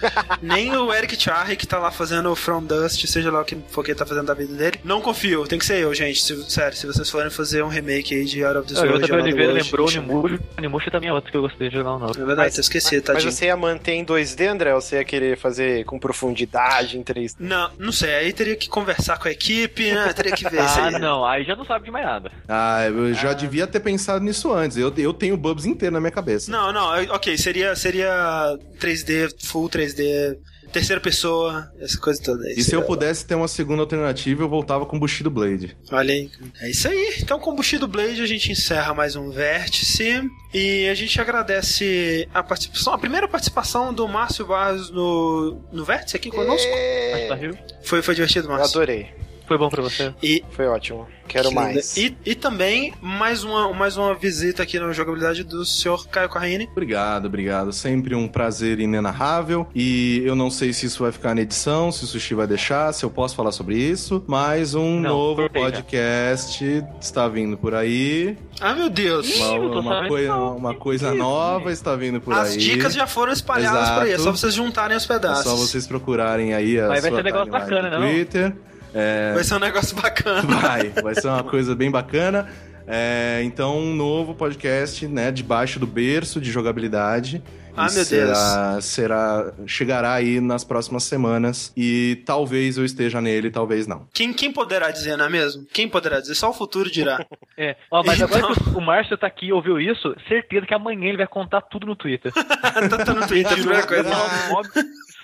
[0.42, 3.44] Nem o Eric Charry, que tá lá fazendo o From Dust, seja seja lá o
[3.44, 4.80] que for que ele tá fazendo da vida dele.
[4.82, 6.22] Não confio, tem que ser eu, gente.
[6.22, 8.84] Se- sério, se vocês forem fazer um remake aí de Out of this Ah, O
[8.86, 9.04] World.
[9.04, 10.26] Another Oliveira lembrou o.
[10.58, 12.20] O Nimusha também é outro que eu gostei de jogar um novo.
[12.20, 13.32] É verdade, eu esqueci, Mas tadinho.
[13.32, 14.74] você ia manter em 2D, André?
[14.74, 17.34] Ou você ia querer fazer com profundidade em 3D?
[17.40, 20.12] Não, não sei, aí teria que conversar com a equipe, né?
[20.14, 20.98] Teria que ver isso Ah, aí.
[20.98, 22.30] não, aí já não sabe de mais nada.
[22.48, 24.76] Ah, eu já devia ter pensado nisso antes.
[24.76, 26.50] Eu, eu tenho Bubs inteiro na minha cabeça.
[26.50, 30.36] Não, não, ok, seria, seria 3D, full 3D,
[30.72, 32.54] terceira pessoa, essa coisa toda aí.
[32.56, 35.76] E se eu pudesse ter uma segunda alternativa, eu voltava com Bushido Blade.
[35.90, 36.30] Olha aí.
[36.60, 37.16] É isso aí.
[37.20, 40.22] Então, com o Bushido Blade, a gente encerra mais um vértice.
[40.52, 46.16] E a gente agradece a participação, a primeira participação do Márcio Barros no, no vértice
[46.16, 46.68] aqui conosco.
[47.12, 47.56] Mas tá riu?
[47.82, 48.76] Foi, foi divertido, Eu Márcio.
[48.76, 49.10] adorei.
[49.50, 50.14] Foi bom pra você?
[50.22, 51.08] E Foi ótimo.
[51.26, 51.96] Quero Que mais.
[51.96, 56.68] E, e também mais uma, mais uma visita aqui na jogabilidade do senhor Caio Carraine.
[56.70, 57.72] Obrigado, obrigado.
[57.72, 59.66] Sempre um prazer inenarrável.
[59.74, 62.92] E eu não sei se isso vai ficar na edição, se o Sushi vai deixar,
[62.92, 64.22] se eu posso falar sobre isso.
[64.28, 68.36] Mas um Não, novo podcast está vindo por aí.
[68.60, 69.36] Ah, meu Deus!
[69.36, 70.56] Uma, uma sabendo coi- não.
[70.56, 72.56] uma coisa nova está vindo por As aí.
[72.58, 74.36] dicas já foram espalhadas por aí, é só Exato.
[74.38, 75.44] vocês juntarem os É pedaços.
[75.44, 78.08] só vocês procurarem aí a Mas vai sua ser um negócio bacana, do não?
[78.08, 78.52] Twitter.
[78.94, 80.42] É, Vai ser um negócio bacana.
[80.42, 82.48] Vai, vai ser uma coisa bem bacana.
[82.86, 87.42] É, então, um novo podcast, né, debaixo do berço de jogabilidade.
[87.76, 93.86] Ah, meu será, Será, chegará aí nas próximas semanas e talvez eu esteja nele, talvez
[93.86, 94.08] não.
[94.12, 95.64] Quem, quem poderá dizer, não é mesmo?
[95.72, 96.34] Quem poderá dizer?
[96.34, 97.24] Só o futuro dirá.
[97.56, 97.76] É.
[97.90, 101.08] Ó, mas Então- agora que o Márcio tá aqui e ouviu isso, certeza que amanhã
[101.08, 102.32] ele vai contar tudo no Twitter.
[102.32, 104.08] tá, tá no Twitter, a primeira coisa.
[104.48, 104.66] Mob,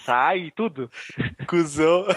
[0.05, 0.91] sai, tudo.
[1.47, 2.05] Cusão.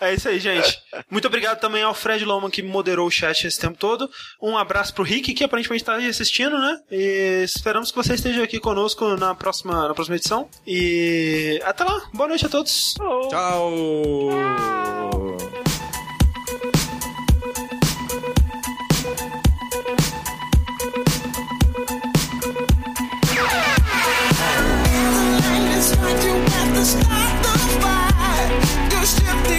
[0.00, 0.80] É isso aí, gente.
[1.10, 4.10] Muito obrigado também ao Fred Loman que moderou o chat esse tempo todo.
[4.40, 6.80] Um abraço pro Rick, que aparentemente tá aí assistindo, né?
[6.90, 10.48] E esperamos que você esteja aqui conosco na próxima, na próxima edição.
[10.66, 12.02] E até lá.
[12.14, 12.94] Boa noite a todos.
[13.28, 14.30] Tchau!
[14.30, 15.19] It's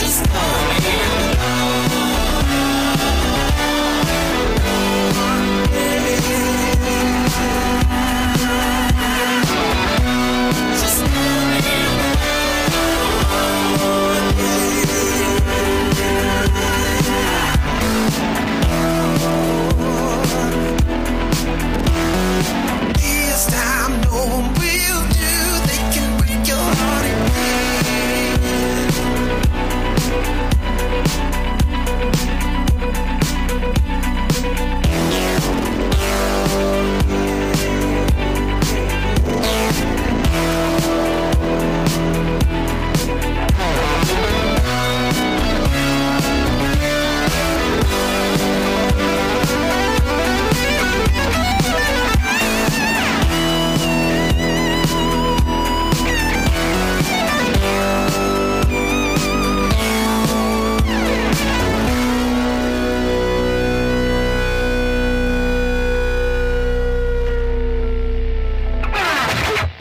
[0.00, 0.33] hell.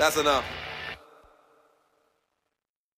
[0.03, 0.62] That's enough.